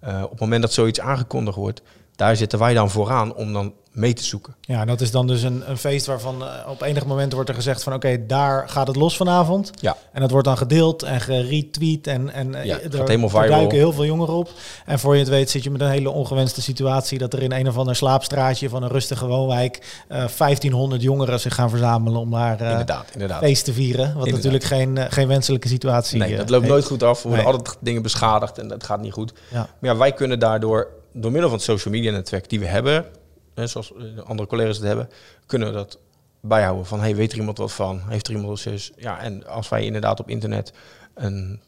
Eh, 0.00 0.22
op 0.22 0.30
het 0.30 0.40
moment 0.40 0.62
dat 0.62 0.72
zoiets 0.72 1.00
aangekondigd 1.00 1.56
wordt, 1.56 1.82
daar 2.18 2.36
zitten 2.36 2.58
wij 2.58 2.74
dan 2.74 2.90
vooraan 2.90 3.34
om 3.34 3.52
dan 3.52 3.72
mee 3.92 4.12
te 4.12 4.24
zoeken. 4.24 4.54
Ja, 4.60 4.84
dat 4.84 5.00
is 5.00 5.10
dan 5.10 5.26
dus 5.26 5.42
een, 5.42 5.70
een 5.70 5.78
feest 5.78 6.06
waarvan 6.06 6.42
eh, 6.42 6.48
op 6.70 6.82
enig 6.82 7.06
moment 7.06 7.32
wordt 7.32 7.48
er 7.48 7.54
gezegd 7.54 7.82
van 7.82 7.94
oké, 7.94 8.26
daar 8.26 8.68
gaat 8.68 8.86
het 8.86 8.96
los 8.96 9.16
vanavond. 9.16 9.70
Ja. 9.80 9.96
En 10.12 10.20
dat 10.20 10.30
wordt 10.30 10.46
dan 10.46 10.56
gedeeld 10.56 11.02
en 11.02 11.20
geretweet 11.20 12.06
en, 12.06 12.30
en 12.32 12.54
eh, 12.54 12.64
Ja, 12.64 12.78
het 12.82 12.92
er, 12.92 12.98
gaat 12.98 13.08
helemaal 13.08 13.28
viral. 13.28 13.48
duiken 13.48 13.78
heel 13.78 13.92
veel 13.92 14.04
jongeren 14.04 14.34
op. 14.34 14.50
En 14.86 14.98
voor 14.98 15.12
je 15.14 15.20
het 15.20 15.28
weet 15.28 15.50
zit 15.50 15.62
je 15.64 15.70
met 15.70 15.80
een 15.80 15.88
hele 15.90 16.10
ongewenste 16.10 16.62
situatie 16.62 17.18
dat 17.18 17.32
er 17.32 17.42
in 17.42 17.52
een 17.52 17.68
of 17.68 17.76
ander 17.78 17.96
slaapstraatje 17.96 18.68
van 18.68 18.82
een 18.82 18.88
rustige 18.88 19.26
woonwijk 19.26 20.02
eh 20.08 20.16
1500 20.38 21.02
jongeren 21.02 21.40
zich 21.40 21.54
gaan 21.54 21.70
verzamelen 21.70 22.20
om 22.20 22.30
daar 22.30 22.60
inderdaad, 22.60 23.06
inderdaad. 23.12 23.38
feest 23.42 23.64
te 23.64 23.72
vieren. 23.72 24.04
Wat 24.14 24.26
Inderdaad. 24.26 24.34
natuurlijk 24.52 24.64
geen, 24.64 25.12
geen 25.12 25.28
wenselijke 25.28 25.68
situatie 25.68 26.18
Nee, 26.18 26.32
eh, 26.32 26.38
dat 26.38 26.48
loopt 26.50 26.62
heeft. 26.62 26.72
nooit 26.74 26.86
goed 26.86 27.02
af. 27.02 27.22
Er 27.22 27.28
worden 27.28 27.44
Nee. 27.46 27.54
altijd 27.54 27.76
dingen 27.80 28.02
beschadigd 28.02 28.58
en 28.58 28.68
dat 28.68 28.84
gaat 28.84 29.00
niet 29.00 29.12
goed. 29.12 29.32
Ja. 29.50 29.68
Maar 29.80 29.90
ja, 29.92 29.96
wij 29.96 30.12
kunnen 30.12 30.38
daardoor, 30.38 30.88
door 31.20 31.30
middel 31.30 31.48
van 31.48 31.58
het 31.58 31.66
social 31.66 31.94
media 31.94 32.10
netwerk 32.12 32.48
die 32.48 32.60
we 32.60 32.66
hebben, 32.66 33.06
zoals 33.54 33.92
eh, 33.92 34.00
de 34.14 34.22
andere 34.22 34.48
collega's 34.48 34.76
het 34.76 34.86
hebben, 34.86 35.08
kunnen 35.46 35.68
we 35.68 35.74
dat 35.74 35.98
bijhouden. 36.40 36.86
Van, 36.86 37.00
hey, 37.00 37.16
weet 37.16 37.32
er 37.32 37.38
iemand 37.38 37.58
wat 37.58 37.72
van? 37.72 38.00
Heeft 38.08 38.28
er 38.28 38.34
iemand 38.34 38.58
zus? 38.58 38.92
Ja, 38.96 39.20
en 39.20 39.46
als 39.46 39.68
wij 39.68 39.84
inderdaad 39.84 40.20
op 40.20 40.28
internet 40.28 40.72
een, 41.14 41.62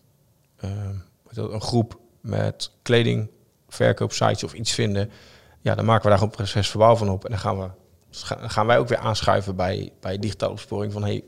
eh, 0.56 0.70
dat, 1.32 1.52
een 1.52 1.60
groep 1.60 1.98
met 2.20 2.70
kleding, 2.82 3.30
verkoopsites 3.68 4.44
of 4.44 4.52
iets 4.52 4.72
vinden, 4.72 5.10
ja, 5.60 5.74
dan 5.74 5.84
maken 5.84 6.02
we 6.02 6.08
daar 6.08 6.18
gewoon 6.18 6.34
procesverbaal 6.34 6.96
van 6.96 7.08
op. 7.08 7.24
En 7.24 7.30
dan 7.30 7.38
gaan, 7.38 7.58
we, 7.58 7.68
dan 8.28 8.50
gaan 8.50 8.66
wij 8.66 8.78
ook 8.78 8.88
weer 8.88 8.98
aanschuiven 8.98 9.56
bij, 9.56 9.92
bij 10.00 10.18
digitale 10.18 10.52
opsporing 10.52 10.92
van, 10.92 11.02
hey, 11.02 11.24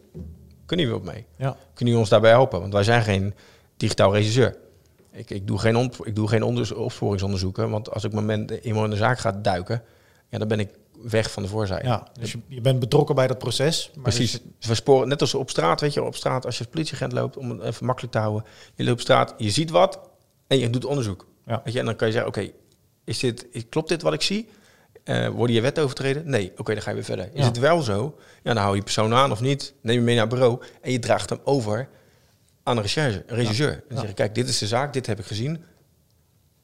kunnen 0.67 0.87
jullie 0.87 1.01
op 1.01 1.07
mee? 1.07 1.27
Ja. 1.37 1.51
Kunnen 1.51 1.77
jullie 1.77 1.99
ons 1.99 2.09
daarbij 2.09 2.31
helpen? 2.31 2.61
Want 2.61 2.73
wij 2.73 2.83
zijn 2.83 3.03
geen 3.03 3.35
digitaal 3.77 4.15
regisseur. 4.15 4.57
Ik, 5.13 5.31
ik 5.31 5.47
doe 5.47 5.59
geen, 5.59 5.91
ik 6.05 6.15
doe 6.15 6.29
geen 6.29 6.43
onders, 6.43 6.73
opsporingsonderzoeken, 6.73 7.71
want 7.71 7.91
als 7.91 8.05
ik 8.05 8.13
moment 8.13 8.51
iemand 8.51 8.85
in 8.85 8.91
de 8.91 8.97
zaak 8.97 9.19
ga 9.19 9.33
duiken, 9.33 9.83
ja, 10.29 10.39
dan 10.39 10.49
ben 10.49 10.61
ik 10.61 10.69
weg 11.03 11.31
van 11.31 11.43
de 11.43 11.49
voorzijde. 11.49 11.89
Ja, 11.89 12.07
dus 12.21 12.33
je, 12.33 12.39
je 12.49 12.61
bent 12.61 12.79
betrokken 12.81 13.15
bij 13.15 13.27
dat 13.27 13.39
proces. 13.39 13.91
Maar 13.95 14.03
Precies. 14.03 14.33
dus- 14.59 14.69
we 14.69 14.75
sporen, 14.75 15.09
net 15.09 15.21
als 15.21 15.35
op 15.35 15.51
straat, 15.51 15.81
weet 15.81 15.93
je, 15.93 16.03
op 16.03 16.15
straat, 16.15 16.45
als 16.47 16.55
je 16.59 16.61
als 16.65 16.73
politieagent 16.73 17.13
loopt, 17.13 17.37
om 17.37 17.51
het 17.51 17.63
even 17.63 17.87
makkelijk 17.87 18.13
te 18.13 18.19
houden. 18.21 18.45
Je 18.75 18.83
loopt 18.85 18.95
op 18.97 19.01
straat, 19.01 19.35
je 19.37 19.51
ziet 19.51 19.71
wat 19.71 20.01
en 20.47 20.59
je 20.59 20.71
doet 20.71 20.85
onderzoek. 20.85 21.27
Ja. 21.47 21.61
Weet 21.65 21.73
je, 21.73 21.79
en 21.79 21.85
dan 21.85 21.97
kan 21.97 22.07
je 22.07 22.13
zeggen, 22.13 22.31
oké, 22.31 22.51
is 23.05 23.19
dit, 23.19 23.47
is- 23.51 23.69
klopt 23.69 23.89
dit 23.89 24.03
wat 24.03 24.13
ik 24.13 24.23
zie? 24.23 24.49
Eh, 25.05 25.29
worden 25.29 25.57
je 25.57 25.63
wetten 25.63 25.83
overtreden? 25.83 26.31
Nee. 26.31 26.53
Oké, 26.57 26.73
dan 26.73 26.83
ga 26.83 26.89
je 26.89 26.95
weer 26.97 27.05
verder. 27.05 27.25
Is 27.33 27.41
Ja. 27.41 27.45
het 27.45 27.59
wel 27.59 27.81
zo? 27.81 28.15
Ja, 28.43 28.55
dan 28.55 28.63
hou 28.63 28.77
je 28.77 28.83
persoon 28.83 29.15
aan 29.15 29.31
of 29.31 29.41
niet. 29.41 29.75
Neem 29.83 29.95
je 29.97 30.01
mee 30.03 30.15
naar 30.17 30.25
het 30.27 30.35
bureau 30.35 30.61
en 30.81 30.93
je 30.93 30.99
draagt 30.99 31.31
hem 31.31 31.39
over 31.45 31.89
aan 32.63 32.77
een 32.77 32.83
recherche, 32.83 33.23
een 33.27 33.37
regisseur. 33.37 33.73
En 33.73 33.79
dan 33.89 33.95
Ja. 33.97 34.01
zeg 34.01 34.09
je, 34.09 34.15
kijk, 34.15 34.35
dit 34.35 34.49
is 34.49 34.59
de 34.59 34.67
zaak, 34.67 34.93
dit 34.93 35.07
heb 35.07 35.19
ik 35.19 35.25
gezien. 35.27 35.65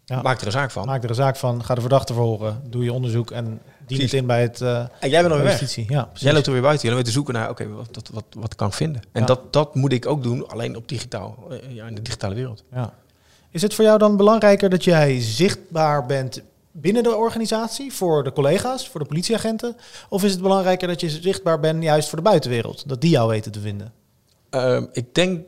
Ja. 0.05 0.23
Maak 0.23 0.41
er 0.41 0.47
een 0.47 0.53
zaak 0.53 0.71
van. 0.71 0.87
maak 0.87 1.03
er 1.03 1.09
een 1.09 1.15
zaak 1.15 1.37
van, 1.37 1.65
ga 1.65 1.75
de 1.75 1.81
verdachte 1.81 2.13
verhoren, 2.13 2.63
doe 2.67 2.85
je 2.85 2.93
onderzoek 2.93 3.31
en 3.31 3.61
dien 3.87 4.01
het 4.01 4.13
in 4.13 4.27
bij 4.27 4.43
het 4.43 4.61
uh, 4.61 4.79
En 4.79 4.89
jij 5.01 5.11
bent 5.11 5.23
dan 5.29 5.33
weer 5.37 5.43
weg. 5.43 5.61
justitie. 5.61 5.93
Ja, 5.93 6.03
precies. 6.05 6.23
Jij 6.25 6.33
loopt 6.33 6.47
er 6.47 6.53
weer 6.53 6.63
buiten. 6.63 6.89
Je 6.89 6.95
loopt 6.95 7.07
te 7.07 7.13
zoeken 7.13 7.35
naar, 7.35 7.51
oké, 7.51 7.69
wat, 7.69 7.89
wat, 7.93 8.09
wat, 8.13 8.25
wat 8.31 8.55
kan 8.55 8.69
ik 8.69 8.75
vinden? 8.75 9.03
En 9.13 9.21
Ja. 9.21 9.27
dat, 9.27 9.53
dat 9.53 9.75
moet 9.75 9.93
ik 9.93 10.07
ook 10.07 10.23
doen, 10.23 10.49
alleen 10.49 10.77
op 10.77 10.89
digitaal, 10.89 11.47
eh, 11.51 11.75
ja, 11.75 11.87
in 11.87 11.95
de 11.95 12.03
digitale 12.03 12.35
wereld. 12.35 12.65
Ja. 12.73 12.95
Is 13.51 13.63
het 13.63 13.75
voor 13.75 13.85
jou 13.85 13.99
dan 13.99 14.17
belangrijker 14.17 14.71
dat 14.71 14.85
jij 14.85 15.21
zichtbaar 15.21 16.07
bent 16.07 16.43
binnen 16.73 17.03
de 17.03 17.17
organisatie 17.17 17.93
voor 17.93 18.25
de 18.25 18.33
collega's, 18.33 18.89
voor 18.89 19.01
de 19.01 19.07
politieagenten? 19.07 19.77
Of 20.09 20.25
is 20.25 20.33
het 20.33 20.41
belangrijker 20.41 20.89
dat 20.89 21.01
je 21.01 21.11
zichtbaar 21.11 21.61
bent 21.61 21.83
juist 21.83 22.09
voor 22.09 22.19
de 22.19 22.25
buitenwereld, 22.25 22.89
dat 22.89 23.01
die 23.01 23.11
jou 23.11 23.29
weten 23.29 23.53
te 23.53 23.61
vinden? 23.61 23.93
Ehm, 24.51 24.85
ik 24.93 25.15
denk, 25.15 25.41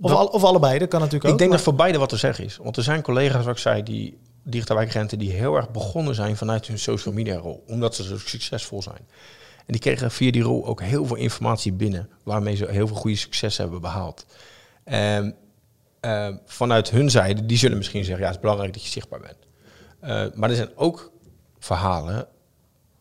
Of, 0.00 0.10
al, 0.12 0.26
of 0.26 0.44
allebei, 0.44 0.78
dat 0.78 0.88
kan 0.88 1.00
natuurlijk 1.00 1.24
ik 1.26 1.32
ook. 1.32 1.38
denk 1.38 1.50
maar- 1.50 1.58
dat 1.58 1.68
voor 1.68 1.76
beide 1.76 1.98
wat 1.98 2.08
te 2.08 2.16
zeggen 2.16 2.44
is. 2.44 2.56
Want 2.56 2.76
er 2.76 2.82
zijn 2.82 3.02
collega's, 3.02 3.44
wat 3.44 3.54
ik 3.54 3.60
zei, 3.60 3.82
die 3.82 4.18
digitale 4.42 5.06
die 5.06 5.32
heel 5.32 5.56
erg 5.56 5.70
begonnen 5.70 6.14
zijn 6.14 6.36
vanuit 6.36 6.66
hun 6.66 6.78
social 6.78 7.14
media 7.14 7.36
rol. 7.36 7.64
Omdat 7.66 7.94
ze 7.94 8.02
zo 8.02 8.18
succesvol 8.18 8.82
zijn. 8.82 9.08
En 9.56 9.72
die 9.72 9.80
kregen 9.80 10.10
via 10.10 10.30
die 10.30 10.42
rol 10.42 10.66
ook 10.66 10.82
heel 10.82 11.06
veel 11.06 11.16
informatie 11.16 11.72
binnen. 11.72 12.08
Waarmee 12.22 12.56
ze 12.56 12.70
heel 12.70 12.86
veel 12.86 12.96
goede 12.96 13.16
successen 13.16 13.62
hebben 13.62 13.80
behaald. 13.80 14.26
En 14.84 15.34
ehm, 16.00 16.36
vanuit 16.44 16.90
hun 16.90 17.10
zijde, 17.10 17.46
die 17.46 17.58
zullen 17.58 17.76
misschien 17.76 18.04
zeggen, 18.04 18.20
ja, 18.20 18.26
het 18.26 18.36
is 18.36 18.42
belangrijk 18.42 18.72
dat 18.72 18.82
je 18.82 18.88
zichtbaar 18.90 19.20
bent. 19.20 19.36
Eh, 20.00 20.38
maar 20.38 20.50
er 20.50 20.56
zijn 20.56 20.76
ook 20.76 21.12
verhalen, 21.58 22.26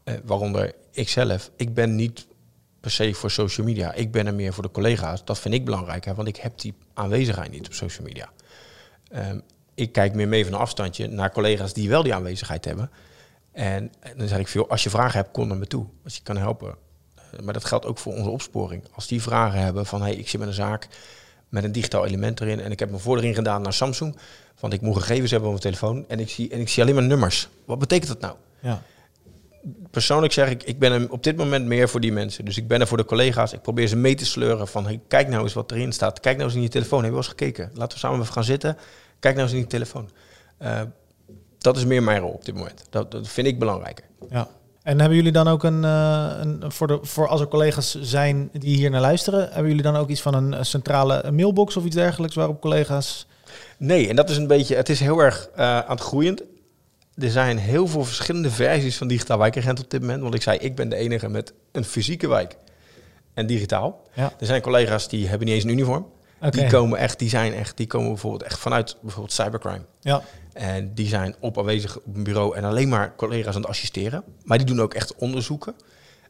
eh, 0.04 0.14
waaronder 0.24 0.74
ik 0.92 1.10
zelf, 1.10 1.52
ik 1.56 1.74
ben 1.74 1.96
niet 1.96 2.28
per 2.86 2.93
se 2.93 3.13
voor 3.13 3.32
social 3.32 3.65
media. 3.65 3.93
Ik 3.93 4.12
ben 4.12 4.28
er 4.28 4.34
meer 4.34 4.54
voor 4.54 4.63
de 4.63 4.71
collega's. 4.71 5.26
Dat 5.26 5.39
vind 5.39 5.54
ik 5.54 5.65
belangrijk, 5.65 6.06
hè, 6.06 6.13
want 6.13 6.28
ik 6.28 6.36
heb 6.36 6.60
die 6.60 6.74
aanwezigheid 6.93 7.52
niet 7.52 7.67
op 7.67 7.74
social 7.74 8.08
media. 8.08 8.30
Ehm, 9.12 9.39
ik 9.74 9.91
kijk 9.91 10.13
meer 10.13 10.28
mee 10.28 10.43
van 10.45 10.54
een 10.54 10.60
afstandje 10.60 11.08
naar 11.08 11.32
collega's 11.32 11.74
die 11.74 11.89
wel 11.89 12.04
die 12.04 12.13
aanwezigheid 12.13 12.65
hebben. 12.65 12.91
En, 13.52 13.91
dan 14.17 14.28
zeg 14.28 14.39
ik 14.39 14.48
veel, 14.48 14.69
als 14.69 14.84
je 14.84 14.89
vragen 14.89 15.19
hebt, 15.19 15.32
kom 15.32 15.48
naar 15.48 15.58
me 15.58 15.67
toe. 15.67 15.86
Als 16.04 16.15
je 16.15 16.21
kan 16.24 16.38
helpen. 16.38 16.76
Eh, 17.15 17.39
maar 17.39 17.54
dat 17.54 17.65
geldt 17.65 17.86
ook 17.86 17.98
voor 17.98 18.13
onze 18.13 18.30
opsporing. 18.30 18.84
Als 18.91 19.08
die 19.08 19.21
vragen 19.21 19.60
hebben 19.60 19.86
van, 19.86 20.02
hey, 20.02 20.15
ik 20.15 20.30
zit 20.30 20.39
met 20.39 20.50
een 20.50 20.56
zaak 20.56 20.88
met 21.50 21.63
een 21.63 21.71
digitaal 21.71 22.06
element 22.06 22.41
erin 22.41 22.60
en 22.60 22.71
ik 22.71 22.80
heb 22.80 22.89
mijn 22.89 23.02
vordering 23.02 23.36
gedaan 23.36 23.62
naar 23.62 23.74
Samsung, 23.74 24.17
want 24.60 24.74
ik 24.74 24.82
moet 24.82 24.98
gegevens 24.98 25.32
hebben 25.32 25.50
op 25.50 25.62
mijn 25.62 25.74
telefoon 25.74 26.06
en 26.08 26.19
ik 26.19 26.30
zie, 26.30 26.50
en 26.50 26.60
ik 26.60 26.69
zie 26.69 26.84
alleen 26.84 26.95
maar 26.95 27.04
nummers. 27.04 27.50
Wat 27.65 27.80
betekent 27.80 28.08
dat 28.08 28.19
nou? 28.19 28.36
Ja. 28.60 28.82
Persoonlijk 29.91 30.34
zeg 30.34 30.49
ik, 30.49 30.63
ik 30.63 30.80
ben 30.80 31.12
op 31.12 31.23
dit 31.23 31.38
moment 31.38 31.65
meer 31.65 31.89
voor 31.89 31.99
die 31.99 32.12
mensen. 32.12 32.45
Dus 32.45 32.58
ik 32.58 32.67
ben 32.67 32.82
er 32.82 32.88
voor 32.88 32.97
de 32.97 33.06
collega's. 33.06 33.54
Ik 33.54 33.62
probeer 33.62 33.88
ze 33.88 33.95
mee 33.95 34.15
te 34.15 34.25
sleuren 34.25 34.67
van, 34.67 34.86
hey, 34.86 35.01
kijk 35.08 35.28
nou 35.28 35.43
eens 35.43 35.54
wat 35.54 35.71
erin 35.71 35.91
staat. 35.91 36.19
Kijk 36.19 36.36
nou 36.36 36.47
eens 36.47 36.58
in 36.58 36.63
je 36.63 36.69
telefoon. 36.69 36.97
Heb 36.97 37.08
je 37.08 37.15
wel 37.15 37.23
eens 37.23 37.36
gekeken? 37.38 37.71
Laten 37.73 37.93
we 37.93 37.99
samen 37.99 38.19
even 38.19 38.34
gaan 38.34 38.43
zitten. 38.43 38.78
Kijk 39.19 39.36
nou 39.36 39.47
eens 39.47 39.56
in 39.56 39.62
je 39.62 39.67
telefoon. 39.67 40.10
Eh, 40.58 40.82
dat 41.58 41.78
is 41.78 41.86
meer 41.86 42.04
mijn 42.04 42.21
rol 42.21 42.32
op 42.32 42.45
dit 42.45 42.56
moment. 42.56 42.86
Dat, 42.89 43.12
dat 43.12 43.28
vind 43.28 43.47
ik 43.47 43.60
belangrijker. 43.60 44.06
Ja. 44.30 44.47
En 44.84 44.99
hebben 44.99 45.17
jullie 45.17 45.32
dan 45.32 45.47
ook 45.47 45.63
een, 45.63 45.84
eh, 45.84 46.32
een 46.39 46.63
voor, 46.67 46.88
de, 46.88 46.99
voor 47.01 47.28
als 47.28 47.41
er 47.41 47.47
collega's 47.47 48.01
zijn 48.01 48.49
die 48.51 48.75
hier 48.75 48.89
naar 48.89 49.01
luisteren, 49.01 49.45
hebben 49.45 49.67
jullie 49.67 49.82
dan 49.82 49.95
ook 49.95 50.10
iets 50.10 50.21
van 50.21 50.34
een 50.34 50.65
centrale 50.65 51.32
mailbox 51.32 51.78
of 51.78 51.86
iets 51.86 51.95
dergelijks 51.95 52.36
waarop 52.36 52.62
collega's. 52.62 53.28
Nee, 53.78 54.10
en 54.10 54.15
dat 54.15 54.30
is 54.30 54.38
een 54.38 54.47
beetje, 54.47 54.75
het 54.75 54.89
is 54.89 54.99
heel 54.99 55.19
erg 55.19 55.49
eh, 55.56 55.80
aan 55.80 55.95
het 55.95 55.99
groeiend. 55.99 56.43
Er 57.17 57.32
zijn 57.32 57.58
heel 57.58 57.88
veel 57.88 58.04
verschillende 58.06 58.49
versies 58.51 58.97
van 58.97 59.08
digitaal 59.08 59.38
wijkagent 59.38 59.80
op 59.84 59.89
dit 59.91 60.01
moment. 60.01 60.21
Want 60.21 60.34
ik 60.36 60.41
zei, 60.41 60.58
ik 60.58 60.75
ben 60.75 60.89
de 60.89 60.95
enige 60.95 61.30
met 61.30 61.54
een 61.71 61.86
fysieke 61.86 62.28
wijk 62.28 62.58
en 63.34 63.47
digitaal. 63.47 64.01
Ja. 64.13 64.34
Er 64.39 64.45
zijn 64.45 64.62
collega's 64.62 65.08
die 65.10 65.28
hebben 65.28 65.47
niet 65.47 65.56
eens 65.56 65.63
een 65.65 65.69
uniform. 65.69 66.08
Oké. 66.41 66.49
Die 66.49 66.67
komen 66.67 66.99
echt, 66.99 67.19
die 67.19 67.30
zijn 67.30 67.54
echt, 67.54 67.78
die 67.78 67.88
komen 67.88 68.08
bijvoorbeeld 68.08 68.43
echt 68.43 68.60
vanuit 68.60 68.97
bijvoorbeeld 69.01 69.34
cybercrime. 69.34 69.86
Ja. 69.99 70.21
En 70.54 70.93
die 70.93 71.08
zijn 71.08 71.36
op 71.39 71.58
aanwezig 71.58 71.97
op 71.97 72.15
een 72.15 72.23
bureau 72.23 72.56
en 72.56 72.63
alleen 72.63 72.89
maar 72.89 73.15
collega's 73.15 73.56
aan 73.56 73.62
het 73.62 73.69
assisteren. 73.69 74.23
Maar 74.43 74.58
die 74.58 74.67
doen 74.67 74.82
ook 74.82 74.93
echt 74.93 75.15
onderzoeken. 75.15 75.75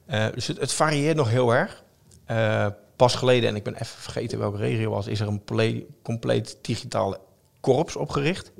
Eh, 0.05 0.25
dus 0.33 0.47
het, 0.47 0.59
het 0.59 0.71
varieert 0.73 1.15
nog 1.15 1.29
heel 1.29 1.53
erg. 1.53 1.83
Eh, 2.25 2.67
pas 2.95 3.15
geleden, 3.15 3.49
en 3.49 3.55
ik 3.55 3.63
ben 3.63 3.73
even 3.73 3.85
vergeten 3.85 4.39
welke 4.39 4.57
regio 4.57 4.89
was, 4.89 5.07
is 5.07 5.19
er 5.19 5.27
een 5.27 5.43
ple- 5.43 5.85
compleet 6.03 6.57
digitale 6.61 7.19
korps 7.59 7.95
opgericht. 7.95 8.51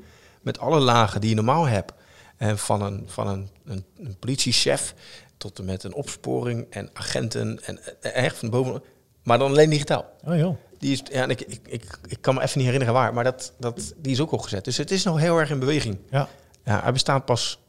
Met 0.42 0.60
alle 0.60 0.80
lagen 0.80 1.22
die 1.22 1.30
je 1.30 1.36
normaal 1.36 1.68
hebt. 1.68 1.94
En 2.38 2.58
van 2.58 2.82
een, 2.82 3.04
van 3.06 3.28
een, 3.28 3.50
een, 3.66 3.86
een 3.98 4.18
politiechef 4.20 4.94
tot 5.38 5.60
en 5.60 5.66
met 5.66 5.84
een 5.84 5.94
opsporing 5.94 6.68
en 6.70 6.90
agenten. 6.94 7.64
En 7.64 8.02
eh, 8.02 8.24
echt 8.24 8.38
van 8.38 8.50
boven. 8.50 8.84
Maar 9.24 9.38
dan 9.38 9.50
alleen 9.50 9.70
digitaal. 9.70 10.06
Oh 10.24 10.38
joh. 10.38 10.56
Die 10.80 10.92
is, 10.92 11.02
ja, 11.12 11.28
ik, 11.28 11.42
ik, 11.42 11.60
ik, 11.68 12.00
ik 12.08 12.22
kan 12.22 12.36
me 12.36 12.42
even 12.42 12.58
niet 12.58 12.66
herinneren 12.66 12.94
waar, 12.94 13.14
maar 13.14 13.24
dat, 13.24 13.54
dat, 13.60 13.94
die 13.98 14.12
is 14.12 14.20
ook 14.20 14.32
opgezet. 14.32 14.64
Dus 14.64 14.78
het 14.78 14.92
is 14.92 15.04
nog 15.04 15.20
heel 15.20 15.38
erg 15.38 15.50
in 15.50 15.60
beweging. 15.60 15.98
Ja. 16.10 16.30
Ja, 16.64 16.82
hij 16.82 16.92
bestaat 16.92 17.26
pas. 17.26 17.60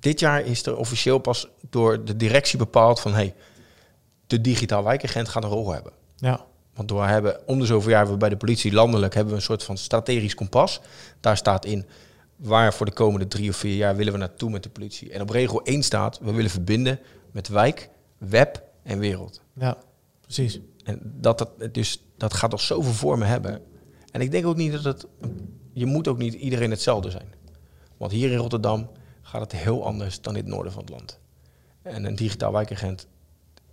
Dit 0.00 0.20
jaar 0.20 0.40
is 0.40 0.66
er 0.66 0.76
officieel 0.76 1.18
pas 1.18 1.48
door 1.70 2.04
de 2.04 2.16
directie 2.16 2.58
bepaald 2.58 3.00
van 3.00 3.14
hey, 3.14 3.34
de 4.26 4.40
digitaal 4.40 4.84
wijkagent 4.84 5.28
gaat 5.28 5.44
een 5.44 5.50
rol 5.50 5.72
hebben. 5.72 5.92
Ja. 6.16 6.44
Want 6.74 6.88
door 6.88 7.06
hebben 7.06 7.46
om 7.46 7.58
de 7.58 7.66
zoveel 7.66 7.90
jaar 7.90 8.10
we 8.10 8.16
bij 8.16 8.28
de 8.28 8.36
politie 8.36 8.72
landelijk 8.72 9.14
hebben 9.14 9.32
we 9.32 9.38
een 9.38 9.44
soort 9.44 9.64
van 9.64 9.76
strategisch 9.76 10.34
kompas. 10.34 10.80
Daar 11.20 11.36
staat 11.36 11.64
in 11.64 11.86
waar 12.36 12.74
voor 12.74 12.86
de 12.86 12.92
komende 12.92 13.28
drie 13.28 13.48
of 13.50 13.56
vier 13.56 13.76
jaar 13.76 13.96
willen 13.96 14.12
we 14.12 14.18
naartoe 14.18 14.50
met 14.50 14.62
de 14.62 14.68
politie. 14.68 15.10
En 15.12 15.20
op 15.20 15.30
regel 15.30 15.62
1 15.62 15.82
staat, 15.82 16.18
we 16.18 16.32
willen 16.32 16.50
verbinden 16.50 16.98
met 17.30 17.48
wijk, 17.48 17.88
web 18.18 18.62
en 18.82 18.98
wereld. 18.98 19.42
Ja. 19.52 19.76
Precies. 20.20 20.60
En 20.84 21.00
dat, 21.02 21.38
dat, 21.38 21.74
dus, 21.74 22.02
dat 22.16 22.34
gaat 22.34 22.50
nog 22.50 22.60
zoveel 22.60 22.92
vormen 22.92 23.28
hebben. 23.28 23.62
En 24.10 24.20
ik 24.20 24.30
denk 24.30 24.46
ook 24.46 24.56
niet 24.56 24.72
dat 24.72 24.84
het... 24.84 25.06
Je 25.72 25.86
moet 25.86 26.08
ook 26.08 26.18
niet 26.18 26.34
iedereen 26.34 26.70
hetzelfde 26.70 27.10
zijn. 27.10 27.34
Want 27.96 28.12
hier 28.12 28.30
in 28.30 28.36
Rotterdam 28.38 28.90
gaat 29.22 29.40
het 29.40 29.52
heel 29.52 29.84
anders 29.86 30.20
dan 30.20 30.36
in 30.36 30.42
het 30.44 30.52
noorden 30.52 30.72
van 30.72 30.80
het 30.82 30.90
land. 30.90 31.18
En 31.82 32.04
een 32.04 32.14
digitaal 32.16 32.52
wijkagent... 32.52 33.06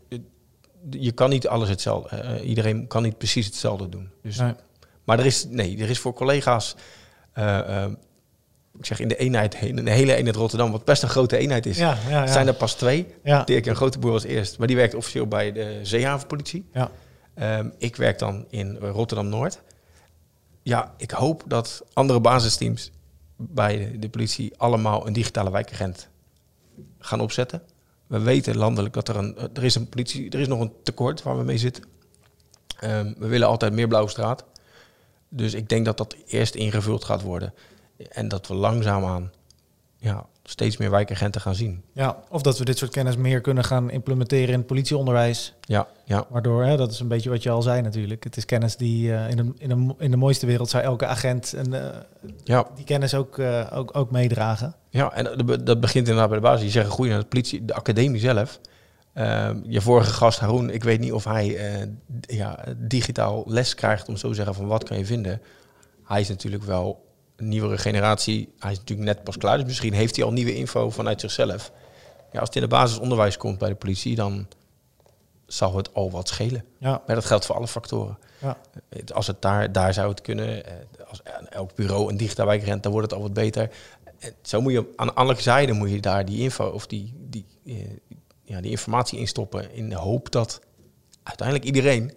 eh, 0.09 0.19
Je 0.89 1.11
kan 1.11 1.29
niet 1.29 1.47
alles 1.47 1.69
hetzelfde... 1.69 2.15
eh, 2.17 2.49
iedereen 2.49 2.87
kan 2.87 3.03
niet 3.03 3.17
precies 3.17 3.45
hetzelfde 3.45 3.89
doen. 3.89 4.09
Dus, 4.21 4.37
Nee. 4.37 4.53
Maar 5.03 5.19
er 5.19 5.25
is, 5.25 5.45
nee, 5.45 5.77
er 5.77 5.89
is 5.89 5.99
voor 5.99 6.13
collega's... 6.13 6.75
eh, 7.33 7.83
eh, 7.83 7.91
ik 8.79 8.85
zeg 8.85 8.99
in 8.99 9.07
de 9.07 9.15
eenheid, 9.15 9.53
in 9.53 9.75
de 9.75 9.91
hele 9.91 10.15
eenheid 10.15 10.35
Rotterdam... 10.35 10.71
wat 10.71 10.85
best 10.85 11.03
een 11.03 11.09
grote 11.09 11.37
eenheid 11.37 11.65
is... 11.65 11.77
Ja, 11.77 11.97
ja, 12.09 12.23
ja. 12.23 12.31
zijn 12.31 12.47
er 12.47 12.53
pas 12.53 12.75
twee. 12.75 13.07
Ja. 13.23 13.43
Dirk 13.43 13.65
Jan 13.65 13.75
Groteboer 13.75 14.11
als 14.11 14.23
eerst. 14.23 14.57
Maar 14.57 14.67
die 14.67 14.75
werkt 14.75 14.95
officieel 14.95 15.27
bij 15.27 15.51
de 15.51 15.79
Zeehavenpolitie. 15.81 16.69
Ja. 16.73 16.91
Ehm, 17.33 17.69
ik 17.77 17.95
werk 17.95 18.19
dan 18.19 18.45
in 18.49 18.77
Rotterdam-Noord. 18.77 19.61
Ja, 20.63 20.93
ik 20.97 21.11
hoop 21.11 21.43
dat 21.47 21.83
andere 21.93 22.19
basisteams 22.19 22.91
bij 23.35 23.77
de, 23.77 23.99
de 23.99 24.09
politie 24.09 24.53
allemaal 24.57 25.07
een 25.07 25.13
digitale 25.13 25.51
wijkagent 25.51 26.09
gaan 26.99 27.19
opzetten. 27.19 27.61
We 28.07 28.19
weten 28.19 28.57
landelijk 28.57 28.93
dat 28.93 29.07
er 29.07 29.15
een, 29.15 29.37
er 29.53 29.63
is 29.63 29.75
een 29.75 29.89
politie, 29.89 30.29
er 30.29 30.39
is 30.39 30.47
nog 30.47 30.59
een 30.59 30.73
tekort 30.83 31.23
waar 31.23 31.37
we 31.37 31.43
mee 31.43 31.57
zitten. 31.57 31.83
Ehm, 32.79 33.13
we 33.17 33.27
willen 33.27 33.47
altijd 33.47 33.73
meer 33.73 33.87
blauwe 33.87 34.09
straat. 34.09 34.45
Dus 35.29 35.53
ik 35.53 35.69
denk 35.69 35.85
dat 35.85 35.97
dat 35.97 36.15
eerst 36.27 36.55
ingevuld 36.55 37.03
gaat 37.03 37.21
worden. 37.21 37.53
En 38.09 38.27
dat 38.27 38.47
we 38.47 38.53
langzaamaan 38.53 39.31
ja, 39.97 40.25
steeds 40.43 40.77
meer 40.77 40.89
wijkagenten 40.91 41.41
gaan 41.41 41.55
zien. 41.55 41.83
ja. 41.93 42.23
Of 42.29 42.41
dat 42.41 42.57
we 42.57 42.65
dit 42.65 42.77
soort 42.77 42.91
kennis 42.91 43.15
meer 43.17 43.41
kunnen 43.41 43.63
gaan 43.63 43.89
implementeren 43.89 44.47
in 44.47 44.57
het 44.57 44.67
politieonderwijs. 44.67 45.53
Ja, 45.61 45.87
ja, 46.05 46.25
Waardoor, 46.29 46.63
hè, 46.63 46.77
dat 46.77 46.91
is 46.91 46.99
een 46.99 47.07
beetje 47.07 47.29
wat 47.29 47.43
je 47.43 47.49
al 47.49 47.61
zei 47.61 47.81
natuurlijk. 47.81 48.23
Het 48.23 48.37
is 48.37 48.45
kennis 48.45 48.75
die 48.75 49.13
eh, 49.13 49.29
in, 49.29 49.37
de, 49.37 49.53
in, 49.57 49.69
de, 49.69 49.95
in 49.97 50.11
de 50.11 50.17
mooiste 50.17 50.45
wereld 50.45 50.69
zou 50.69 50.83
elke 50.83 51.05
agent 51.05 51.53
en, 51.53 51.73
eh, 51.91 51.97
ja. 52.43 52.67
die 52.75 52.85
kennis 52.85 53.13
ook, 53.15 53.37
eh, 53.37 53.67
ook, 53.73 53.97
ook 53.97 54.11
meedragen. 54.11 54.75
Ja, 54.89 55.13
en 55.13 55.45
dat- 55.63 55.79
begint 55.81 56.07
inderdaad 56.07 56.29
bij 56.29 56.37
de 56.39 56.43
basis. 56.43 56.63
Je 56.65 56.69
zegt 56.71 56.89
groeien 56.89 57.11
naar 57.11 57.21
de 57.21 57.27
politie, 57.27 57.65
de 57.65 57.73
academie 57.73 58.19
zelf. 58.19 58.59
Ehm, 59.13 59.59
je 59.63 59.81
vorige 59.81 60.11
gast 60.13 60.39
Haroon, 60.39 60.69
ik 60.69 60.83
weet 60.83 60.99
niet 60.99 61.11
of 61.13 61.23
hij 61.23 61.57
ja, 62.21 62.63
digitaal 62.77 63.43
les 63.47 63.75
krijgt 63.75 64.07
om 64.07 64.17
zo 64.17 64.27
te 64.29 64.35
zeggen 64.35 64.55
van 64.55 64.67
wat 64.67 64.83
kan 64.83 64.97
je 64.97 65.05
vinden. 65.05 65.41
Hij 66.03 66.21
is 66.21 66.29
natuurlijk 66.29 66.63
wel 66.63 67.11
nieuwere 67.37 67.77
generatie. 67.77 68.53
Hij 68.59 68.71
is 68.71 68.77
natuurlijk 68.77 69.07
net 69.07 69.23
pas 69.23 69.37
klaar, 69.37 69.57
dus 69.57 69.65
misschien 69.65 69.93
heeft 69.93 70.15
hij 70.15 70.25
al 70.25 70.31
nieuwe 70.31 70.55
info 70.55 70.89
vanuit 70.89 71.21
zichzelf. 71.21 71.71
Ja, 72.31 72.39
als 72.39 72.47
het 72.47 72.55
in 72.55 72.61
het 72.61 72.71
basisonderwijs 72.71 73.37
komt 73.37 73.57
bij 73.57 73.69
de 73.69 73.75
politie, 73.75 74.15
dan 74.15 74.47
zal 75.45 75.75
het 75.75 75.93
al 75.93 76.11
wat 76.11 76.27
schelen. 76.27 76.65
Ja, 76.77 77.01
Maar 77.05 77.15
dat 77.15 77.25
geldt 77.25 77.45
voor 77.45 77.55
alle 77.55 77.67
factoren. 77.67 78.17
ja. 78.41 78.57
Als 79.13 79.27
het 79.27 79.41
daar, 79.41 79.71
daar 79.71 79.93
zou 79.93 80.09
het 80.09 80.21
kunnen, 80.21 80.65
eh, 80.65 80.73
als 81.09 81.21
elk 81.49 81.75
bureau 81.75 82.09
een 82.09 82.17
digitaal 82.17 82.45
wijkrent, 82.45 82.83
dan 82.83 82.91
wordt 82.91 83.07
het 83.09 83.19
al 83.19 83.25
wat 83.25 83.33
beter. 83.33 83.69
En 84.19 84.33
zo 84.41 84.61
moet 84.61 84.71
je 84.71 84.93
aan 84.95 85.15
alle 85.15 85.41
zijden 85.41 85.75
moet 85.75 85.89
je 85.89 85.99
daar 85.99 86.25
die 86.25 86.39
info 86.39 86.65
of 86.69 86.87
die, 86.87 87.13
die, 87.29 87.45
eh, 87.65 87.75
ja, 88.43 88.61
die 88.61 88.71
informatie 88.71 89.19
in 89.19 89.27
stoppen. 89.27 89.73
In 89.73 89.89
de 89.89 89.95
hoop 89.95 90.31
dat 90.31 90.61
uiteindelijk 91.23 91.67
iedereen 91.67 92.13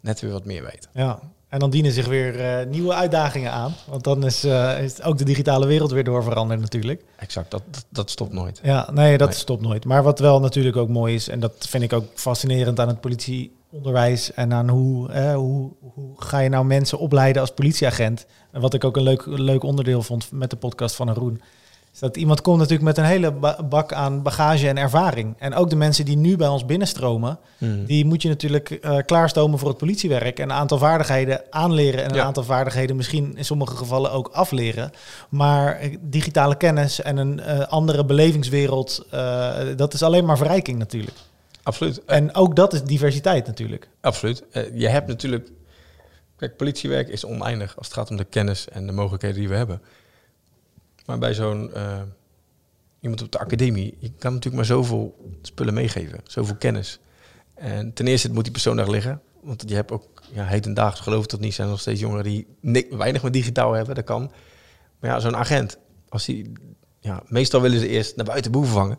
net 0.00 0.20
weer 0.20 0.32
wat 0.32 0.44
meer 0.44 0.62
weet. 0.62 0.88
ja. 0.92 1.20
En 1.48 1.58
dan 1.58 1.70
dienen 1.70 1.92
zich 1.92 2.06
weer 2.06 2.40
eh, 2.40 2.66
nieuwe 2.66 2.94
uitdagingen 2.94 3.52
aan. 3.52 3.74
Want 3.88 4.04
dan 4.04 4.24
is, 4.24 4.44
eh, 4.44 4.82
is 4.82 5.02
ook 5.02 5.18
de 5.18 5.24
digitale 5.24 5.66
wereld 5.66 5.90
weer 5.90 6.04
door 6.04 6.22
veranderd 6.22 6.60
natuurlijk. 6.60 7.04
Exact, 7.16 7.50
dat, 7.50 7.62
dat, 7.70 7.84
dat 7.88 8.10
stopt 8.10 8.32
nooit. 8.32 8.60
Ja, 8.62 8.88
nee, 8.92 9.18
dat 9.18 9.28
Nee. 9.28 9.38
stopt 9.38 9.62
nooit. 9.62 9.84
Maar 9.84 10.02
wat 10.02 10.18
wel 10.18 10.40
natuurlijk 10.40 10.76
ook 10.76 10.88
mooi 10.88 11.14
is, 11.14 11.28
en 11.28 11.40
dat 11.40 11.52
vind 11.68 11.82
ik 11.82 11.92
ook 11.92 12.04
fascinerend 12.14 12.80
aan 12.80 12.88
het 12.88 13.00
politieonderwijs 13.00 14.32
en 14.32 14.52
aan 14.52 14.68
hoe, 14.68 15.10
eh, 15.12 15.34
hoe, 15.34 15.70
hoe 15.94 16.10
ga 16.16 16.38
je 16.38 16.48
nou 16.48 16.64
mensen 16.64 16.98
opleiden 16.98 17.40
als 17.42 17.50
politieagent. 17.50 18.26
En 18.52 18.60
wat 18.60 18.74
ik 18.74 18.84
ook 18.84 18.96
een 18.96 19.02
leuk, 19.02 19.22
leuk 19.26 19.62
onderdeel 19.62 20.02
vond 20.02 20.28
met 20.32 20.50
de 20.50 20.56
podcast 20.56 20.94
van 20.96 21.08
Haroon. 21.08 21.40
Is 21.96 22.02
dat 22.02 22.16
iemand 22.16 22.40
komt 22.40 22.56
natuurlijk 22.58 22.84
met 22.84 22.98
een 22.98 23.04
hele 23.04 23.32
ba- 23.32 23.62
bak 23.68 23.92
aan 23.92 24.22
bagage 24.22 24.68
en 24.68 24.76
ervaring. 24.78 25.34
En 25.38 25.54
ook 25.54 25.70
de 25.70 25.76
mensen 25.76 26.04
die 26.04 26.16
nu 26.16 26.36
bij 26.36 26.48
ons 26.48 26.64
binnenstromen, 26.66 27.38
die 27.86 28.04
moet 28.04 28.22
je 28.22 28.28
natuurlijk 28.28 28.70
eh, 28.70 28.96
klaarstomen 29.06 29.58
voor 29.58 29.68
het 29.68 29.76
politiewerk. 29.78 30.38
En 30.38 30.44
een 30.50 30.56
aantal 30.56 30.78
vaardigheden 30.78 31.42
aanleren 31.50 32.04
en 32.04 32.10
een 32.10 32.16
Ja. 32.16 32.22
aantal 32.24 32.42
vaardigheden 32.42 32.96
misschien 32.96 33.36
in 33.36 33.44
sommige 33.44 33.76
gevallen 33.76 34.10
ook 34.12 34.28
afleren. 34.28 34.90
Maar 35.28 35.76
eh, 35.76 35.96
digitale 36.00 36.56
kennis 36.56 37.00
en 37.02 37.16
een 37.16 37.40
eh, 37.40 37.60
andere 37.68 38.04
belevingswereld, 38.04 39.06
dat 39.76 39.94
is 39.94 40.02
alleen 40.02 40.24
maar 40.24 40.36
verrijking 40.36 40.78
natuurlijk. 40.78 41.16
Absoluut. 41.62 42.04
En 42.04 42.34
ook 42.34 42.56
dat 42.56 42.72
is 42.72 42.82
diversiteit 42.82 43.46
natuurlijk. 43.46 43.88
Absoluut. 44.00 44.44
Je 44.74 44.88
hebt 44.88 45.06
natuurlijk. 45.06 45.50
Kijk, 46.36 46.56
politiewerk 46.56 47.08
is 47.08 47.24
oneindig 47.24 47.76
als 47.76 47.86
het 47.86 47.96
gaat 47.96 48.10
om 48.10 48.16
de 48.16 48.24
kennis 48.24 48.68
en 48.68 48.86
de 48.86 48.92
mogelijkheden 48.92 49.38
die 49.38 49.48
we 49.48 49.54
hebben. 49.56 49.80
Maar 51.06 51.18
bij 51.18 51.34
zo'n 51.34 51.72
eh, 51.74 52.00
iemand 53.00 53.22
op 53.22 53.32
de 53.32 53.38
academie, 53.38 53.96
je 53.98 54.10
kan 54.18 54.30
natuurlijk 54.32 54.54
maar 54.56 54.64
zoveel 54.64 55.30
spullen 55.42 55.74
meegeven, 55.74 56.20
zoveel 56.24 56.56
kennis. 56.56 57.00
En 57.54 57.92
ten 57.92 58.06
eerste 58.06 58.32
moet 58.32 58.42
die 58.42 58.52
persoon 58.52 58.76
daar 58.76 58.90
liggen, 58.90 59.20
want 59.42 59.64
je 59.66 59.74
hebt 59.74 59.90
ook 59.90 60.22
ja, 60.32 60.44
hedendaags, 60.44 61.00
geloof 61.00 61.24
ik 61.24 61.30
dat 61.30 61.40
niet, 61.40 61.54
zijn 61.54 61.68
nog 61.68 61.80
steeds 61.80 62.00
jongeren 62.00 62.24
die 62.24 62.46
ni- 62.60 62.86
weinig 62.90 63.22
met 63.22 63.32
digitaal 63.32 63.72
hebben, 63.72 63.94
dat 63.94 64.04
kan. 64.04 64.32
Maar 65.00 65.10
ja, 65.10 65.20
zo'n 65.20 65.36
agent, 65.36 65.78
als 66.08 66.24
die, 66.24 66.52
ja, 67.00 67.22
meestal 67.26 67.60
willen 67.60 67.80
ze 67.80 67.88
eerst 67.88 68.16
naar 68.16 68.24
buiten 68.26 68.52
boeven 68.52 68.72
vangen. 68.74 68.98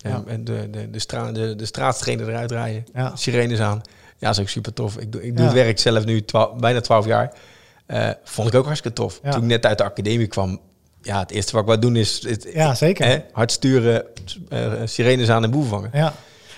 En, 0.00 0.10
Ja. 0.10 0.22
en 0.26 0.44
de, 0.44 0.68
de, 0.70 0.90
de, 0.90 0.98
stra 0.98 1.32
de, 1.32 1.54
de 1.54 1.66
eruit 2.06 2.50
rijden. 2.50 2.84
Ja. 2.92 3.16
Sirenes 3.16 3.60
aan. 3.60 3.80
Ja, 4.18 4.30
is 4.30 4.40
ook 4.40 4.48
super 4.48 4.72
tof. 4.72 4.96
Ik 4.98 5.12
doe, 5.12 5.22
ik 5.22 5.30
doe 5.36 5.46
Ja. 5.46 5.52
het 5.52 5.62
werk 5.62 5.78
zelf 5.78 6.04
nu 6.04 6.24
bijna 6.58 6.80
twaalf 6.80 7.06
jaar. 7.06 7.34
Eh, 7.86 8.10
vond 8.24 8.48
ik 8.48 8.54
ook 8.54 8.64
hartstikke 8.64 8.96
tof. 8.96 9.20
Toen 9.20 9.42
ik 9.42 9.48
net 9.48 9.66
uit 9.66 9.78
de 9.78 9.84
academie 9.84 10.26
kwam, 10.26 10.60
ja, 11.06 11.18
het 11.18 11.30
eerste 11.30 11.52
wat 11.52 11.60
ik 11.60 11.66
wou 11.68 11.78
doen 11.80 11.96
is 11.96 12.22
het, 12.28 12.48
Ja, 12.52 12.74
zeker. 12.74 13.06
hè, 13.06 13.18
hard 13.32 13.52
sturen, 13.52 14.04
eh, 14.48 14.72
sirenes 14.84 15.28
aan 15.30 15.44
en 15.44 15.50
boeven 15.50 15.70
vangen. 15.70 15.90
Ja. 15.92 16.00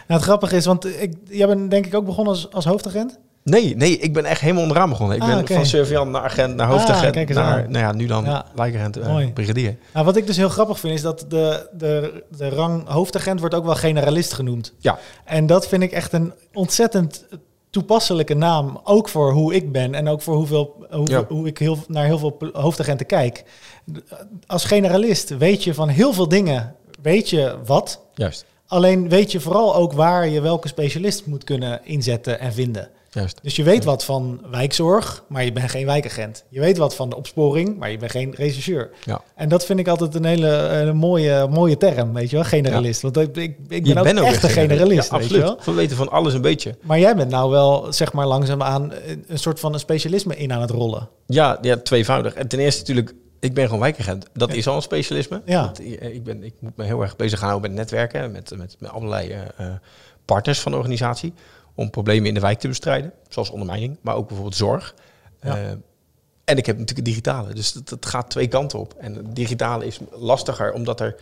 Nou, 0.06 0.20
het 0.20 0.22
grappige 0.22 0.56
is, 0.56 0.64
want 0.64 0.87
ik, 1.02 1.12
jij 1.28 1.46
bent 1.46 1.70
denk 1.70 1.87
ik 1.87 1.94
ook 1.94 2.04
begonnen 2.04 2.32
als, 2.34 2.52
als 2.52 2.64
hoofdagent. 2.64 3.18
Nee, 3.42 3.76
nee, 3.76 3.98
ik 3.98 4.12
ben 4.12 4.24
echt 4.24 4.40
helemaal 4.40 4.62
onderaan 4.62 4.88
begonnen. 4.88 5.16
Ik 5.16 5.22
Ah, 5.22 5.28
ben 5.37 5.46
van 5.46 5.66
surveillant 5.66 6.11
naar 6.11 6.22
agent, 6.22 6.54
naar 6.56 6.66
Ah, 6.66 6.72
hoofdagent, 6.72 7.28
naar, 7.28 7.44
aan. 7.64 7.70
nou 7.70 7.84
ja, 7.84 7.92
nu 7.92 8.06
dan 8.06 8.24
Ja. 8.24 8.46
wijkagent, 8.54 8.96
eh, 8.96 9.26
brigadier. 9.34 9.76
Nou, 9.94 10.04
wat 10.06 10.16
ik 10.16 10.26
dus 10.26 10.37
heel 10.37 10.48
grappig 10.48 10.78
vind, 10.80 10.94
is 10.94 11.02
dat 11.02 11.24
de, 11.28 11.68
de, 11.72 12.24
de 12.37 12.48
rang 12.48 12.88
hoofdagent 12.88 13.40
wordt 13.40 13.54
ook 13.54 13.64
wel 13.64 13.74
generalist 13.74 14.32
genoemd. 14.32 14.72
Ja, 14.78 14.98
En 15.24 15.46
dat 15.46 15.68
vind 15.68 15.82
ik 15.82 15.92
echt 15.92 16.12
een 16.12 16.32
ontzettend 16.52 17.24
toepasselijke 17.70 18.35
naam. 18.35 18.81
Ook 18.85 19.09
voor 19.09 19.33
hoe 19.33 19.54
ik 19.54 19.72
ben 19.72 19.94
en 19.94 20.09
ook 20.09 20.22
voor 20.22 20.35
hoeveel, 20.35 20.87
hoe, 20.90 21.11
Ja. 21.11 21.24
hoe 21.28 21.46
ik 21.46 21.59
heel, 21.59 21.78
naar 21.88 22.04
heel 22.04 22.18
veel 22.18 22.37
hoofdagenten 22.52 23.07
kijk. 23.07 23.44
Als 24.46 24.64
generalist 24.64 25.37
weet 25.37 25.64
je 25.64 25.74
van 25.74 25.88
heel 25.88 26.12
veel 26.12 26.28
dingen, 26.28 26.74
weet 27.02 27.31
je 27.31 27.59
wat. 27.64 28.07
juist. 28.14 28.44
Alleen 28.66 29.09
weet 29.09 29.33
je 29.33 29.40
vooral 29.40 29.74
ook 29.74 29.92
waar 29.92 30.28
je 30.28 30.40
welke 30.40 30.68
specialist 30.68 31.26
moet 31.26 31.44
kunnen 31.44 31.81
inzetten 31.85 32.40
en 32.40 32.52
vinden. 32.52 32.88
Juist. 33.11 33.38
Dus 33.42 33.57
je 33.57 33.62
weet 33.62 33.85
wat 33.85 34.05
van 34.05 34.40
wijkzorg, 34.51 35.25
maar 35.29 35.44
je 35.44 35.53
bent 35.53 35.71
geen 35.71 35.87
wijkagent. 35.87 36.44
Je 36.49 36.61
weet 36.61 36.77
wat 36.77 36.94
van 36.94 37.11
de 37.11 37.16
opsporing, 37.16 37.79
maar 37.79 37.90
je 37.90 37.99
bent 37.99 38.11
geen 38.11 38.35
rechercheur. 38.37 38.90
Ja. 39.05 39.21
En 39.35 39.49
dat 39.49 39.64
vind 39.64 39.79
ik 39.79 39.88
altijd 39.88 40.14
een 40.14 40.25
hele 40.25 40.57
eh, 40.57 40.92
mooie, 40.92 41.47
mooie 41.51 41.77
term, 41.77 42.12
weet 42.12 42.31
je 42.31 42.37
wel, 42.37 42.44
generalist. 42.44 43.03
Want 43.03 43.16
ik, 43.16 43.37
ik, 43.37 43.57
ik 43.68 43.68
ben 43.68 43.85
Je 43.85 43.99
ook 43.99 44.05
bent 44.05 44.21
echt 44.21 44.42
een 44.42 44.51
generalist, 44.51 45.11
Ja, 45.11 45.18
weet 45.18 45.29
je 45.29 45.38
wel. 45.38 45.51
absoluut. 45.51 45.77
We 45.77 45.83
weten 45.83 45.97
van 45.97 46.11
alles 46.11 46.35
een 46.35 46.40
beetje. 46.42 46.77
Maar 46.83 46.99
jij 46.99 47.16
bent 47.16 47.31
nou 47.31 47.51
wel, 47.51 47.92
zeg 47.92 48.12
maar, 48.12 48.27
langzaamaan 48.27 48.92
een, 48.92 49.25
een 49.29 49.38
soort 49.38 49.61
van 49.61 49.73
een 49.73 49.79
specialisme 49.81 50.37
in 50.37 50.53
aan 50.53 50.61
het 50.61 50.71
rollen. 50.71 51.09
Ja, 51.27 51.59
ja, 51.61 51.77
tweevoudig. 51.77 52.35
En 52.35 52.49
ten 52.49 52.59
eerste 52.59 52.81
natuurlijk, 52.81 53.14
ik 53.40 53.55
ben 53.55 53.64
gewoon 53.64 53.81
wijkagent. 53.81 54.27
Dat 54.33 54.53
is 54.53 54.66
al 54.66 54.77
een 54.77 54.83
specialisme. 54.83 55.42
Ja. 55.44 55.64
Want, 55.64 55.79
eh, 55.81 56.14
ik, 56.14 56.25
ben, 56.25 56.42
ik 56.42 56.55
moet 56.59 56.77
me 56.77 56.85
heel 56.85 57.03
erg 57.03 57.16
bezig 57.16 57.40
houden 57.40 57.61
met 57.71 57.79
netwerken, 57.79 58.33
met, 58.33 58.53
met, 58.57 58.77
met 58.79 58.90
allerlei 58.90 59.29
eh, 59.31 59.40
eh, 59.57 59.73
partners 60.25 60.61
van 60.61 60.73
de 60.73 60.79
organisatie, 60.79 61.33
om 61.79 61.91
problemen 61.91 62.29
in 62.29 62.35
de 62.35 62.41
wijk 62.41 62.59
te 62.59 62.69
bestrijden, 62.69 63.12
zoals 63.29 63.51
ondermijning, 63.51 63.97
maar 64.01 64.14
ook 64.14 64.27
bijvoorbeeld 64.27 64.57
zorg. 64.57 64.95
Ja. 65.43 65.57
Eh, 65.57 65.71
en 66.45 66.57
ik 66.57 66.67
heb 66.67 66.79
natuurlijk 66.79 66.97
het 66.97 67.05
digitale, 67.05 67.55
dus 67.55 67.73
dat, 67.73 67.88
dat 67.88 68.07
gaat 68.07 68.31
twee 68.31 68.49
kanten 68.49 68.79
op. 68.79 68.95
En 68.95 69.14
het 69.14 69.37
digitale 69.37 69.87
is 69.87 69.99
lastiger, 70.11 70.73
omdat, 70.73 71.01
er, 71.01 71.17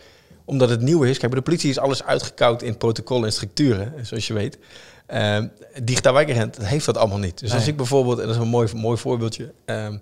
omdat 0.45 0.69
het 0.69 0.81
nieuw 0.81 1.03
is. 1.03 1.17
Kijk, 1.17 1.31
bij 1.31 1.39
de 1.39 1.45
politie 1.45 1.69
is 1.69 1.79
alles 1.79 2.03
uitgekoud 2.03 2.61
in 2.61 2.77
protocollen 2.77 3.25
en 3.25 3.33
structuren, 3.33 4.05
zoals 4.05 4.27
je 4.27 4.33
weet. 4.33 4.57
Eh, 5.05 5.43
digitaal 5.83 6.13
wijkagent 6.13 6.57
heeft 6.57 6.85
dat 6.85 6.97
allemaal 6.97 7.17
niet. 7.17 7.39
Dus 7.39 7.53
als 7.53 7.67
ik 7.67 7.77
bijvoorbeeld, 7.77 8.19
en 8.19 8.25
dat 8.25 8.35
is 8.35 8.41
een 8.41 8.47
mooi, 8.47 8.73
mooi 8.75 8.97
voorbeeldje, 8.97 9.53
ehm, 9.65 9.97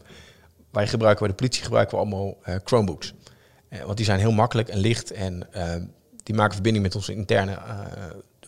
wij 0.71 0.87
gebruiken 0.87 1.25
bij 1.25 1.35
de 1.35 1.41
politie 1.41 1.63
gebruiken 1.63 1.97
we 1.97 2.03
allemaal 2.03 2.37
eh, 2.41 2.55
Chromebooks. 2.63 3.13
Eh, 3.69 3.83
want 3.83 3.97
die 3.97 4.05
zijn 4.05 4.19
heel 4.19 4.31
makkelijk 4.31 4.69
en 4.69 4.77
licht 4.77 5.11
en 5.11 5.47
ehm, 5.51 5.83
die 6.23 6.35
maken 6.35 6.53
verbinding 6.53 6.85
met 6.85 6.95
onze 6.95 7.13
interne 7.13 7.57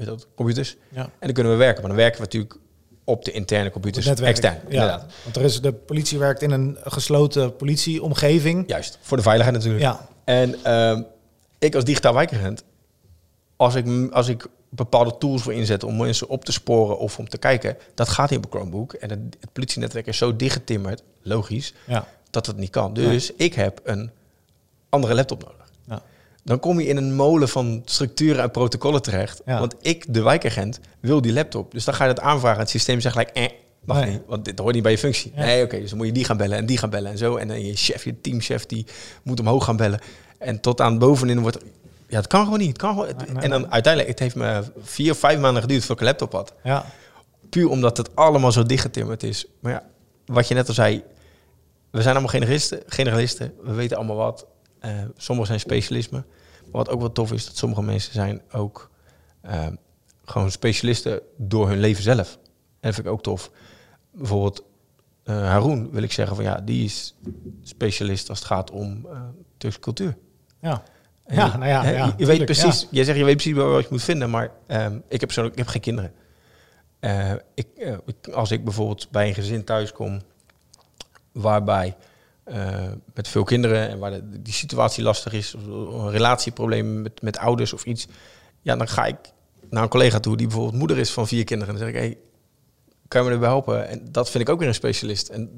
dat, 0.05 0.27
computers. 0.35 0.75
Ja. 0.89 1.01
En 1.01 1.09
dan 1.19 1.33
kunnen 1.33 1.51
we 1.51 1.57
werken. 1.57 1.79
Maar 1.81 1.89
dan 1.89 1.99
werken 1.99 2.17
we 2.17 2.23
natuurlijk 2.23 2.57
op 3.03 3.25
de 3.25 3.31
interne 3.31 3.69
computers 3.71 4.05
netwerk. 4.05 4.29
extern. 4.29 4.53
Ja, 4.53 4.61
Inderdaad. 4.63 5.13
want 5.23 5.35
er 5.35 5.41
is, 5.41 5.61
de 5.61 5.73
politie 5.73 6.19
werkt 6.19 6.41
in 6.41 6.51
een 6.51 6.77
gesloten 6.83 7.55
politieomgeving. 7.55 8.63
Juist, 8.67 8.97
voor 9.01 9.17
de 9.17 9.23
veiligheid 9.23 9.55
natuurlijk. 9.57 9.83
Ja, 9.83 10.07
En 10.23 10.63
ehm, 10.63 11.01
ik 11.59 11.75
als 11.75 11.83
digitaal 11.83 12.13
wijkagent, 12.13 12.63
als 13.55 13.75
ik, 13.75 14.11
als 14.11 14.27
ik 14.27 14.47
bepaalde 14.69 15.17
tools 15.17 15.41
voor 15.41 15.53
inzet 15.53 15.83
om 15.83 15.97
mensen 15.97 16.27
op 16.29 16.45
te 16.45 16.51
sporen 16.51 16.97
of 16.99 17.19
om 17.19 17.29
te 17.29 17.37
kijken, 17.37 17.77
dat 17.95 18.09
gaat 18.09 18.29
niet 18.29 18.39
op 18.39 18.45
een 18.45 18.51
Chromebook. 18.51 18.93
En 18.93 19.09
het, 19.09 19.19
het 19.39 19.53
politienetwerk 19.53 20.07
is 20.07 20.17
zo 20.17 20.35
dichtgetimmerd, 20.35 21.03
logisch, 21.21 21.73
ja, 21.85 22.07
dat 22.29 22.45
het 22.45 22.57
niet 22.57 22.69
kan. 22.69 22.93
Dus 22.93 23.33
ik 23.35 23.53
heb 23.53 23.79
een 23.83 24.11
andere 24.89 25.13
laptop 25.15 25.43
nodig. 25.43 25.56
Dan 26.47 26.59
kom 26.59 26.79
je 26.79 26.87
in 26.87 26.97
een 26.97 27.15
molen 27.15 27.49
van 27.49 27.81
structuren 27.85 28.43
en 28.43 28.51
protocollen 28.51 29.01
terecht. 29.01 29.41
Ja. 29.45 29.59
Want 29.59 29.75
ik, 29.81 30.05
de 30.13 30.21
wijkagent, 30.21 30.79
wil 30.99 31.21
die 31.21 31.33
laptop. 31.33 31.71
Dus 31.71 31.85
dan 31.85 31.93
ga 31.93 32.05
je 32.05 32.13
dat 32.13 32.23
aanvragen. 32.23 32.59
Het 32.59 32.69
systeem 32.69 32.99
zegt 33.01 33.15
gelijk, 33.15 33.35
eh, 33.35 33.47
mag 33.85 33.99
Nee. 34.01 34.11
niet. 34.11 34.21
Want 34.27 34.45
dit 34.45 34.59
hoort 34.59 34.73
niet 34.73 34.83
bij 34.83 34.91
je 34.91 34.97
functie. 34.97 35.31
Ja. 35.35 35.41
Nee, 35.45 35.63
oké, 35.63 35.79
dus 35.79 35.89
dan 35.89 35.97
moet 35.97 36.07
je 36.07 36.13
die 36.13 36.23
gaan 36.25 36.37
bellen 36.37 36.57
en 36.57 36.65
die 36.65 36.77
gaan 36.77 36.89
bellen 36.89 37.11
en 37.11 37.17
zo. 37.17 37.35
En 37.35 37.47
dan 37.47 37.65
je 37.65 37.75
chef, 37.75 38.03
je 38.03 38.21
teamchef, 38.21 38.65
die 38.65 38.85
moet 39.23 39.39
omhoog 39.39 39.63
gaan 39.65 39.75
bellen. 39.77 39.99
En 40.37 40.59
tot 40.59 40.81
aan 40.81 40.97
bovenin 40.99 41.39
wordt... 41.39 41.57
Ja, 42.07 42.17
het 42.17 42.27
kan 42.27 42.43
gewoon 42.43 42.59
niet. 42.59 42.67
Het 42.67 42.77
kan 42.77 42.89
gewoon, 42.89 43.05
Nee, 43.17 43.27
nee, 43.33 43.43
en 43.43 43.49
dan 43.49 43.71
uiteindelijk, 43.71 44.11
het 44.11 44.19
heeft 44.19 44.35
me 44.35 44.63
vier 44.81 45.11
of 45.11 45.17
vijf 45.17 45.39
maanden 45.39 45.61
geduurd 45.61 45.85
voordat 45.85 45.97
ik 45.97 46.01
een 46.07 46.27
laptop 46.27 46.31
had. 46.31 46.53
ja. 46.63 46.85
Puur 47.49 47.69
omdat 47.69 47.97
het 47.97 48.15
allemaal 48.15 48.51
zo 48.51 48.63
dichtgetimmerd 48.63 49.23
is. 49.23 49.45
Maar 49.59 49.71
ja, 49.71 49.83
wat 50.25 50.47
je 50.47 50.53
net 50.53 50.67
al 50.67 50.73
zei, 50.73 51.03
we 51.91 52.01
zijn 52.01 52.11
allemaal 52.13 52.31
generalisten. 52.31 52.79
generalisten. 52.87 53.53
We 53.63 53.73
weten 53.73 53.97
allemaal 53.97 54.15
wat. 54.15 54.45
Eh 54.79 54.91
sommigen 55.17 55.47
zijn 55.47 55.59
specialismen. 55.59 56.25
Wat 56.71 56.89
ook 56.89 56.99
wel 56.99 57.11
tof 57.11 57.31
is, 57.31 57.45
dat 57.45 57.57
sommige 57.57 57.81
mensen 57.81 58.13
zijn 58.13 58.41
ook 58.51 58.89
eh, 59.41 59.67
gewoon 60.25 60.51
specialisten 60.51 61.19
door 61.37 61.67
hun 61.69 61.79
leven 61.79 62.03
zelf. 62.03 62.33
En 62.43 62.49
dat 62.79 62.93
vind 62.93 63.05
ik 63.07 63.13
ook 63.13 63.23
tof. 63.23 63.51
Bijvoorbeeld 64.11 64.63
eh 65.23 65.35
Haroon 65.47 65.91
wil 65.91 66.03
ik 66.03 66.11
zeggen 66.11 66.35
van 66.35 66.45
ja, 66.45 66.55
die 66.61 66.83
is 66.85 67.15
specialist 67.63 68.29
als 68.29 68.37
het 68.39 68.47
gaat 68.47 68.71
om 68.71 69.05
eh 69.11 69.21
Turkse 69.57 69.79
cultuur. 69.79 70.17
ja. 70.61 70.83
En 71.25 71.35
Ja, 71.35 71.45
je- 71.45 71.51
nou 71.57 71.65
ja, 71.69 71.89
ja, 71.89 72.13
je, 72.17 72.25
weet 72.25 72.45
precies, 72.45 72.87
jij 72.91 73.03
zegt 73.03 73.17
je 73.17 73.23
weet 73.23 73.35
precies 73.35 73.53
waar 73.53 73.79
je 73.81 73.87
moet 73.89 74.03
vinden, 74.03 74.29
maar 74.29 74.51
ehm, 74.67 74.95
ik 74.95 75.03
heb 75.09 75.19
persoonlijk 75.19 75.55
ik 75.55 75.61
heb 75.63 75.71
geen 75.71 75.81
kinderen. 75.81 76.11
Eh, 76.99 77.31
ik, 77.53 77.67
ik- 78.05 78.27
als 78.27 78.51
ik 78.51 78.63
bijvoorbeeld 78.63 79.11
bij 79.11 79.27
een 79.27 79.33
gezin 79.33 79.63
thuis 79.63 79.91
kom 79.91 80.21
waarbij 81.31 81.95
met 83.13 83.27
veel 83.27 83.43
kinderen 83.43 83.89
en 83.89 83.99
waar 83.99 84.11
de, 84.11 84.41
die 84.41 84.53
situatie 84.53 85.03
lastig 85.03 85.33
is, 85.33 85.55
of 85.55 85.65
een 85.65 86.11
relatieprobleem 86.11 87.01
met, 87.01 87.21
met 87.21 87.37
ouders 87.37 87.73
of 87.73 87.85
iets, 87.85 88.07
ja, 88.61 88.75
dan 88.75 88.87
ga 88.87 89.05
ik 89.05 89.17
naar 89.69 89.83
een 89.83 89.89
collega 89.89 90.19
toe 90.19 90.37
die 90.37 90.47
bijvoorbeeld 90.47 90.77
moeder 90.77 90.97
is 90.97 91.11
van 91.11 91.27
vier 91.27 91.43
kinderen. 91.43 91.73
En 91.73 91.79
dan 91.79 91.89
zeg 91.89 91.95
ik, 91.95 92.07
hey, 92.07 92.17
kan 93.07 93.21
je 93.21 93.27
me 93.27 93.33
erbij 93.33 93.49
helpen? 93.49 93.87
En 93.87 94.07
dat 94.11 94.29
vind 94.29 94.43
ik 94.43 94.49
ook 94.49 94.59
weer 94.59 94.67
een 94.67 94.73
specialist. 94.73 95.27
En, 95.27 95.49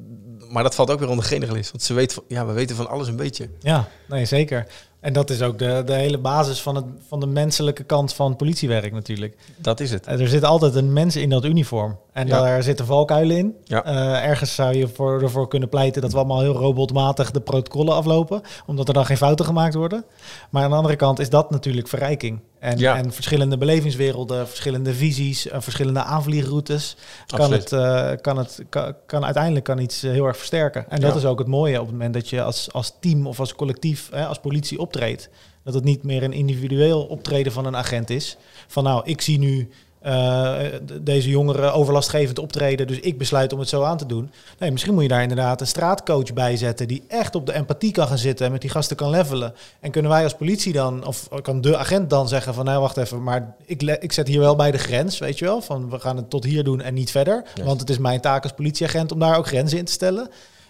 maar 0.51 0.64
dat 0.64 0.76
valt 0.76 0.91
ook 0.91 0.99
weer 0.99 1.09
onder 1.09 1.26
generalist, 1.26 1.72
want 1.72 1.84
ze 1.84 1.93
weet, 1.93 2.22
ja, 2.28 2.45
we 2.45 2.53
weten 2.53 2.76
van 2.76 2.88
alles 2.88 3.07
een 3.07 3.16
beetje. 3.16 3.49
Ja, 3.59 3.88
nee, 4.07 4.26
zeker. 4.26 4.68
En 5.00 5.14
dat 5.14 5.30
is 5.30 5.41
ook 5.41 5.60
de, 5.60 5.82
de 5.86 5.93
hele 5.93 6.18
basis 6.18 6.62
van, 6.62 6.76
het, 6.76 6.86
van 7.08 7.20
de 7.20 7.28
menselijke 7.28 7.84
kant 7.84 8.14
van 8.14 8.36
politiewerk 8.36 8.91
natuurlijk. 8.93 9.36
Dat 9.58 9.80
is 9.80 9.91
het. 9.91 10.06
Er 10.08 10.28
zit 10.28 10.43
altijd 10.43 10.76
een 10.76 10.93
mens 10.93 11.16
in 11.16 11.30
dat 11.30 11.45
uniform. 11.45 11.97
En 12.14 12.28
Ja. 12.28 12.41
daar 12.41 12.64
zitten 12.64 12.86
valkuilen 12.86 13.38
in. 13.38 13.56
Ja. 13.64 13.84
Eh, 13.86 14.26
ergens 14.26 14.56
zou 14.56 14.76
je 14.76 14.88
voor, 14.88 15.22
ervoor 15.22 15.47
kunnen 15.47 15.70
pleiten 15.70 16.02
dat 16.02 16.12
we 16.12 16.18
allemaal 16.18 16.39
heel 16.41 16.54
robotmatig 16.54 17.32
de 17.32 17.41
protocollen 17.41 17.93
aflopen. 17.93 18.41
Omdat 18.66 18.88
er 18.88 18.93
dan 18.93 19.06
geen 19.06 19.18
fouten 19.18 19.45
gemaakt 19.45 19.74
worden. 19.74 20.06
Maar 20.50 20.64
aan 20.64 20.70
de 20.70 20.76
andere 20.76 20.95
kant 20.95 21.20
is 21.20 21.30
dat 21.30 21.52
natuurlijk 21.52 21.88
verrijking. 21.88 22.39
En, 22.60 22.78
Ja. 22.78 22.95
en 22.97 23.12
verschillende 23.14 23.58
belevingswerelden, 23.58 24.47
verschillende 24.47 24.93
visies, 24.93 25.47
eh, 25.50 25.62
verschillende 25.62 26.04
aanvliegroutes. 26.04 26.95
Kan, 27.28 27.39
Absoluut. 27.39 27.70
het, 27.70 27.72
eh, 27.72 28.12
kan, 28.22 28.38
het, 28.38 28.64
kan, 28.70 28.93
kan 29.06 29.26
uiteindelijk 29.26 29.66
kan 29.66 29.80
iets 29.80 30.02
heel 30.02 30.26
erg 30.26 30.38
versterken. 30.38 30.86
En 30.89 31.02
dat 31.02 31.16
is 31.16 31.26
ook 31.26 31.39
het 31.39 31.47
mooie 31.47 31.76
op 31.80 31.86
het 31.86 31.91
moment 31.91 32.14
dat 32.14 32.30
je 32.30 32.41
als, 32.43 32.74
als 32.74 32.93
team 33.00 33.28
of 33.28 33.39
als 33.39 33.56
collectief, 33.56 34.10
hè, 34.12 34.26
als 34.26 34.39
politie 34.39 34.80
optreedt. 34.90 35.30
Dat 35.64 35.74
het 35.74 35.84
niet 35.84 36.04
meer 36.04 36.24
een 36.24 36.34
individueel 36.34 37.04
optreden 37.04 37.52
van 37.52 37.66
een 37.66 37.76
agent 37.76 38.10
is. 38.10 38.38
Van 38.68 38.84
nou, 38.84 39.02
ik 39.06 39.22
zie 39.22 39.40
nu 39.40 39.70
eh, 40.00 40.56
deze 41.02 41.30
jongeren 41.30 41.74
overlastgevend 41.74 42.40
optreden, 42.40 42.88
dus 42.88 43.00
ik 43.00 43.18
besluit 43.18 43.54
om 43.54 43.60
het 43.60 43.70
zo 43.70 43.84
aan 43.84 43.98
te 43.98 44.06
doen. 44.06 44.32
Nee, 44.60 44.72
misschien 44.72 44.94
moet 44.94 45.04
je 45.04 45.10
daar 45.10 45.22
inderdaad 45.22 45.62
een 45.62 45.68
straatcoach 45.68 46.34
bij 46.34 46.58
zetten 46.58 46.88
die 46.88 47.04
echt 47.08 47.36
op 47.36 47.46
de 47.46 47.54
empathie 47.54 47.92
kan 47.92 48.08
gaan 48.08 48.18
zitten 48.18 48.46
en 48.46 48.52
met 48.52 48.62
die 48.62 48.70
gasten 48.70 48.96
kan 48.96 49.10
levelen. 49.10 49.54
En 49.80 49.92
kunnen 49.92 50.12
wij 50.12 50.24
als 50.24 50.36
politie 50.36 50.74
dan, 50.74 51.06
of 51.06 51.28
kan 51.42 51.62
de 51.62 51.78
agent 51.78 52.10
dan 52.10 52.28
zeggen 52.28 52.54
van 52.54 52.66
nou 52.66 52.82
wacht 52.82 52.98
even, 52.98 53.24
maar 53.24 53.56
ik, 53.66 53.82
ik 53.82 54.12
zet 54.12 54.28
hier 54.28 54.40
wel 54.40 54.56
bij 54.56 54.72
de 54.72 54.78
grens, 54.78 55.18
weet 55.18 55.40
je 55.40 55.46
wel, 55.46 55.62
van 55.62 55.90
we 55.90 56.00
gaan 56.00 56.18
het 56.18 56.30
tot 56.30 56.44
hier 56.44 56.64
doen 56.64 56.82
en 56.82 56.94
niet 56.94 57.12
verder. 57.12 57.44
Yes. 57.56 57.66
Want 57.66 57.80
het 57.80 57.90
is 57.90 57.98
mijn 57.98 58.22
taak 58.22 58.44
als 58.44 58.54
politieagent 58.54 59.12
om 59.12 59.20
daar 59.20 59.38
ook 59.38 59.48
grenzen 59.48 59.78
in 59.78 59.86
te 59.86 59.92
stellen. 59.92 60.30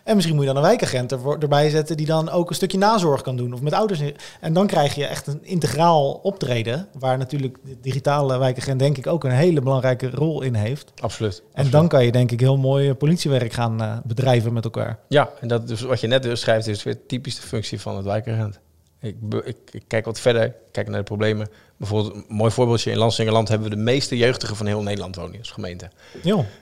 En 0.09 0.15
misschien 0.15 0.35
moet 0.35 0.45
je 0.45 0.53
dan 0.53 0.63
een 0.63 0.69
wijkagent 0.69 1.11
ervoor- 1.11 1.37
erbij 1.39 1.69
zetten 1.69 1.97
die 1.97 2.05
dan 2.05 2.29
ook 2.29 2.49
een 2.49 2.55
stukje 2.55 2.77
nazorg 2.77 3.21
kan 3.21 3.35
doen. 3.35 3.53
Of 3.53 3.61
met 3.61 3.73
ouders. 3.73 4.01
En 4.39 4.53
dan 4.53 4.67
krijg 4.67 4.95
je 4.95 5.05
echt 5.05 5.27
een 5.27 5.39
integraal 5.41 6.11
optreden. 6.11 6.87
Waar 6.99 7.17
natuurlijk 7.17 7.57
de 7.63 7.77
digitale 7.81 8.39
wijkagent 8.39 8.79
denk 8.79 8.97
ik 8.97 9.07
ook 9.07 9.23
een 9.23 9.31
hele 9.31 9.61
belangrijke 9.61 10.09
rol 10.09 10.41
in 10.41 10.53
heeft. 10.53 10.91
Absoluut. 11.01 11.43
En 11.53 11.69
dan 11.69 11.87
kan 11.87 12.05
je 12.05 12.11
denk 12.11 12.31
ik 12.31 12.39
heel 12.39 12.57
mooi 12.57 12.89
eh, 12.89 12.95
politiewerk 12.95 13.53
gaan 13.53 13.81
eh, 13.81 13.97
bedrijven 14.03 14.53
met 14.53 14.63
elkaar. 14.63 14.99
Ja, 15.07 15.29
en 15.39 15.47
dat 15.47 15.67
dus 15.67 15.81
wat 15.81 15.99
je 16.01 16.07
net 16.07 16.23
dus 16.23 16.39
schrijft 16.39 16.67
is 16.67 16.83
weer 16.83 17.05
typisch 17.07 17.35
de 17.35 17.41
functie 17.47 17.81
van 17.81 17.95
het 17.95 18.05
wijkagent. 18.05 18.59
Ik, 18.99 19.15
ik, 19.45 19.57
ik 19.71 19.83
kijk 19.87 20.05
wat 20.05 20.19
verder, 20.19 20.55
kijk 20.71 20.87
naar 20.87 20.97
de 20.97 21.03
problemen. 21.03 21.49
Bijvoorbeeld 21.77 22.15
een 22.15 22.25
mooi 22.27 22.51
voorbeeldje, 22.51 22.91
in 22.91 22.97
Lansingerland 22.97 23.47
hebben 23.47 23.69
we 23.69 23.75
de 23.75 23.81
meeste 23.81 24.17
jeugdigen 24.17 24.55
van 24.55 24.65
heel 24.65 24.81
Nederland 24.81 25.15
wonen 25.15 25.39
als 25.39 25.51
gemeente. 25.51 25.89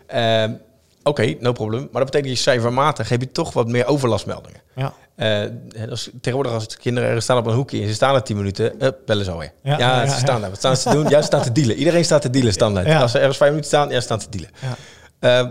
Ehm, 0.07 0.53
Oké, 1.08 1.36
no 1.39 1.51
problem. 1.51 1.80
Maar 1.91 2.01
dat 2.01 2.12
betekent 2.12 2.24
dat 2.24 2.38
je 2.38 2.49
cijfermatig 2.51 3.10
heb 3.10 3.22
je 3.22 3.32
toch 3.32 3.53
wat 3.53 3.68
meer 3.68 3.86
overlastmeldingen. 3.86 4.62
Ja. 4.76 4.93
Eh, 5.16 5.28
hè, 5.28 5.88
dat 5.88 5.91
is 5.91 6.10
tegenwoordig 6.22 6.53
als 6.53 6.78
kinderen 6.78 7.08
ergens 7.08 7.26
staan 7.26 7.38
op 7.38 7.45
een 7.45 7.53
hoekje 7.53 7.82
en 7.82 7.88
ze 7.88 7.93
staan 7.93 8.16
er 8.16 8.24
10 8.24 8.38
minuten, 8.38 8.74
uh, 8.84 8.88
bellen 9.05 9.26
ze 9.26 9.32
alweer. 9.32 9.51
Ja, 9.64 9.72
Ja, 9.72 9.78
ja, 9.78 10.01
ja, 10.03 10.08
ze 10.12 10.20
staan 10.20 10.41
daar. 10.41 10.49
Wat 10.49 10.60
staan 10.60 10.78
ze 10.78 10.84
te 10.84 10.95
doen? 10.95 11.10
Ja, 11.10 11.20
ze 11.20 11.26
staan 11.26 11.41
te 11.41 11.51
dealen. 11.51 11.76
Iedereen 11.76 12.03
staat 12.05 12.22
te 12.22 12.30
dealen 12.30 12.53
standaard. 12.53 12.88
Ja. 12.88 13.01
Als 13.01 13.12
ze 13.12 13.18
ergens 13.18 13.38
vijf 13.38 13.49
minuten 13.49 13.72
staan, 13.72 13.89
ja, 13.89 13.95
ze 13.95 14.01
staan 14.01 14.20
te 14.20 14.30
dealen. 14.30 14.49
Ja. 14.62 14.76
Eh, 15.20 15.43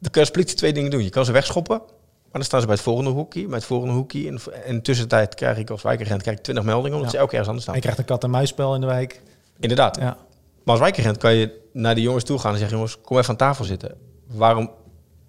dan 0.00 0.10
kun 0.10 0.10
je 0.12 0.20
als 0.20 0.30
politie 0.30 0.56
twee 0.56 0.72
dingen 0.72 0.90
doen. 0.90 1.02
Je 1.02 1.10
kan 1.10 1.24
ze 1.24 1.32
wegschoppen, 1.32 1.78
maar 1.78 2.32
dan 2.32 2.42
staan 2.42 2.60
ze 2.60 2.66
bij 2.66 2.74
het 2.74 2.84
volgende 2.84 3.10
hoekje, 3.10 3.46
bij 3.46 3.56
het 3.56 3.64
volgende 3.64 3.94
hoekje. 3.94 4.26
En, 4.28 4.38
en 4.52 4.64
in 4.66 4.74
de 4.74 4.82
tussentijd 4.82 5.34
krijg 5.34 5.58
ik 5.58 5.70
als 5.70 5.82
wijkagent 5.82 6.22
krijg 6.22 6.36
ik 6.36 6.42
20 6.42 6.64
meldingen, 6.64 6.96
omdat 6.96 7.10
ze 7.10 7.16
elke 7.16 7.30
keer 7.30 7.38
ergens 7.38 7.56
anders 7.56 7.56
En 7.56 7.62
staan. 7.62 7.74
je 7.74 7.80
krijgt 7.80 7.98
een 7.98 8.04
kat-en-muisspel 8.04 8.74
in 8.74 8.80
de 8.80 8.86
wijk. 8.86 9.22
Inderdaad. 9.60 9.96
Ja. 9.96 10.16
Maar 10.64 10.76
als 10.76 10.78
wijkagent 10.78 11.16
kan 11.16 11.34
je 11.34 11.60
naar 11.72 11.94
die 11.94 12.04
jongens 12.04 12.24
toe 12.24 12.38
gaan 12.38 12.52
en 12.52 12.58
zeggen, 12.58 12.76
jongens, 12.76 13.00
kom 13.00 13.16
even 13.18 13.30
aan 13.30 13.36
tafel 13.36 13.64
zitten. 13.64 13.94
Waarom, 14.26 14.70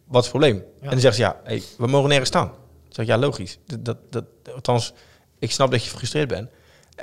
wat 0.10 0.24
is 0.26 0.30
het 0.32 0.40
probleem? 0.40 0.64
En 0.82 0.90
dan 0.90 1.00
zeggen 1.00 1.14
ze, 1.14 1.22
ja, 1.22 1.40
hey, 1.44 1.62
we 1.78 1.88
mogen 1.88 2.08
nergens 2.10 2.30
staan. 2.30 2.48
Dan 2.48 2.58
zeg 2.90 3.06
ik, 3.06 3.12
ja, 3.12 3.18
logisch. 3.18 3.60
Dat, 3.66 3.86
dat, 3.86 3.98
dat, 4.10 4.26
althans, 4.54 4.94
ik 5.40 5.52
snap 5.52 5.72
dat 5.72 5.84
je 5.84 5.90
gefrustreerd 5.90 6.28
bent. 6.28 6.50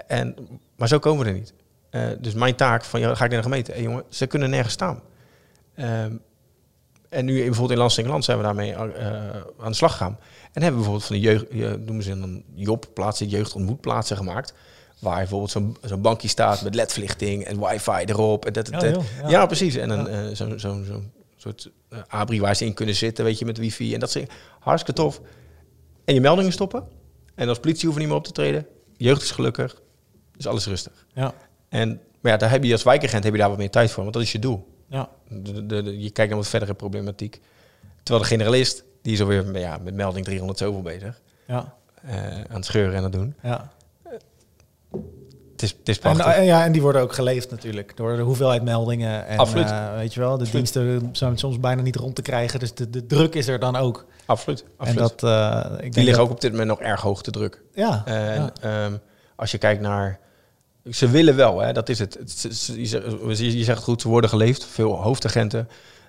En, 0.07 0.36
maar 0.76 0.88
zo 0.88 0.98
komen 0.98 1.24
we 1.24 1.30
er 1.30 1.36
niet. 1.36 1.52
Eh, 1.90 2.02
dus 2.20 2.34
mijn 2.34 2.54
taak 2.54 2.84
van, 2.84 3.00
ja, 3.00 3.14
ga 3.14 3.24
ik 3.24 3.30
naar 3.30 3.38
de 3.38 3.44
gemeente. 3.48 3.72
Hey, 3.72 3.82
jongen, 3.82 4.04
ze 4.09 4.26
kunnen 4.26 4.50
nergens 4.50 4.74
staan. 4.74 5.00
Ehm, 5.74 6.12
en 7.09 7.24
nu 7.24 7.34
bijvoorbeeld 7.34 7.70
in 7.70 7.78
Lansingerland 7.78 8.24
zijn 8.24 8.36
we 8.38 8.42
daarmee 8.42 8.72
eh, 8.72 8.80
aan 9.59 9.70
de 9.70 9.74
slag 9.74 9.90
gegaan. 9.92 10.18
En 10.52 10.62
hebben 10.62 10.80
we 10.82 10.88
bijvoorbeeld 10.88 11.04
van 11.04 11.16
de 11.16 11.22
jeugd, 11.22 11.44
je, 11.50 11.82
noemen 11.86 12.04
ze 12.04 12.18
dan 12.20 12.42
Job, 12.54 12.86
plaatsen, 12.94 13.28
jeugdontmoetplaatsen 13.28 14.16
gemaakt. 14.16 14.54
Waar 14.98 15.16
bijvoorbeeld 15.16 15.50
zo'n 15.50 15.76
zo'n 15.82 16.00
bankje 16.00 16.28
staat 16.28 16.62
met 16.62 16.74
ledverlichting 16.74 17.44
en 17.44 17.61
wifi 17.61 18.04
erop. 18.04 18.44
En 18.46 18.52
dat, 18.52 18.68
Ja, 18.70 18.78
dat- 18.78 18.94
joh, 18.94 19.04
ja. 19.22 19.28
ja, 19.28 19.46
precies. 19.46 19.74
En 19.76 19.90
een, 19.90 20.07
eh, 20.07 20.34
zo'n 20.34 20.59
zo'n 20.59 20.84
zo'n 20.84 21.12
soort 21.47 21.70
eh, 21.88 21.99
abri 22.09 22.40
waar 22.40 22.57
ze 22.57 22.64
in 22.64 22.74
kunnen 22.74 22.94
zitten, 22.94 23.24
weet 23.24 23.38
je, 23.38 23.44
met 23.44 23.59
wifi. 23.59 23.94
En 23.94 24.01
dat 24.01 24.16
is 24.16 24.24
hartstikke 24.61 25.01
tof. 25.01 25.20
En 26.05 26.14
je 26.14 26.20
meldingen 26.20 26.53
stoppen. 26.53 26.84
En 27.34 27.49
als 27.49 27.59
politie 27.61 27.82
hoeven 27.84 28.01
niet 28.01 28.09
meer 28.11 28.18
op 28.20 28.24
te 28.26 28.32
treden. 28.32 28.66
Jeugd 28.97 29.22
is 29.22 29.30
gelukkig. 29.30 29.80
Dus 30.36 30.47
alles 30.47 30.66
rustig. 30.66 31.07
Ja. 31.14 31.34
En 31.68 32.01
maar 32.20 32.32
ja, 32.32 32.38
daar 32.38 32.51
heb 32.51 32.64
je 32.64 32.72
als 32.72 32.82
wijkagent 32.82 33.24
heb 33.24 33.32
je 33.32 33.38
daar 33.38 33.49
wat 33.49 33.59
meer 33.59 33.70
tijd 33.70 33.90
voor, 33.90 34.03
want 34.03 34.14
dat 34.14 34.22
is 34.22 34.32
je 34.32 34.38
doel. 34.38 34.68
Ja. 34.88 35.09
De, 35.28 35.66
de, 35.66 35.82
de- 35.82 36.01
je 36.03 36.11
kijkt 36.11 36.30
naar 36.30 36.40
wat 36.40 36.49
verdere 36.49 36.74
problematiek. 36.74 37.40
Terwijl 38.03 38.24
de 38.24 38.30
generalist, 38.30 38.84
die 39.03 39.12
is 39.12 39.20
alweer 39.20 39.59
ja, 39.59 39.78
met 39.82 39.94
melding 39.94 40.24
300 40.24 40.59
zoveel 40.59 40.82
bezig. 40.82 41.20
Ja. 41.47 41.74
eh, 42.03 42.16
aan 42.40 42.44
het 42.57 42.64
scheuren 42.64 42.94
en 42.94 43.03
het 43.03 43.12
doen. 43.12 43.34
ja. 43.42 43.72
Het 45.57 45.64
is, 45.64 45.76
het 45.78 45.88
is 45.88 45.98
En, 46.00 46.12
prachtig. 46.16 46.36
eh, 46.36 46.46
ja, 46.46 46.64
en 46.64 46.72
die 46.72 46.82
worden 46.82 47.02
ook 47.02 47.12
geleefd 47.12 47.50
natuurlijk 47.50 47.96
door 47.96 48.16
de 48.16 48.22
hoeveelheid 48.22 48.62
meldingen. 48.62 49.26
En, 49.26 49.38
Absoluut. 49.38 49.70
eh, 49.70 49.94
weet 49.96 50.14
je 50.14 50.20
wel, 50.20 50.38
de 50.38 50.50
diensten 50.50 51.09
zijn 51.12 51.38
soms 51.38 51.61
bijna 51.61 51.82
niet 51.82 51.96
rond 51.96 52.14
te 52.14 52.22
krijgen. 52.22 52.59
Dus 52.59 52.74
de, 52.74 52.90
de 52.90 53.07
druk 53.07 53.34
is 53.34 53.48
er 53.48 53.59
dan 53.59 53.76
ook. 53.76 54.07
absoluut. 54.26 54.64
absoluut. 54.76 55.00
En 55.00 55.16
dat, 55.18 55.22
eh, 55.22 55.72
ik 55.86 55.92
die 55.92 56.04
liggen 56.04 56.12
dat- 56.12 56.18
ook 56.24 56.30
op 56.30 56.40
dit 56.40 56.50
moment 56.50 56.68
nog 56.68 56.80
erg 56.80 57.00
hoog 57.00 57.22
te 57.22 57.30
druk. 57.30 57.62
Ja, 57.74 58.02
En 58.04 58.42
ja. 58.42 58.52
ehm, 58.84 58.92
als 59.36 59.50
je 59.50 59.59
kijkt 59.59 59.80
naar... 59.80 60.18
Ze 60.90 61.09
willen 61.11 61.36
wel, 61.36 61.61
hè, 61.61 61.72
dat 61.72 61.88
is 61.88 61.98
het. 61.98 62.18
Je 62.66 63.64
zegt, 63.64 63.82
goed, 63.82 64.00
ze 64.00 64.09
worden 64.09 64.30
geleefd. 64.30 64.64
Veel 64.64 65.02
hoofdagenten 65.02 65.68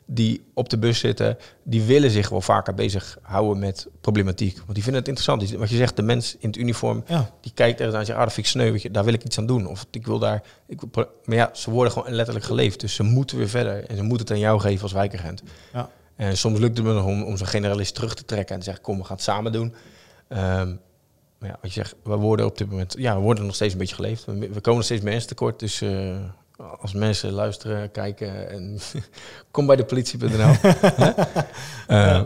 die 0.09 0.45
op 0.53 0.69
de 0.69 0.77
bus 0.77 0.99
zitten, 0.99 1.37
die 1.63 1.83
willen 1.83 2.09
zich 2.09 2.29
wel 2.29 2.41
vaker 2.41 2.73
bezighouden 2.73 3.59
met 3.59 3.87
problematiek. 4.01 4.55
Want 4.55 4.73
die 4.73 4.83
vinden 4.83 5.01
het 5.01 5.07
interessant. 5.09 5.51
Wat 5.51 5.69
je 5.69 5.75
zegt, 5.75 5.95
de 5.95 6.01
mens 6.01 6.35
in 6.39 6.49
het 6.49 6.57
uniform, 6.57 7.03
ja. 7.07 7.29
die 7.41 7.51
kijkt 7.55 7.79
ergens 7.79 7.93
aan 7.93 7.99
en 7.99 8.05
zegt, 8.05 8.17
ah, 8.17 8.23
dat 8.23 8.33
vind 8.33 8.45
ik 8.45 8.51
sneu, 8.51 8.71
weet 8.71 8.81
je, 8.81 8.91
daar 8.91 9.03
wil 9.03 9.13
ik 9.13 9.23
iets 9.23 9.37
aan 9.37 9.45
doen. 9.45 9.67
Of 9.67 9.85
ik 9.91 10.05
wil 10.05 10.19
daar... 10.19 10.43
Ik, 10.67 10.81
wil 10.91 11.05
maar 11.25 11.35
ja, 11.35 11.49
ze 11.53 11.71
worden 11.71 11.93
gewoon 11.93 12.11
letterlijk 12.11 12.45
geleefd. 12.45 12.79
Dus 12.79 12.95
ze 12.95 13.03
moeten 13.03 13.37
weer 13.37 13.49
verder. 13.49 13.85
En 13.85 13.95
ze 13.95 14.03
moeten 14.03 14.27
het 14.27 14.35
aan 14.35 14.41
jou 14.41 14.59
geven 14.59 14.83
als 14.83 14.91
wijkagent. 14.91 15.43
Ja. 15.73 15.89
En 16.15 16.37
soms 16.37 16.59
lukt 16.59 16.77
het 16.77 16.85
me 16.85 16.93
nog 16.93 17.05
om, 17.05 17.23
om 17.23 17.37
zo'n 17.37 17.47
generalist 17.47 17.95
terug 17.95 18.15
te 18.15 18.25
trekken 18.25 18.53
en 18.53 18.59
te 18.59 18.65
zeggen, 18.65 18.83
kom, 18.83 18.97
we 18.97 19.03
gaan 19.03 19.15
het 19.15 19.25
samen 19.25 19.51
doen. 19.51 19.73
Ehm, 20.27 20.75
maar 21.39 21.49
ja, 21.49 21.57
wat 21.61 21.73
je 21.73 21.81
zegt, 21.81 21.95
we 22.03 22.15
worden 22.15 22.45
op 22.45 22.57
dit 22.57 22.69
moment, 22.69 22.95
ja, 22.97 23.15
we 23.15 23.21
worden 23.21 23.45
nog 23.45 23.55
steeds 23.55 23.73
een 23.73 23.79
beetje 23.79 23.95
geleefd. 23.95 24.25
We, 24.25 24.33
we 24.39 24.61
komen 24.61 24.75
nog 24.75 24.83
steeds 24.83 25.01
mensen 25.01 25.27
tekort, 25.27 25.59
dus 25.59 25.81
eh, 25.81 26.15
als 26.81 26.93
mensen 26.93 27.31
luisteren, 27.31 27.91
kijken, 27.91 28.49
en 28.49 28.79
kom 29.51 29.65
bij 29.65 29.75
de 29.75 29.85
politie.nl. 29.85 30.53
Eh, 31.87 32.21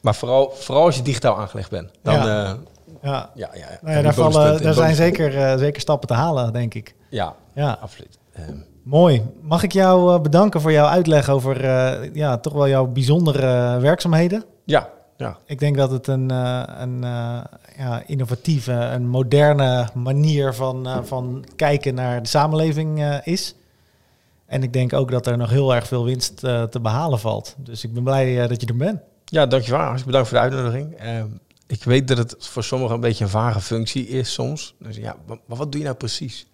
Maar 0.00 0.14
vooral, 0.14 0.50
vooral 0.54 0.84
als 0.84 0.96
je 0.96 1.02
digitaal 1.02 1.38
aangelegd 1.38 1.70
bent, 1.70 1.90
dan 2.02 2.14
Ja. 2.14 2.24
ja, 2.26 2.56
Ja. 3.02 3.30
ja, 3.34 3.50
ja, 3.54 3.58
ja. 3.58 3.78
Nou 3.80 3.96
ja, 3.96 4.02
daar, 4.02 4.14
vallen, 4.14 4.62
daar 4.62 4.74
zijn 4.74 4.94
zeker, 4.94 5.36
eh, 5.38 5.58
zeker 5.58 5.80
stappen 5.80 6.08
te 6.08 6.14
halen, 6.14 6.52
denk 6.52 6.74
ik. 6.74 6.94
Ja, 7.10 7.34
Ja, 7.54 7.78
absoluut. 7.80 8.18
Ehm, 8.32 8.56
mooi. 8.82 9.22
Mag 9.40 9.62
ik 9.62 9.72
jou 9.72 10.14
eh, 10.14 10.20
bedanken 10.20 10.60
voor 10.60 10.72
jouw 10.72 10.86
uitleg 10.86 11.28
over 11.28 11.64
eh, 11.64 12.14
ja, 12.14 12.38
toch 12.38 12.52
wel 12.52 12.68
jouw 12.68 12.86
bijzondere 12.86 13.78
werkzaamheden? 13.80 14.44
ja, 14.64 14.88
ja, 15.18 15.38
Ik 15.46 15.58
denk 15.58 15.76
dat 15.76 15.90
het 15.90 16.06
een, 16.06 16.30
eh, 16.30 16.62
een 16.66 17.04
eh, 17.04 17.40
ja, 17.76 18.02
innovatieve, 18.06 18.72
een 18.72 19.08
moderne 19.08 19.88
manier 19.94 20.54
van, 20.54 20.86
eh, 20.86 21.02
van 21.02 21.44
kijken 21.56 21.94
naar 21.94 22.22
de 22.22 22.28
samenleving 22.28 23.20
is. 23.24 23.54
En 24.46 24.62
ik 24.62 24.72
denk 24.72 24.92
ook 24.92 25.10
dat 25.10 25.26
er 25.26 25.36
nog 25.36 25.50
heel 25.50 25.74
erg 25.74 25.86
veel 25.86 26.04
winst 26.04 26.36
te 26.36 26.78
behalen 26.82 27.18
valt. 27.18 27.54
Dus 27.58 27.84
ik 27.84 27.92
ben 27.92 28.02
blij 28.02 28.48
dat 28.48 28.60
je 28.60 28.66
er 28.66 28.76
bent. 28.76 29.00
Ja, 29.24 29.46
dankjewel. 29.46 29.80
Hartstikke 29.80 30.06
bedankt 30.06 30.28
voor 30.28 30.38
de 30.38 30.44
uitnodiging. 30.44 30.94
Ehm, 30.94 31.26
ik 31.66 31.84
weet 31.84 32.08
dat 32.08 32.18
het 32.18 32.36
voor 32.38 32.64
sommigen 32.64 32.94
een 32.94 33.00
beetje 33.00 33.24
een 33.24 33.30
vage 33.30 33.60
functie 33.60 34.08
is 34.08 34.32
soms. 34.32 34.74
Dus 34.78 34.96
ja, 34.96 35.16
maar, 35.26 35.38
maar 35.46 35.56
wat 35.56 35.72
doe 35.72 35.80
je 35.80 35.86
nou 35.86 35.98
precies? 35.98 36.46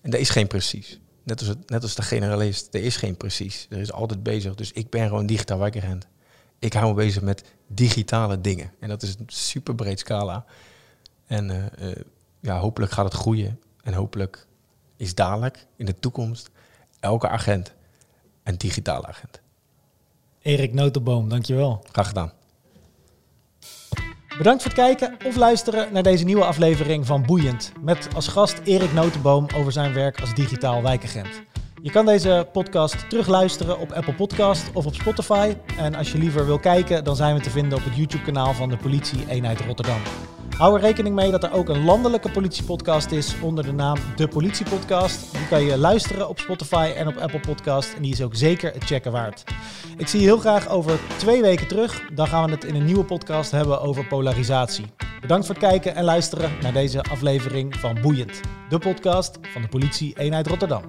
En 0.00 0.12
er 0.12 0.18
is 0.18 0.30
geen 0.30 0.46
precies. 0.46 1.00
Net 1.22 1.38
als, 1.38 1.48
het, 1.48 1.70
net 1.70 1.82
als 1.82 1.94
de 1.94 2.02
generalist, 2.02 2.74
er 2.74 2.82
is 2.82 2.96
geen 2.96 3.16
precies. 3.16 3.66
Er 3.70 3.78
is 3.78 3.92
altijd 3.92 4.22
bezig. 4.22 4.54
Dus 4.54 4.72
ik 4.72 4.90
ben 4.90 5.08
gewoon 5.08 5.26
digitaal 5.26 5.58
wijkagent. 5.58 6.06
Ik 6.58 6.72
hou 6.72 6.88
me 6.88 6.94
bezig 6.94 7.22
met 7.22 7.44
digitale 7.66 8.40
dingen. 8.40 8.72
En 8.80 8.88
dat 8.88 9.02
is 9.02 9.14
een 9.18 9.24
super 9.26 9.74
breed 9.74 9.98
scala. 9.98 10.44
En 11.26 11.50
eh, 11.50 11.90
eh, 11.90 11.96
ja, 12.40 12.58
hopelijk 12.58 12.92
gaat 12.92 13.04
het 13.04 13.14
groeien. 13.14 13.60
En 13.82 13.92
hopelijk 13.92 14.46
is 14.96 15.14
dadelijk 15.14 15.66
in 15.76 15.86
de 15.86 15.98
toekomst 15.98 16.50
elke 17.00 17.28
agent 17.28 17.72
een 18.42 18.58
digitale 18.58 19.06
agent. 19.06 19.40
Erik 20.42 20.72
Notenboom, 20.72 21.28
dankjewel. 21.28 21.84
Graag 21.92 22.08
gedaan. 22.08 22.32
Bedankt 24.38 24.62
voor 24.62 24.70
het 24.70 24.80
kijken 24.80 25.16
of 25.26 25.36
luisteren 25.36 25.92
naar 25.92 26.02
deze 26.02 26.24
nieuwe 26.24 26.44
aflevering 26.44 27.06
van 27.06 27.22
Boeiend. 27.22 27.72
Met 27.80 28.08
als 28.14 28.28
gast 28.28 28.60
Erik 28.64 28.92
Notenboom 28.92 29.46
over 29.54 29.72
zijn 29.72 29.92
werk 29.92 30.20
als 30.20 30.34
digitaal 30.34 30.82
wijkagent. 30.82 31.42
Je 31.82 31.90
kan 31.90 32.06
deze 32.06 32.48
podcast 32.52 33.08
terugluisteren 33.08 33.78
op 33.78 33.92
Apple 33.92 34.14
Podcast 34.14 34.70
of 34.72 34.86
op 34.86 34.94
Spotify. 34.94 35.54
En 35.78 35.94
als 35.94 36.12
je 36.12 36.18
liever 36.18 36.46
wil 36.46 36.58
kijken, 36.58 37.04
dan 37.04 37.16
zijn 37.16 37.34
we 37.34 37.40
te 37.40 37.50
vinden 37.50 37.78
op 37.78 37.84
het 37.84 37.96
YouTube 37.96 38.22
kanaal 38.22 38.54
van 38.54 38.68
de 38.68 38.76
politie 38.76 39.28
eenheid 39.28 39.60
Rotterdam. 39.60 40.00
Hou 40.56 40.74
er 40.74 40.80
rekening 40.80 41.14
mee 41.14 41.30
dat 41.30 41.44
er 41.44 41.52
ook 41.52 41.68
een 41.68 41.84
landelijke 41.84 42.30
politiepodcast 42.30 43.10
is 43.10 43.40
onder 43.40 43.64
de 43.64 43.72
naam 43.72 43.96
De 44.16 44.28
Politiepodcast. 44.28 45.32
Die 45.32 45.48
kan 45.48 45.62
je 45.62 45.78
luisteren 45.78 46.28
op 46.28 46.38
Spotify 46.38 46.92
en 46.96 47.08
op 47.08 47.16
Apple 47.16 47.40
Podcast. 47.40 47.94
En 47.94 48.02
die 48.02 48.12
is 48.12 48.22
ook 48.22 48.34
zeker 48.34 48.72
het 48.72 48.84
checken 48.84 49.12
waard. 49.12 49.44
Ik 49.96 50.08
zie 50.08 50.20
je 50.20 50.26
heel 50.26 50.38
graag 50.38 50.68
over 50.68 50.98
twee 51.16 51.42
weken 51.42 51.68
terug. 51.68 52.02
Dan 52.14 52.26
gaan 52.26 52.44
we 52.44 52.50
het 52.50 52.64
in 52.64 52.74
een 52.74 52.84
nieuwe 52.84 53.04
podcast 53.04 53.50
hebben 53.50 53.80
over 53.80 54.06
polarisatie. 54.06 54.86
Bedankt 55.20 55.46
voor 55.46 55.54
het 55.54 55.64
kijken 55.64 55.94
en 55.94 56.04
luisteren 56.04 56.50
naar 56.60 56.72
deze 56.72 57.02
aflevering 57.02 57.76
van 57.76 58.00
Boeiend. 58.00 58.40
De 58.68 58.78
podcast 58.78 59.38
van 59.42 59.62
de 59.62 59.68
Politie 59.68 60.14
Eenheid 60.18 60.46
Rotterdam. 60.46 60.82